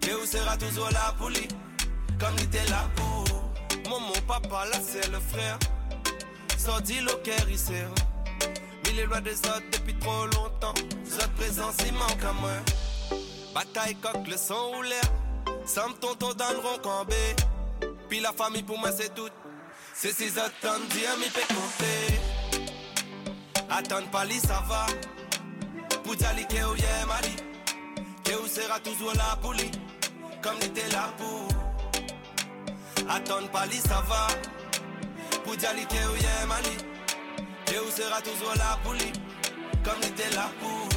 [0.00, 1.30] Que ou sera toujours là pour
[2.18, 2.84] Comme li t'es là
[3.88, 5.58] Maman, papa, là c'est le frère.
[6.58, 7.12] Sorti le
[8.98, 10.74] Mille lois des autres depuis trop longtemps.
[11.04, 12.50] Votre présence, il manque à moi.
[13.54, 15.04] Bataille coq, le sang ou l'air.
[15.64, 17.06] Sam tonton dans le rond.
[18.08, 19.28] Puis la famille pour moi, c'est tout.
[19.94, 22.66] C'est autres temps, Dieu m'y fait compter.
[23.70, 24.86] Attends pas ça va.
[26.02, 27.36] Pour li que ou yé mali.
[28.24, 29.70] Que ou sera toujours là pour lui.
[30.42, 31.48] Comme était là pour.
[33.08, 34.26] Attends pas ça va.
[35.44, 36.97] Pour li que ou yé mali.
[37.76, 39.12] Où sera toujours là pour lui
[39.84, 40.88] Comme il était là pour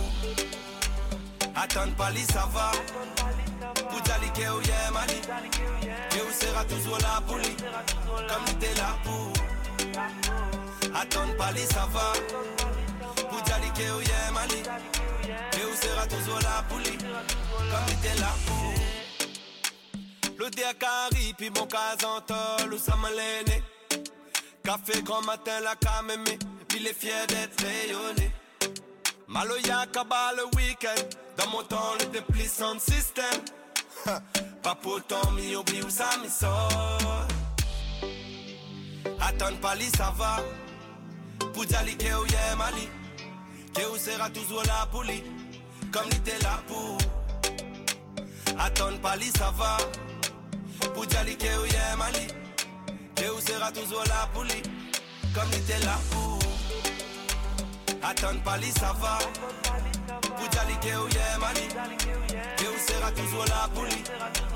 [1.55, 2.71] Attends pas li ça va.
[3.89, 5.19] Pour Djali que ou yé mali.
[6.15, 9.33] Et où sera toujours là pour lui Comme il était là pour
[10.95, 12.13] Attends pas li ça va.
[13.29, 14.63] Pour Djali que ou yé mali.
[15.59, 18.73] Et où sera toujours là pour lui Comme il était là pour
[20.39, 23.09] Le diakari puis mon casantol Où ça m'a
[24.63, 26.37] Café grand matin, la camémé,
[26.71, 28.31] puis les fiers d'être rayonné.
[29.27, 31.03] Maloya Kaba le week-end,
[31.37, 33.41] dans mon temps le dépli sans système.
[34.63, 37.27] Pas pour ton mi oublie où ça me sort.
[39.19, 40.37] Attends pas li ça va.
[41.53, 42.87] Pour Djali que ou yé mali.
[43.73, 45.23] Que ou sera toujours là pour lui.
[45.91, 46.97] Comme il était là pour.
[48.57, 49.77] Attends pas li ça va.
[50.79, 52.27] Pour Boudjali ke ou ye mali
[53.15, 54.63] Ke ou sera toujours là pour lui
[55.33, 56.50] Comme il était là pour
[58.03, 59.17] Attends pas lui ça va.
[60.37, 61.67] Boudjali ke ou ye mali.
[62.57, 64.03] Ke ou sera toujours là pour lui.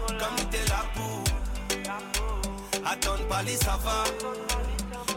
[0.07, 1.23] Comme il était là pour.
[2.85, 4.03] Attends pas lui ça va.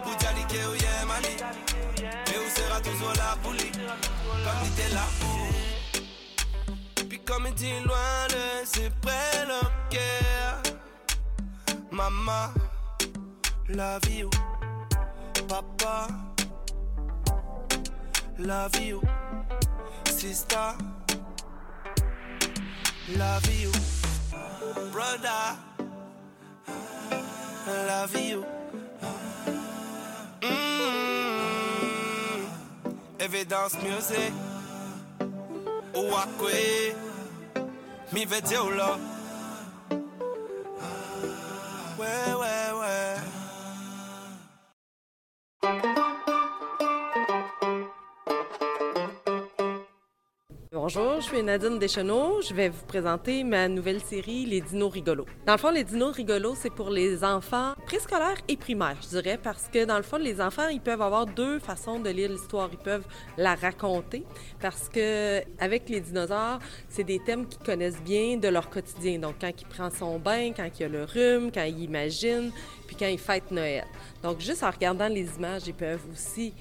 [0.05, 1.37] Boudjali ke ou ye mali.
[1.97, 3.71] Ke ou sera toujours là pour lui.
[3.73, 5.49] Comme il était là pour.
[7.09, 9.61] Puis comme il dit loin de c'est près le
[9.91, 10.63] cœur
[11.91, 12.53] Maman,
[13.69, 14.31] la vie ou
[15.49, 16.07] papa,
[18.39, 19.02] la vie ou
[20.06, 20.73] sister,
[23.16, 23.73] la vie ou
[24.93, 25.56] brother,
[27.86, 28.44] la vie ou
[30.43, 30.48] mm,
[33.19, 34.32] Evidence music,
[35.94, 36.94] ou akwe,
[38.12, 38.97] mi ve dire là.
[41.98, 43.16] Ouais, ouais, ouais.
[50.90, 52.40] Bonjour, je suis Nadine Deschenaux.
[52.40, 55.27] Je vais vous présenter ma nouvelle série Les Dinos rigolos.
[55.44, 59.36] Dans le fond, Les Dinos rigolos, c'est pour les enfants préscolaires et primaires, je dirais,
[59.36, 62.70] parce que dans le fond, les enfants, ils peuvent avoir deux façons de lire l'histoire.
[62.73, 63.05] Ils peuvent
[63.36, 64.24] la raconter,
[64.62, 69.19] parce que avec les dinosaures, c'est des thèmes qu'ils connaissent bien de leur quotidien.
[69.19, 72.51] Donc, quand il prend son bain, quand il a le rhume, quand il imagine,
[72.86, 73.85] puis quand il fête Noël.
[74.23, 76.55] Donc, juste en regardant les images, ils peuvent aussi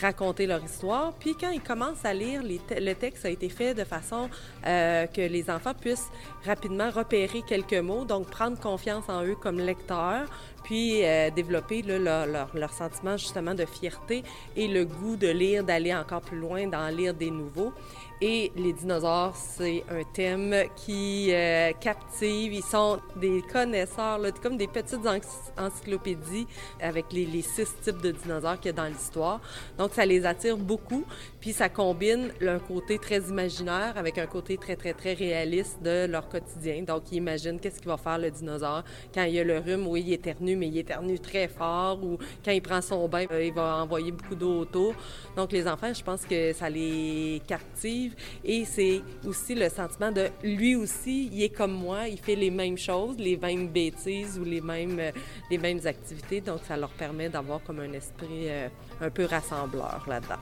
[0.00, 1.12] raconter leur histoire.
[1.14, 4.28] Puis quand ils commencent à lire, le texte a été fait de façon
[4.66, 6.10] euh, que les enfants puissent
[6.44, 10.26] rapidement repérer quelques mots, donc prendre confiance en eux comme lecteurs,
[10.62, 14.24] puis euh, développer leur, leur, leur sentiment justement de fierté
[14.56, 17.72] et le goût de lire, d'aller encore plus loin, d'en lire des nouveaux.
[18.20, 22.54] Et les dinosaures, c'est un thème qui euh, captive.
[22.54, 26.46] Ils sont des connaisseurs, là, comme des petites ency- encyclopédies
[26.80, 29.40] avec les, les six types de dinosaures qu'il y a dans l'histoire.
[29.76, 31.04] Donc, ça les attire beaucoup.
[31.44, 36.06] Puis, ça combine un côté très imaginaire avec un côté très, très, très réaliste de
[36.06, 36.80] leur quotidien.
[36.84, 39.86] Donc, ils imaginent qu'est-ce qu'il va faire le dinosaure quand il a le rhume.
[39.86, 42.02] Oui, il éternue, mais il éternue très fort.
[42.02, 44.94] Ou quand il prend son bain, euh, il va envoyer beaucoup d'eau autour.
[45.36, 48.14] Donc, les enfants, je pense que ça les captive.
[48.42, 52.50] Et c'est aussi le sentiment de lui aussi, il est comme moi, il fait les
[52.50, 55.12] mêmes choses, les mêmes bêtises ou les mêmes, euh,
[55.50, 56.40] les mêmes activités.
[56.40, 58.68] Donc, ça leur permet d'avoir comme un esprit euh,
[59.02, 60.40] un peu rassembleur là-dedans.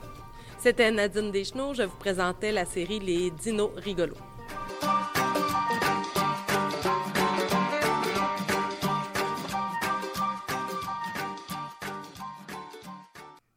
[0.63, 1.73] C'était Nadine Deschenaux.
[1.73, 4.15] Je vous présentais la série Les Dinos rigolos.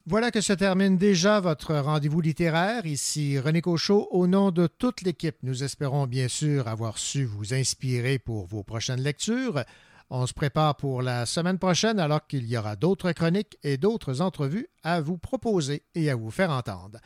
[0.04, 2.84] Voilà que se termine déjà votre rendez-vous littéraire.
[2.86, 4.08] Ici René Cochot.
[4.10, 8.64] Au nom de toute l'équipe, nous espérons bien sûr avoir su vous inspirer pour vos
[8.64, 9.62] prochaines lectures.
[10.08, 14.20] On se prépare pour la semaine prochaine alors qu'il y aura d'autres chroniques et d'autres
[14.20, 17.00] entrevues à vous proposer et à vous faire entendre.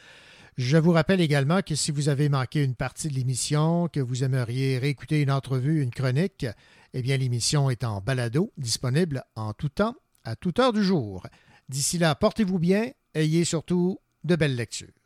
[0.59, 4.22] Je vous rappelle également que si vous avez manqué une partie de l'émission, que vous
[4.24, 6.44] aimeriez réécouter une entrevue, une chronique,
[6.93, 11.27] eh bien l'émission est en balado, disponible en tout temps, à toute heure du jour.
[11.70, 14.99] D'ici là, portez-vous bien, ayez surtout de belles lectures.